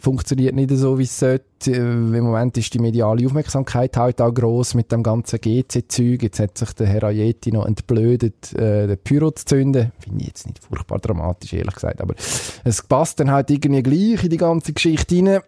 Funktioniert 0.00 0.54
nicht 0.54 0.70
so, 0.70 0.98
wie 0.98 1.02
es 1.02 1.18
sollte. 1.18 1.44
Äh, 1.66 1.76
Im 1.76 2.20
Moment 2.20 2.56
ist 2.56 2.72
die 2.72 2.78
mediale 2.78 3.26
Aufmerksamkeit 3.26 3.96
halt 3.96 4.20
auch 4.20 4.32
gross 4.32 4.74
mit 4.74 4.90
dem 4.90 5.02
ganzen 5.02 5.40
GC-Zeug. 5.40 6.22
Jetzt 6.22 6.40
hat 6.40 6.56
sich 6.56 6.72
der 6.72 6.86
Herr 6.86 7.04
Ayeti 7.04 7.52
noch 7.52 7.66
entblödet, 7.66 8.54
äh, 8.54 8.86
den 8.86 8.98
Pyro 8.98 9.30
zu 9.30 9.44
zünden. 9.44 9.92
Finde 9.98 10.20
ich 10.20 10.28
jetzt 10.28 10.46
nicht 10.46 10.64
furchtbar 10.64 10.98
dramatisch, 10.98 11.52
ehrlich 11.52 11.74
gesagt. 11.74 12.00
Aber 12.00 12.14
es 12.64 12.82
passt 12.82 13.20
dann 13.20 13.30
halt 13.30 13.50
irgendwie 13.50 13.82
gleich 13.82 14.24
in 14.24 14.30
die 14.30 14.36
ganze 14.38 14.72
Geschichte 14.72 15.16
rein. 15.16 15.40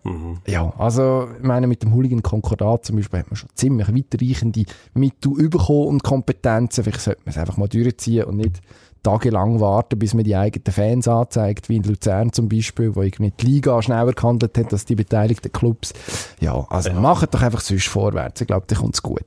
Ja, 0.47 0.73
also, 0.77 1.29
ich 1.39 1.45
meine, 1.45 1.67
mit 1.67 1.83
dem 1.83 1.95
Hooligan-Konkordat 1.95 2.85
zum 2.85 2.97
Beispiel 2.97 3.21
hat 3.21 3.31
man 3.31 3.37
schon 3.37 3.51
ziemlich 3.55 3.89
weitreichende 3.89 4.65
Mittel 4.95 5.49
bekommen 5.49 5.89
und 5.89 6.03
Kompetenzen. 6.03 6.85
Vielleicht 6.85 7.01
sollte 7.01 7.23
man 7.25 7.31
es 7.31 7.39
einfach 7.39 7.57
mal 7.57 7.69
durchziehen 7.69 8.25
und 8.25 8.37
nicht 8.37 8.61
tagelang 9.03 9.61
warten, 9.61 9.99
bis 9.99 10.15
man 10.15 10.25
die 10.25 10.37
eigenen 10.37 10.73
Fans 10.73 11.09
anzeigt, 11.09 11.69
wie 11.69 11.77
in 11.77 11.83
Luzern 11.83 12.33
zum 12.33 12.49
Beispiel, 12.49 12.95
wo 12.95 13.03
irgendwie 13.03 13.33
die 13.39 13.47
Liga 13.47 13.83
schneller 13.83 14.13
gehandelt 14.13 14.57
hat 14.57 14.73
als 14.73 14.85
die 14.85 14.95
beteiligten 14.95 15.53
Clubs. 15.53 15.93
Ja, 16.41 16.67
also 16.71 16.93
macht 16.93 17.35
doch 17.35 17.43
einfach 17.43 17.61
sonst 17.61 17.89
vorwärts. 17.89 18.41
Ich 18.41 18.47
glaube, 18.47 18.67
dann 18.69 18.79
kommt's 18.79 19.03
gut. 19.03 19.25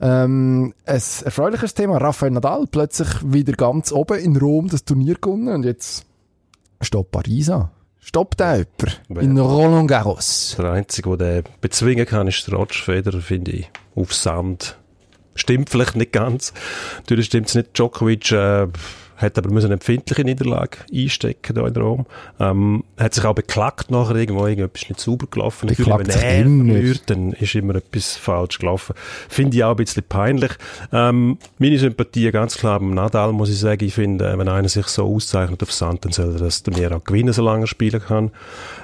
Ähm, 0.00 0.74
ein 0.84 0.94
erfreuliches 0.94 1.74
Thema. 1.74 1.96
Rafael 1.98 2.32
Nadal 2.32 2.66
plötzlich 2.70 3.08
wieder 3.24 3.54
ganz 3.54 3.92
oben 3.92 4.18
in 4.18 4.36
Rom 4.36 4.68
das 4.68 4.84
Turnier 4.84 5.14
gewonnen 5.14 5.48
und 5.48 5.64
jetzt 5.64 6.04
stoppt 6.82 7.12
Paris 7.12 7.48
an. 7.48 7.70
Stoppt 8.00 8.38
da 8.38 8.54
jemand? 8.54 9.00
In 9.08 9.36
Roland 9.38 9.88
Garros. 9.88 10.54
Der 10.58 10.70
Einzige, 10.70 11.16
der 11.16 11.42
den 11.42 11.52
bezwingen 11.60 12.06
kann, 12.06 12.28
ist 12.28 12.46
der 12.46 12.54
Roger 12.54 12.74
Federer, 12.74 13.20
finde 13.20 13.50
ich. 13.52 13.70
Auf 13.96 14.14
Sand. 14.14 14.78
Stimmt 15.34 15.70
vielleicht 15.70 15.96
nicht 15.96 16.12
ganz. 16.12 16.52
Natürlich 16.98 17.26
stimmt 17.26 17.48
es 17.48 17.56
nicht. 17.56 17.76
Djokovic 17.76 18.30
äh, 18.30 18.68
hat 19.16 19.38
aber 19.38 19.50
müssen 19.50 19.66
eine 19.66 19.74
empfindliche 19.74 20.22
Niederlage 20.22 20.78
einstecken 20.94 21.54
da 21.54 21.66
in 21.66 21.76
Rom. 21.76 22.06
Ähm, 22.38 22.84
hat 22.98 23.14
sich 23.14 23.24
auch 23.24 23.34
beklagt 23.34 23.90
nachher 23.90 24.16
irgendwo, 24.16 24.46
irgendetwas 24.46 24.82
ist 24.82 24.88
nicht 24.90 25.00
sauber 25.00 25.26
gelaufen. 25.30 25.68
Natürlich, 25.68 25.88
Beklagt 25.88 26.08
wenn 26.08 26.68
er 26.68 26.74
verliert, 26.74 27.10
dann 27.10 27.32
ist 27.32 27.54
immer 27.54 27.76
etwas 27.76 28.16
falsch 28.16 28.58
gelaufen. 28.58 28.94
Finde 29.28 29.56
ich 29.56 29.64
auch 29.64 29.70
ein 29.70 29.76
bisschen 29.76 30.04
peinlich. 30.08 30.52
Ähm, 30.92 31.38
meine 31.58 31.78
Sympathie 31.78 32.30
ganz 32.30 32.56
klar 32.58 32.78
beim 32.80 32.94
Nadal, 32.94 33.32
muss 33.32 33.50
ich 33.50 33.58
sagen. 33.58 33.84
Ich 33.84 33.94
finde, 33.94 34.28
äh, 34.28 34.38
wenn 34.38 34.48
einer 34.48 34.68
sich 34.68 34.86
so 34.86 35.06
auszeichnet 35.06 35.62
auf 35.62 35.72
Sand, 35.72 36.04
dann 36.04 36.12
soll 36.12 36.34
er 36.34 36.40
das 36.40 36.62
Turnier 36.62 36.94
auch 36.94 37.04
gewinnen, 37.04 37.32
solange 37.32 37.64
er 37.64 37.68
spielen 37.68 38.00
kann. 38.00 38.30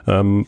Ähm, 0.07 0.47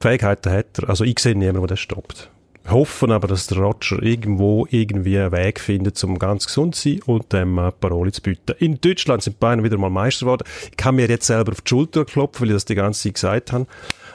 Fähigkeiten 0.00 0.50
hat 0.52 0.78
er. 0.78 0.88
Also 0.90 1.04
ich 1.04 1.18
sehe 1.18 1.34
niemanden, 1.34 1.60
der 1.60 1.68
das 1.68 1.80
stoppt. 1.80 2.30
Hoffen 2.68 3.12
aber, 3.12 3.28
dass 3.28 3.46
der 3.46 3.58
Roger 3.58 4.02
irgendwo 4.02 4.66
irgendwie 4.70 5.18
einen 5.18 5.32
Weg 5.32 5.60
findet, 5.60 6.02
um 6.02 6.18
ganz 6.18 6.46
gesund 6.46 6.74
zu 6.74 6.90
sein 6.90 7.02
und 7.06 7.32
dem 7.32 7.58
äh, 7.58 7.70
Paroli 7.72 8.10
zu 8.10 8.22
bieten. 8.22 8.54
In 8.58 8.80
Deutschland 8.80 9.22
sind 9.22 9.38
Beine 9.38 9.62
wieder 9.62 9.76
mal 9.76 9.90
Meister 9.90 10.26
geworden. 10.26 10.44
Ich 10.70 10.76
kann 10.76 10.96
mir 10.96 11.08
jetzt 11.08 11.26
selber 11.26 11.52
auf 11.52 11.60
die 11.60 11.68
Schulter 11.68 12.04
klopfen, 12.04 12.42
weil 12.42 12.48
ich 12.50 12.54
das 12.54 12.64
die 12.64 12.74
ganze 12.74 13.02
Zeit 13.02 13.14
gesagt 13.14 13.52
habe. 13.52 13.66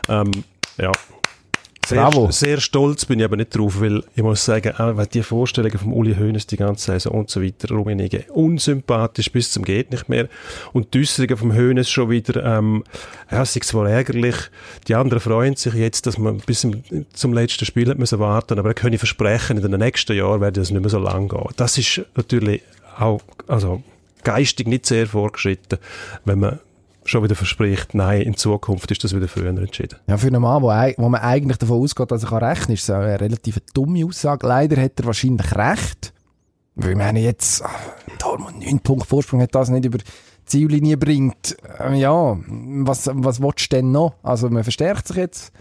Ähm, 0.08 0.32
ja. 0.78 0.92
Sehr, 1.90 2.04
Bravo. 2.04 2.30
sehr 2.30 2.60
stolz 2.60 3.06
bin 3.06 3.18
ich 3.18 3.26
aber 3.26 3.36
nicht 3.36 3.58
drauf, 3.58 3.82
weil 3.82 4.04
ich 4.16 4.22
muss 4.22 4.46
sagen, 4.46 4.76
auch 4.76 4.96
weil 4.96 5.08
die 5.08 5.24
Vorstellungen 5.24 5.80
vom 5.80 5.92
Uli 5.92 6.14
Hoeneß 6.14 6.46
die 6.46 6.56
ganze 6.56 6.92
Saison 6.92 7.14
und 7.14 7.32
so 7.32 7.42
weiter, 7.42 7.74
Rummenigge, 7.74 8.26
unsympathisch 8.30 9.32
bis 9.32 9.50
zum 9.50 9.66
geht 9.66 9.90
nicht 9.90 10.08
mehr. 10.08 10.28
Und 10.72 10.94
die 10.94 11.00
Äußerungen 11.00 11.36
vom 11.36 11.56
Hoeneß 11.56 11.90
schon 11.90 12.12
wieder, 12.12 12.46
ähm, 12.46 12.84
ja, 13.32 13.42
es 13.42 13.56
ist 13.56 13.66
zwar 13.66 13.90
ärgerlich, 13.90 14.36
die 14.88 14.94
anderen 14.94 15.20
freuen 15.20 15.56
sich 15.56 15.74
jetzt, 15.74 16.06
dass 16.06 16.20
man 16.20 16.38
bis 16.38 16.68
zum 17.14 17.34
letzten 17.34 17.66
Spiel 17.66 17.90
hat 17.90 17.98
müssen 17.98 18.20
warten, 18.20 18.60
aber 18.60 18.70
da 18.70 18.74
kann 18.76 18.94
ich 18.94 19.00
versprechen, 19.00 19.58
in 19.58 19.64
den 19.64 19.80
nächsten 19.80 20.16
Jahren 20.16 20.42
werde 20.42 20.60
das 20.60 20.70
nicht 20.70 20.82
mehr 20.82 20.92
so 20.92 21.00
lang 21.00 21.28
gehen. 21.28 21.50
Das 21.56 21.76
ist 21.80 22.02
natürlich 22.16 22.62
auch, 23.00 23.22
also 23.48 23.82
geistig 24.24 24.68
nicht 24.68 24.86
sehr 24.86 25.08
vorgeschritten, 25.08 25.80
wenn 26.24 26.38
man 26.38 26.60
schon 27.10 27.24
wieder 27.24 27.36
verspricht, 27.36 27.96
nein, 27.96 28.22
in 28.22 28.36
Zukunft 28.36 28.92
ist 28.92 29.04
das 29.04 29.16
wieder 29.16 29.28
früher 29.28 29.48
entschieden. 29.48 29.98
Ja, 30.08 30.18
für 30.18 30.28
einen 30.28 30.42
Mann, 30.42 30.62
wo, 30.62 30.68
wo 30.68 31.10
man 31.10 31.22
eigentlich 31.22 31.58
davon 31.58 31.82
ausgeht, 31.82 32.12
dass 32.12 32.24
er 32.24 32.42
rechnen 32.42 32.66
kann, 32.66 32.74
ist 32.74 32.90
das 32.90 32.96
eine 32.96 33.20
relativ 33.20 33.60
dumme 33.74 34.06
Aussage. 34.06 34.48
Leider 34.48 34.82
hat 34.82 35.00
er 35.00 35.06
wahrscheinlich 35.06 35.56
recht. 35.56 36.14
Weil 36.76 36.92
ich 36.92 36.98
meine, 36.98 37.20
jetzt, 37.20 37.64
ah, 37.64 37.70
Dortmund 38.20 38.60
9 38.60 38.80
Punkt 38.80 39.08
Vorsprung 39.08 39.42
hat 39.42 39.54
das 39.54 39.70
nicht 39.70 39.86
über 39.86 39.98
die 39.98 40.06
Ziellinie 40.46 40.98
bringt. 40.98 41.58
Ähm, 41.80 41.96
ja, 41.96 42.38
was, 42.48 43.10
was 43.12 43.42
willst 43.42 43.72
du 43.72 43.76
denn 43.76 43.92
noch? 43.92 44.14
Also, 44.24 44.50
man 44.50 44.64
verstärkt 44.64 45.08
sich 45.08 45.18
jetzt 45.18 45.52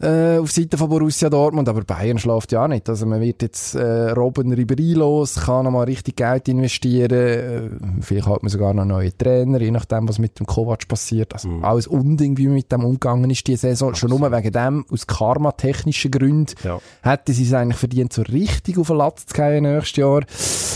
äh, 0.00 0.38
auf 0.38 0.50
Seite 0.50 0.76
von 0.76 0.88
Borussia 0.88 1.30
Dortmund, 1.30 1.68
aber 1.68 1.82
Bayern 1.82 2.18
schläft 2.18 2.52
ja 2.52 2.64
auch 2.64 2.68
nicht. 2.68 2.88
Also 2.88 3.06
man 3.06 3.20
wird 3.20 3.42
jetzt 3.42 3.74
äh, 3.74 4.10
Robben 4.10 4.52
Ribéry 4.52 4.94
los, 4.94 5.36
kann 5.36 5.64
nochmal 5.64 5.84
richtig 5.84 6.16
Geld 6.16 6.48
investieren, 6.48 7.12
äh, 7.12 7.70
vielleicht 8.02 8.26
hat 8.26 8.42
man 8.42 8.50
sogar 8.50 8.74
noch 8.74 8.84
neue 8.84 9.16
Trainer, 9.16 9.60
je 9.60 9.70
nachdem, 9.70 10.08
was 10.08 10.18
mit 10.18 10.38
dem 10.38 10.46
Kovac 10.46 10.86
passiert. 10.88 11.32
Also 11.32 11.48
mhm. 11.48 11.64
alles 11.64 11.86
Unding, 11.86 12.36
wie 12.36 12.46
man 12.46 12.56
mit 12.56 12.70
dem 12.70 12.84
umgegangen 12.84 13.30
ist, 13.30 13.46
die 13.46 13.56
Saison. 13.56 13.90
Absolut. 13.90 14.10
Schon 14.10 14.20
nur 14.20 14.32
wegen 14.32 14.52
dem, 14.52 14.84
aus 14.90 15.06
karmatechnischen 15.06 16.10
Gründen, 16.10 16.54
ja. 16.62 16.78
hätte 17.02 17.32
sie 17.32 17.44
es 17.44 17.52
eigentlich 17.52 17.78
verdient, 17.78 18.12
so 18.12 18.22
richtig 18.22 18.78
auf 18.78 18.88
den 18.88 18.96
Latz 18.96 19.26
zu 19.26 19.34
gehen 19.34 19.62
nächstes 19.62 19.96
Jahr. 19.96 20.24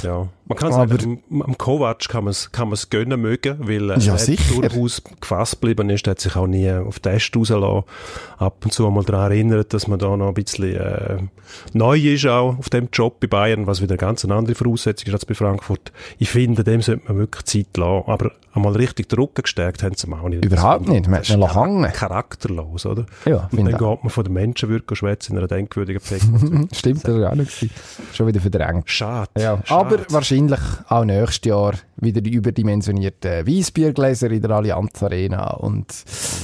Ja. 0.03 0.29
Man 0.51 0.59
kann 0.59 0.73
aber 0.73 0.99
sagen, 0.99 1.23
am 1.31 1.57
Kovac 1.57 2.09
kann 2.09 2.25
man 2.25 2.33
es 2.33 2.51
kann 2.51 2.71
man's 2.71 2.91
gönnen 2.91 3.21
mögen, 3.21 3.57
weil 3.61 3.89
äh, 3.89 3.99
ja, 4.01 4.17
er 4.17 4.37
durchaus 4.53 5.01
gefasst 5.21 5.61
geblieben 5.61 5.89
ist, 5.91 6.09
er 6.09 6.11
hat 6.11 6.21
sich 6.21 6.35
auch 6.35 6.49
nie 6.49 6.69
auf 6.73 6.99
Test 6.99 7.37
rausgelassen. 7.37 7.85
Ab 8.39 8.57
und 8.65 8.73
zu 8.73 8.91
mal 8.91 9.05
daran 9.05 9.31
erinnert, 9.31 9.73
dass 9.73 9.87
man 9.87 10.01
da 10.01 10.17
noch 10.17 10.27
ein 10.27 10.35
bisschen 10.35 10.75
äh, 10.75 11.19
neu 11.73 11.99
ist 12.01 12.27
auch 12.27 12.59
auf 12.59 12.69
dem 12.69 12.89
Job 12.93 13.21
bei 13.21 13.29
Bayern, 13.29 13.69
was 13.69 13.81
wieder 13.81 13.93
eine 13.93 13.99
ganz 13.99 14.25
andere 14.25 14.57
Voraussetzung 14.57 15.07
ist 15.07 15.15
als 15.15 15.25
bei 15.25 15.35
Frankfurt. 15.35 15.93
Ich 16.19 16.31
finde, 16.31 16.65
dem 16.65 16.83
sollte 16.83 17.03
man 17.07 17.19
wirklich 17.19 17.45
Zeit 17.45 17.77
lassen. 17.77 18.11
Aber 18.11 18.33
einmal 18.53 18.73
richtig 18.73 19.07
Rücken 19.17 19.43
gestärkt 19.43 19.83
haben 19.83 19.95
sie 19.95 20.07
ihm 20.07 20.15
auch 20.15 20.29
nicht. 20.29 20.45
Überhaupt 20.45 20.89
nicht, 20.89 21.07
man 21.07 21.21
hat 21.21 21.31
ihn 21.31 21.55
hängen. 21.55 21.93
Charakterlos, 21.93 22.87
oder? 22.87 23.07
Ja, 23.25 23.49
und 23.53 23.59
dann 23.59 23.79
geht 23.79 23.81
man 23.81 24.11
von 24.11 24.25
den 24.25 24.33
Menschenwürden 24.33 24.97
schwätzen 24.97 25.33
in 25.33 25.39
einer 25.39 25.49
denkwürdigen 25.49 26.01
Pflege. 26.01 26.25
Stimmt, 26.73 27.07
das 27.07 27.15
war 27.15 27.31
auch 27.31 27.35
nicht. 27.37 27.71
Schon 28.13 28.27
wieder 28.27 28.41
verdrängt. 28.41 28.91
Schade. 28.91 29.31
Ja, 29.39 29.61
Schade. 29.65 29.71
aber 29.71 29.99
wahrscheinlich 30.09 30.39
wahrscheinlich 30.48 30.90
auch 30.90 31.05
nächstes 31.05 31.48
Jahr 31.48 31.74
wieder 31.96 32.20
die 32.20 32.31
überdimensionierten 32.31 33.46
Weissbiergläser 33.46 34.31
in 34.31 34.40
der 34.42 34.50
Allianz 34.50 35.03
Arena 35.03 35.50
und 35.55 35.87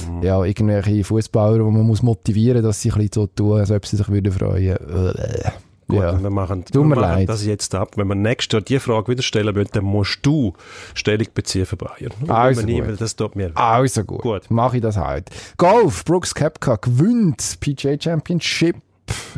mhm. 0.09 0.21
ja, 0.21 0.43
irgendwelche 0.43 1.03
Fußballer, 1.03 1.57
die 1.57 1.63
man 1.63 1.85
muss 1.85 2.03
motivieren, 2.03 2.63
dass 2.63 2.81
sie 2.81 2.91
ein 2.91 2.97
bisschen 2.97 3.11
so 3.13 3.27
tun, 3.27 3.59
als 3.59 3.71
ob 3.71 3.85
sie 3.85 3.97
sich 3.97 4.09
würden 4.09 4.31
freuen. 4.31 4.77
Äh, 4.77 5.51
Gut, 5.89 6.01
ja. 6.01 6.21
wir 6.21 6.29
machen, 6.29 6.65
Tut 6.65 6.75
wir 6.75 6.83
machen 6.83 7.01
leid. 7.01 7.29
das 7.29 7.45
jetzt 7.45 7.73
ab. 7.73 7.91
Wenn 7.95 8.07
wir 8.09 8.15
nächstes 8.15 8.51
Jahr 8.51 8.61
die 8.61 8.77
Frage 8.77 9.07
wieder 9.07 9.21
stellen 9.23 9.55
wollen, 9.55 9.69
dann 9.71 9.85
musst 9.85 10.19
du 10.21 10.51
Stellung 10.93 11.27
beziehen 11.33 11.65
für 11.65 11.77
Bayern. 11.77 12.11
Also 12.27 12.61
nie, 12.63 12.81
gut. 12.81 12.99
das 12.99 13.15
tut 13.15 13.37
mir 13.37 13.51
Also 13.55 14.03
gut, 14.03 14.21
Gut. 14.21 14.51
mache 14.51 14.77
ich 14.77 14.81
das 14.83 14.97
halt. 14.97 15.29
Golf, 15.57 16.03
Brooks 16.03 16.35
Kepka 16.35 16.75
gewinnt 16.75 17.57
PGA 17.61 17.95
Championship. 17.97 18.75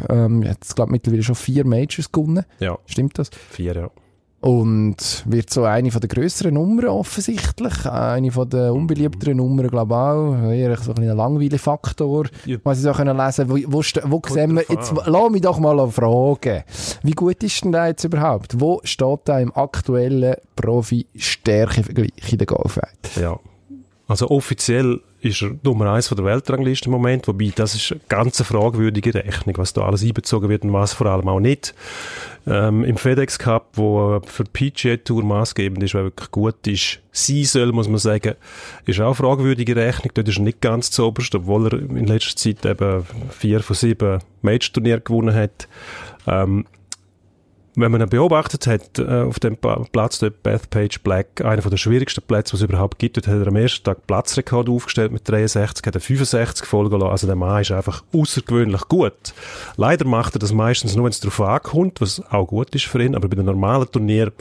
Ähm, 0.09 0.41
jetzt, 0.41 0.75
glaube 0.75 0.91
mittlerweile 0.91 1.21
schon 1.21 1.35
vier 1.35 1.67
Majors 1.67 2.11
gewonnen. 2.11 2.43
Ja, 2.59 2.79
Stimmt 2.87 3.19
das? 3.19 3.29
vier, 3.51 3.75
ja. 3.75 3.91
Und 4.41 5.23
wird 5.25 5.49
so 5.49 5.65
eine 5.65 5.91
von 5.91 5.99
der 5.99 6.08
grösseren 6.08 6.54
Nummern 6.54 6.88
offensichtlich. 6.88 7.86
Eine 7.86 8.32
von 8.32 8.49
der 8.49 8.73
unbeliebteren 8.73 9.38
Nummern, 9.38 9.67
glaube 9.67 9.93
ich 9.93 9.97
auch. 9.97 10.52
Eher 10.52 10.78
so 10.78 10.93
ein 10.93 11.04
Langweile-Faktor. 11.04 12.28
Ja. 12.45 12.58
Was 12.63 12.78
ich 12.78 12.86
so 12.86 12.93
können 12.93 13.17
lesen 13.17 13.49
Wo, 13.49 13.56
wo, 13.67 13.82
wo 13.82 14.21
sehen 14.30 14.56
wir, 14.56 14.63
jetzt, 14.69 14.93
lass 15.06 15.30
mich 15.30 15.41
doch 15.41 15.60
mal 15.60 15.89
fragen. 15.91 16.63
Wie 17.04 17.12
gut 17.12 17.43
ist 17.43 17.65
denn 17.65 17.73
da 17.73 17.88
jetzt 17.88 18.06
überhaupt? 18.06 18.60
Wo 18.62 18.80
steht 18.86 19.19
da 19.25 19.39
im 19.39 19.54
aktuellen 19.54 20.36
Profi-Stärke-Vergleich 20.56 22.32
in 22.32 22.38
der 22.38 22.47
Golfwelt? 22.47 23.17
Ja. 23.19 23.38
Also 24.08 24.30
offiziell 24.30 25.02
ist 25.21 25.41
er 25.41 25.51
Nummer 25.63 25.91
eins 25.91 26.08
von 26.08 26.15
der 26.15 26.25
Weltrangliste 26.25 26.86
im 26.86 26.91
Moment, 26.91 27.27
wobei 27.27 27.51
das 27.53 27.75
ist 27.75 27.91
eine 27.91 28.01
ganz 28.08 28.41
fragwürdige 28.41 29.13
Rechnung, 29.13 29.58
was 29.58 29.73
da 29.73 29.82
alles 29.82 30.03
einbezogen 30.03 30.49
wird 30.49 30.63
und 30.63 30.73
was 30.73 30.93
vor 30.93 31.08
allem 31.08 31.27
auch 31.27 31.39
nicht. 31.39 31.73
Ähm, 32.47 32.84
Im 32.84 32.97
FedEx 32.97 33.38
Cup, 33.38 33.71
wo 33.73 34.21
für 34.25 34.43
die 34.45 34.71
PGA 34.71 34.97
Tour 34.97 35.23
maßgebend 35.23 35.84
ist, 35.84 35.93
wer 35.93 36.03
wirklich 36.03 36.32
gut 36.32 36.65
ist, 36.67 36.99
sein 37.12 37.43
soll, 37.43 37.71
muss 37.71 37.89
man 37.89 37.97
sagen, 37.97 38.36
ist 38.86 38.99
auch 39.01 39.08
eine 39.08 39.15
fragwürdige 39.15 39.75
Rechnung. 39.75 40.12
Dort 40.13 40.27
ist 40.27 40.38
er 40.38 40.43
nicht 40.43 40.62
ganz 40.62 40.89
zu 40.89 41.05
oberst, 41.05 41.36
obwohl 41.36 41.67
er 41.67 41.73
in 41.73 42.08
letzter 42.08 42.36
Zeit 42.36 42.65
eben 42.65 43.05
vier 43.29 43.60
von 43.62 43.75
sieben 43.75 44.19
Major-Turnieren 44.41 45.03
gewonnen 45.03 45.36
hat. 45.36 45.67
Ähm, 46.27 46.65
wenn 47.79 47.91
man 47.91 48.01
ihn 48.01 48.09
beobachtet 48.09 48.67
hat, 48.67 48.99
äh, 48.99 49.21
auf 49.21 49.39
dem 49.39 49.57
Platz 49.57 50.19
dort, 50.19 50.43
Bethpage 50.43 50.99
Black, 51.01 51.41
einer 51.43 51.61
der 51.61 51.77
schwierigsten 51.77 52.21
Plätze, 52.21 52.53
was 52.53 52.61
es 52.61 52.69
überhaupt 52.69 52.99
gibt, 52.99 53.17
dort 53.17 53.27
hat 53.27 53.39
er 53.39 53.47
am 53.47 53.55
ersten 53.55 53.83
Tag 53.83 54.07
Platzrekord 54.07 54.69
aufgestellt 54.69 55.11
mit 55.11 55.27
63, 55.27 55.85
hat 55.85 55.95
er 55.95 56.01
65 56.01 56.65
folgen 56.65 56.99
lassen. 56.99 57.11
Also 57.11 57.27
der 57.27 57.35
Mann 57.35 57.61
ist 57.61 57.71
einfach 57.71 58.03
außergewöhnlich 58.13 58.87
gut. 58.87 59.33
Leider 59.77 60.05
macht 60.05 60.35
er 60.35 60.39
das 60.39 60.53
meistens 60.53 60.95
nur, 60.95 61.05
wenn 61.05 61.11
es 61.11 61.19
darauf 61.19 61.41
ankommt, 61.41 62.01
was 62.01 62.21
auch 62.31 62.47
gut 62.47 62.73
ist 62.75 62.85
für 62.85 63.03
ihn, 63.03 63.15
aber 63.15 63.27
bei 63.27 63.35
den 63.35 63.45
normalen 63.45 63.89
Turnieren 63.91 64.31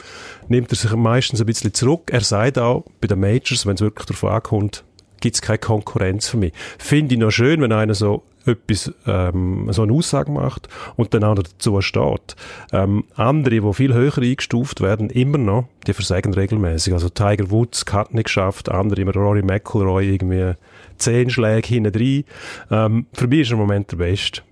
nimmt 0.48 0.70
er 0.72 0.77
sich 0.77 0.94
meistens 0.94 1.40
ein 1.40 1.46
bisschen 1.46 1.74
zurück. 1.74 2.11
Er 2.12 2.20
sagt 2.20 2.59
auch, 2.59 2.85
bei 3.01 3.07
den 3.09 3.20
Majors, 3.20 3.66
wenn 3.66 3.74
es 3.74 3.81
wirklich 3.81 4.07
darauf 4.07 4.24
ankommt, 4.24 4.85
gibt 5.20 5.37
es 5.37 5.42
keine 5.42 5.59
Konkurrenz 5.59 6.28
für 6.28 6.37
mich. 6.37 6.52
Finde 6.78 7.14
ich 7.14 7.20
noch 7.20 7.31
schön, 7.31 7.61
wenn 7.61 7.72
einer 7.72 7.94
so 7.94 8.22
etwas, 8.46 8.92
ähm, 9.07 9.68
so 9.70 9.83
eine 9.83 9.92
Aussage 9.92 10.31
macht 10.31 10.68
und 10.96 11.12
dann 11.14 11.24
auch 11.24 11.35
dazu 11.35 11.81
steht. 11.81 12.37
Ähm, 12.72 13.04
andere, 13.14 13.61
die 13.61 13.74
viel 13.74 13.94
höher 13.94 14.16
eingestuft 14.16 14.81
werden, 14.81 15.11
immer 15.11 15.38
noch, 15.38 15.68
die 15.87 15.92
versagen 15.92 16.35
regelmäßig. 16.35 16.94
Also 16.94 17.09
Tiger 17.09 17.50
Woods 17.50 17.85
hat 17.92 18.14
nicht 18.14 18.24
geschafft, 18.24 18.70
andere, 18.70 19.00
immer 19.02 19.14
Rory 19.14 19.42
McIlroy, 19.42 20.09
irgendwie 20.14 20.54
zehn 20.96 21.31
Schläge 21.31 21.68
hinten 21.68 21.92
drin. 21.92 22.24
Ähm, 22.70 23.07
für 23.12 23.26
mich 23.26 23.40
ist 23.40 23.50
er 23.50 23.54
im 23.54 23.59
Moment 23.59 23.92
der 23.92 23.96
Beste. 23.98 24.42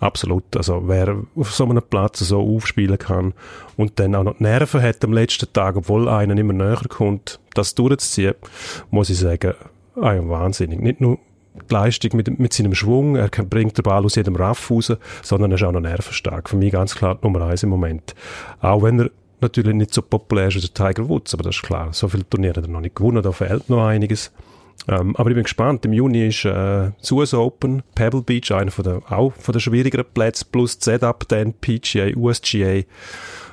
Absolut. 0.00 0.56
Also, 0.56 0.82
wer 0.86 1.16
auf 1.36 1.54
so 1.54 1.64
einem 1.64 1.82
Platz 1.82 2.20
so 2.20 2.40
aufspielen 2.40 2.98
kann 2.98 3.34
und 3.76 4.00
dann 4.00 4.14
auch 4.14 4.24
noch 4.24 4.38
die 4.38 4.44
Nerven 4.44 4.82
hat 4.82 5.04
am 5.04 5.12
letzten 5.12 5.52
Tag, 5.52 5.76
obwohl 5.76 6.08
einer 6.08 6.36
immer 6.36 6.54
näher 6.54 6.80
kommt, 6.88 7.38
das 7.54 7.74
durchzuziehen, 7.74 8.34
muss 8.90 9.10
ich 9.10 9.18
sagen, 9.18 9.54
ja, 9.96 10.28
wahnsinnig. 10.28 10.80
Nicht 10.80 11.02
nur 11.02 11.18
die 11.54 11.74
Leistung 11.74 12.16
mit, 12.16 12.38
mit 12.38 12.52
seinem 12.54 12.74
Schwung, 12.74 13.16
er 13.16 13.28
bringt 13.28 13.76
den 13.76 13.82
Ball 13.82 14.04
aus 14.04 14.14
jedem 14.14 14.36
Raff 14.36 14.70
raus, 14.70 14.92
sondern 15.22 15.50
er 15.50 15.56
ist 15.56 15.64
auch 15.64 15.72
noch 15.72 15.80
nervenstark. 15.80 16.48
Für 16.48 16.56
mich 16.56 16.72
ganz 16.72 16.94
klar 16.94 17.18
Nummer 17.20 17.42
eins 17.42 17.62
im 17.62 17.68
Moment. 17.68 18.14
Auch 18.60 18.82
wenn 18.82 19.00
er 19.00 19.10
natürlich 19.42 19.74
nicht 19.74 19.92
so 19.92 20.00
populär 20.00 20.48
ist 20.48 20.56
wie 20.56 20.60
der 20.60 20.72
Tiger 20.72 21.08
Woods, 21.08 21.34
aber 21.34 21.42
das 21.42 21.56
ist 21.56 21.62
klar. 21.62 21.92
So 21.92 22.08
viele 22.08 22.28
Turniere 22.28 22.56
hat 22.56 22.64
er 22.64 22.70
noch 22.70 22.80
nicht 22.80 22.96
gewonnen, 22.96 23.22
da 23.22 23.32
fehlt 23.32 23.68
noch 23.68 23.84
einiges. 23.84 24.32
Ähm, 24.88 25.14
aber 25.16 25.30
ich 25.30 25.34
bin 25.34 25.44
gespannt. 25.44 25.84
Im 25.84 25.92
Juni 25.92 26.28
ist 26.28 26.44
äh, 26.44 26.90
das 26.98 27.12
US 27.12 27.34
Open, 27.34 27.82
Pebble 27.94 28.22
Beach, 28.22 28.52
einer 28.52 28.70
von 28.70 28.84
der, 28.84 29.02
auch 29.10 29.32
von 29.34 29.52
der 29.52 29.60
schwierigeren 29.60 30.06
Plätze, 30.12 30.44
plus 30.50 30.78
Z-Up, 30.78 31.28
dann 31.28 31.52
PGA, 31.52 32.14
USGA, 32.16 32.82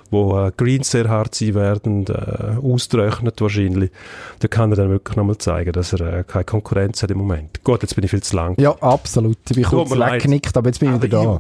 wo 0.10 0.40
äh, 0.40 0.52
Greens 0.56 0.92
sehr 0.92 1.10
hart 1.10 1.36
sein 1.36 1.54
werden, 1.56 2.06
äh, 2.08 2.56
austrocknet 2.66 3.42
wahrscheinlich. 3.42 3.92
Da 4.40 4.48
kann 4.48 4.72
er 4.72 4.78
dann 4.78 4.90
wirklich 4.90 5.18
nochmal 5.18 5.38
zeigen, 5.38 5.72
dass 5.74 5.94
er 5.94 6.20
äh, 6.20 6.24
keine 6.26 6.46
Konkurrenz 6.46 7.04
hat 7.04 7.12
im 7.12 7.18
Moment. 7.18 7.64
Gut, 7.64 7.82
jetzt 7.82 7.96
bin 7.96 8.04
ich 8.04 8.12
viel 8.12 8.24
zu 8.24 8.36
lang. 8.36 8.56
Ja, 8.60 8.72
absolut. 8.82 9.38
Ich 9.50 9.56
bin 9.56 9.64
kurz 9.66 9.92
weggenickt, 9.92 10.56
aber 10.56 10.70
jetzt 10.70 10.80
bin 10.80 10.96
ich 10.96 11.02
wieder 11.02 11.24
da. 11.24 11.40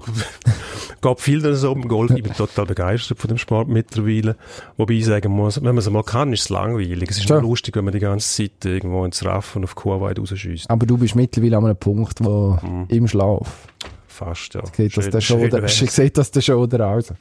Ich 0.95 1.01
geht 1.01 1.19
viel 1.21 1.41
dann 1.41 1.55
so 1.55 1.71
um 1.71 1.87
Golf. 1.87 2.11
Ich 2.11 2.23
bin 2.23 2.33
total 2.33 2.65
begeistert 2.65 3.19
von 3.19 3.27
dem 3.29 3.37
Sport 3.37 3.67
mittlerweile. 3.67 4.35
Wobei 4.77 4.95
ich 4.95 5.05
sagen 5.05 5.31
muss, 5.31 5.57
wenn 5.57 5.63
man 5.63 5.77
es 5.77 5.89
mal 5.89 6.03
kann, 6.03 6.33
ist 6.33 6.41
es 6.41 6.49
langweilig. 6.49 7.09
Es 7.11 7.19
ist 7.19 7.29
nur 7.29 7.41
lustig, 7.41 7.75
wenn 7.75 7.85
man 7.85 7.93
die 7.93 7.99
ganze 7.99 8.27
Zeit 8.27 8.65
irgendwo 8.65 9.05
ins 9.05 9.23
Raff 9.23 9.55
und 9.55 9.63
auf 9.63 9.75
Kuhweide 9.75 10.21
rausschießt. 10.21 10.69
Aber 10.69 10.85
du 10.85 10.97
bist 10.97 11.15
mittlerweile 11.15 11.57
an 11.57 11.65
einem 11.65 11.77
Punkt, 11.77 12.23
wo 12.23 12.57
im 12.89 13.07
Schlaf. 13.07 13.67
Fast, 14.07 14.55
ja. 14.55 14.61
Das 14.61 14.91
Schön- 14.91 15.11
der 15.11 15.21
schon, 15.21 15.67
schön 15.67 15.87
sieht 15.87 16.17
das 16.17 16.31
der 16.31 16.41
schon 16.41 16.55
oder 16.57 16.87
aus? 16.87 17.13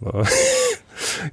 Ich 0.67 0.67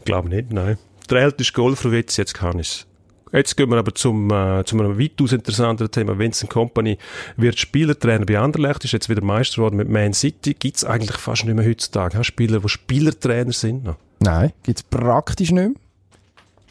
glaube 0.06 0.30
nicht, 0.30 0.52
nein. 0.52 0.78
Der 1.10 1.19
älteste 1.21 1.54
Golferwitz, 1.54 2.17
jetzt 2.17 2.34
kann 2.34 2.60
ich's. 2.60 2.88
Jetzt 3.32 3.58
gehen 3.58 3.69
wir 3.69 3.78
aber 3.78 3.93
zum, 3.93 4.32
äh, 4.32 4.63
zu 4.65 4.80
einem 4.80 4.98
weitaus 4.98 5.34
interessanteren 5.34 5.91
Thema. 5.91 6.17
Vincent 6.17 6.50
Company 6.50 6.98
wird 7.36 7.60
Spielertrainer 7.60 8.26
bei 8.26 8.39
Anderlecht, 8.39 8.86
ist 8.86 8.93
jetzt 8.93 9.10
wieder 9.10 9.24
Meister 9.24 9.58
geworden 9.58 9.76
mit 9.76 9.89
Man 9.89 10.13
City. 10.13 10.54
Gibt's 10.54 10.86
eigentlich 10.86 11.17
fast 11.17 11.43
nicht 11.43 11.56
mehr 11.56 11.65
heutzutage. 11.65 12.17
Hast 12.17 12.28
Spieler, 12.28 12.60
die 12.60 12.69
Spielertrainer 12.69 13.52
sind 13.52 13.84
noch? 13.84 13.98
Nein, 14.19 14.54
gibt 14.63 14.80
es 14.80 14.84
praktisch 14.84 15.51
nicht 15.51 15.70
mehr. 15.70 15.76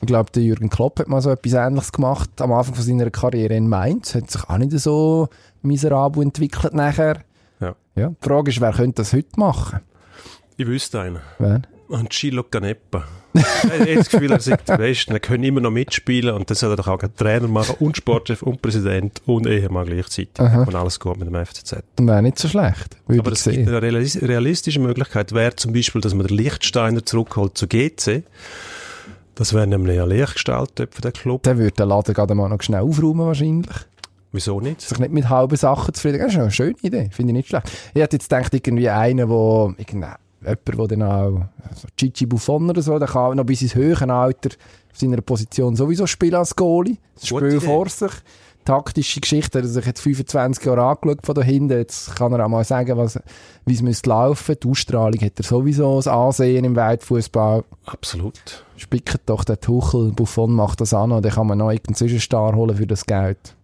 Ich 0.01 0.07
glaube, 0.07 0.30
der 0.32 0.43
Jürgen 0.43 0.70
Klopp 0.70 1.01
hat 1.01 1.09
mal 1.09 1.20
so 1.20 1.30
etwas 1.30 1.53
Ähnliches 1.53 1.93
gemacht 1.93 2.30
am 2.41 2.53
Anfang 2.53 2.74
von 2.74 2.84
seiner 2.84 3.11
Karriere 3.11 3.55
in 3.55 3.68
Mainz. 3.68 4.14
Hat 4.14 4.30
sich 4.30 4.45
auch 4.49 4.59
nicht 4.59 4.72
so 4.72 5.28
miserabel 5.62 6.22
entwickelt 6.22 6.74
nachher. 6.74 7.24
Ja. 7.61 7.74
Ja, 7.95 8.09
die 8.09 8.26
Frage 8.28 8.51
ist, 8.51 8.61
wer 8.61 8.72
könnte 8.72 9.03
das 9.03 9.12
heute 9.12 9.39
machen? 9.39 9.80
Ich 10.57 10.66
wüsste 10.66 11.01
einen. 11.01 11.20
Wer? 11.39 11.62
Angelo 11.91 12.43
Canepa. 12.45 13.05
ich 13.35 13.43
habe 13.45 13.95
das 13.97 14.09
Gefühl, 14.09 14.32
er 14.32 14.41
sagt 14.41 14.68
der 14.68 14.78
Beste. 14.78 15.12
Er 15.12 15.20
kann 15.20 15.43
immer 15.43 15.61
noch 15.61 15.70
mitspielen 15.70 16.35
und 16.35 16.49
das 16.49 16.61
soll 16.61 16.70
er 16.72 16.76
doch 16.76 16.89
auch 16.89 17.01
Trainer 17.16 17.49
machen 17.49 17.76
und 17.80 17.97
Sportchef 17.97 18.43
und 18.43 18.62
Präsident 18.62 19.20
und 19.26 19.47
Ehemann 19.47 19.87
gleichzeitig. 19.87 20.39
Und 20.39 20.74
alles 20.74 20.99
gut 21.01 21.18
mit 21.18 21.28
dem 21.28 21.35
FCZ. 21.45 21.82
Wäre 22.01 22.22
nicht 22.22 22.39
so 22.39 22.49
schlecht. 22.49 22.97
Aber 23.09 23.32
es 23.32 23.45
gibt 23.45 23.68
eine 23.68 23.80
realis- 23.80 24.20
realistische 24.26 24.80
Möglichkeit, 24.80 25.32
wäre 25.32 25.57
zum 25.57 25.72
Beispiel, 25.72 26.01
dass 26.01 26.14
man 26.14 26.26
den 26.26 26.37
Lichtsteiner 26.37 27.05
zurückholt 27.05 27.59
zu 27.59 27.66
GC. 27.66 28.22
Das 29.35 29.53
wäre 29.53 29.66
nämlich 29.66 29.97
ja 29.97 30.05
leicht 30.05 30.35
gestaltet 30.35 30.95
für 30.95 31.03
den 31.03 31.12
Club. 31.12 31.43
Dann 31.43 31.59
würde 31.59 31.72
der 31.72 31.87
Laden 31.87 32.14
gerade 32.14 32.35
mal 32.35 32.49
noch 32.49 32.62
schnell 32.62 32.82
aufräumen 32.82 33.26
wahrscheinlich. 33.26 33.70
Wieso 34.30 34.61
nicht? 34.61 34.80
Sich 34.80 34.99
nicht 34.99 35.12
mit 35.12 35.28
halben 35.28 35.57
Sachen 35.57 35.93
zufrieden. 35.95 36.18
Das 36.18 36.32
ist 36.32 36.39
eine 36.39 36.51
schöne 36.51 36.74
Idee, 36.82 37.09
finde 37.12 37.30
ich 37.32 37.37
nicht 37.37 37.49
schlecht. 37.49 37.66
Ich 37.95 38.01
hätte 38.01 38.16
jetzt 38.16 38.28
gedacht, 38.28 38.53
irgendwie 38.55 38.89
einer, 38.89 39.28
wo, 39.28 39.72
irgendein, 39.76 40.14
jemand, 40.45 40.90
der 40.90 40.99
dann 40.99 41.03
auch, 41.03 41.40
so 41.74 41.88
Gigi 41.97 42.26
Buffon 42.26 42.70
oder 42.70 42.82
so, 42.82 42.99
der 42.99 43.09
kann 43.09 43.36
noch 43.36 43.45
bis 43.45 43.62
ins 43.62 43.74
höhere 43.74 44.12
Alter 44.12 44.51
auf 44.90 44.99
seiner 44.99 45.20
Position 45.20 45.76
sowieso 45.76 46.07
spielen 46.07 46.34
als 46.36 46.55
Goalie. 46.55 46.99
Das 47.14 47.28
Gute 47.28 47.47
Spiel 47.47 47.57
Idee. 47.59 47.66
vor 47.66 47.88
sich. 47.88 48.12
Taktische 48.64 49.20
Geschichte, 49.20 49.59
er 49.59 49.64
hat 49.64 49.70
sich 49.70 49.84
jetzt 49.84 50.01
25 50.01 50.64
Jahre 50.64 50.84
angeschaut 50.84 51.18
von 51.22 51.34
da 51.34 51.42
hinten. 51.42 51.76
Jetzt 51.76 52.16
kann 52.16 52.32
er 52.32 52.47
auch 52.47 52.49
mal 52.49 52.64
sagen, 52.64 52.97
was, 52.97 53.20
wie 53.66 53.74
es 53.74 53.82
müsste 53.82 54.09
laufen. 54.09 54.57
Die 54.62 54.68
Ausstrahlung 54.68 55.20
hat 55.20 55.38
er 55.38 55.45
sowieso, 55.45 55.97
das 55.97 56.09
Ansehen 56.09 56.64
im 56.64 56.74
Weitfußball. 56.74 57.62
Absolut. 57.84 58.64
Spickt 58.76 59.20
doch 59.26 59.45
der 59.45 59.61
Tuchel, 59.61 60.12
Buffon 60.12 60.53
macht 60.53 60.80
das 60.80 60.95
an, 60.95 61.11
dann 61.11 61.22
kann 61.22 61.47
man 61.47 61.59
noch 61.59 61.70
irgendeinen 61.70 61.97
Zwischenstar 61.97 62.55
holen 62.55 62.76
für 62.76 62.86
das 62.86 63.05
Geld. 63.05 63.55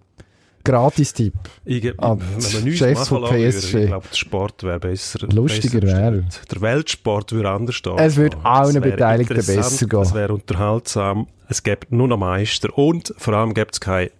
Gratis-Tipp. 0.65 1.35
Ich, 1.65 1.93
Ah, 1.99 2.17
nichts 2.63 2.79
Chefs 2.79 3.09
von 3.09 3.25
PSG. 3.25 3.75
ich 3.83 3.87
glaube, 3.87 4.07
der 4.11 4.17
Sport 4.17 4.63
wäre 4.63 4.79
besser. 4.81 5.27
Lustiger 5.33 5.83
wäre. 5.83 6.25
Der 6.53 6.61
Weltsport 6.61 7.33
würde 7.33 7.51
anders 7.51 7.77
stehen. 7.77 7.99
Es 7.99 8.17
würde 8.17 8.37
Es 8.39 8.45
allen 8.45 8.81
Beteiligten 8.83 9.35
besser 9.37 9.87
gehen. 9.87 10.01
Es 10.03 10.15
wäre 10.15 10.33
unterhaltsam. 10.35 11.27
Es 11.49 11.63
gibt 11.63 11.91
nur 11.91 12.09
noch 12.09 12.19
Meister. 12.19 12.77
Und 12.77 13.15
vor 13.17 13.35
allem 13.35 13.55
gibt 13.55 13.75
es 13.75 13.81
keinen 13.81 14.11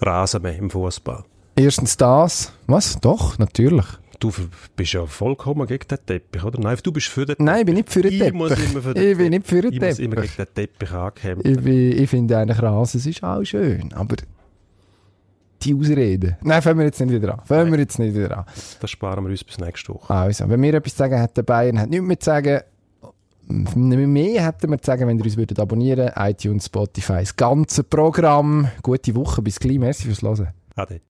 Rasen 0.00 0.42
mehr 0.42 0.56
im 0.56 0.70
Fußball. 0.70 1.24
Erstens 1.56 1.96
das. 1.96 2.52
Was? 2.66 3.00
Doch, 3.00 3.38
natürlich. 3.38 3.86
Du 4.18 4.32
bist 4.76 4.92
ja 4.94 5.04
vollkommen 5.04 5.66
gegen 5.66 5.86
den 5.88 5.98
Teppich, 6.06 6.42
oder? 6.42 6.58
Nein, 6.58 6.78
du 6.82 6.90
bist 6.90 7.08
für 7.08 7.26
den 7.26 7.36
Nein, 7.38 7.60
ich 7.60 7.66
bin 7.66 7.74
nicht 7.74 7.90
für 7.92 8.00
den 8.00 8.12
Ich 8.12 8.18
Teppich. 8.18 8.32
muss 8.34 8.50
immer 8.52 8.80
für 8.82 8.94
den 8.94 9.10
ich 9.10 9.18
bin 9.18 9.28
nicht 9.30 9.46
für 9.46 9.60
den 9.60 9.72
Ich 9.74 9.80
muss 9.80 9.98
immer 9.98 10.14
Teppich. 10.16 10.36
gegen 10.36 10.48
den 10.48 10.54
Teppich 10.54 10.92
ankämpfen. 10.92 11.66
Ich, 11.68 12.00
ich 12.00 12.10
finde 12.10 12.38
eigentlich 12.38 12.62
Rasen 12.62 12.98
ist 13.10 13.22
auch 13.22 13.44
schön, 13.44 13.92
aber 13.92 14.16
die 15.62 15.74
Ausreden. 15.74 16.36
Nein, 16.42 16.62
fangen 16.62 16.78
wir 16.78 16.86
jetzt 16.86 17.00
nicht 17.00 17.12
wieder 17.12 17.34
an. 17.34 17.40
Fangen 17.44 17.72
wir 17.72 17.78
jetzt 17.78 17.98
nicht 17.98 18.14
wieder 18.14 18.38
an. 18.38 18.44
Das 18.80 18.90
sparen 18.90 19.24
wir 19.24 19.30
uns 19.30 19.44
bis 19.44 19.58
nächste 19.58 19.94
Woche. 19.94 20.12
Also, 20.12 20.48
wenn 20.48 20.62
wir 20.62 20.74
etwas 20.74 20.92
zu 20.92 20.98
sagen 20.98 21.18
hätten, 21.18 21.44
Bayern 21.44 21.80
hat 21.80 21.90
nichts 21.90 22.06
mehr 22.06 22.20
zu 22.20 22.24
sagen. 22.24 22.60
Mehr 23.48 24.44
hätten 24.44 24.70
wir 24.70 24.78
zu 24.78 24.86
sagen, 24.86 25.06
wenn 25.06 25.18
ihr 25.18 25.24
uns 25.24 25.36
würdet 25.36 25.60
abonnieren 25.60 26.10
iTunes, 26.16 26.66
Spotify, 26.66 27.20
das 27.20 27.36
ganze 27.36 27.84
Programm. 27.84 28.68
Gute 28.82 29.14
Woche, 29.14 29.40
bis 29.40 29.60
gleich. 29.60 29.78
Merci 29.78 30.04
fürs 30.04 30.22
Hören. 30.22 30.48
Ade. 30.74 31.00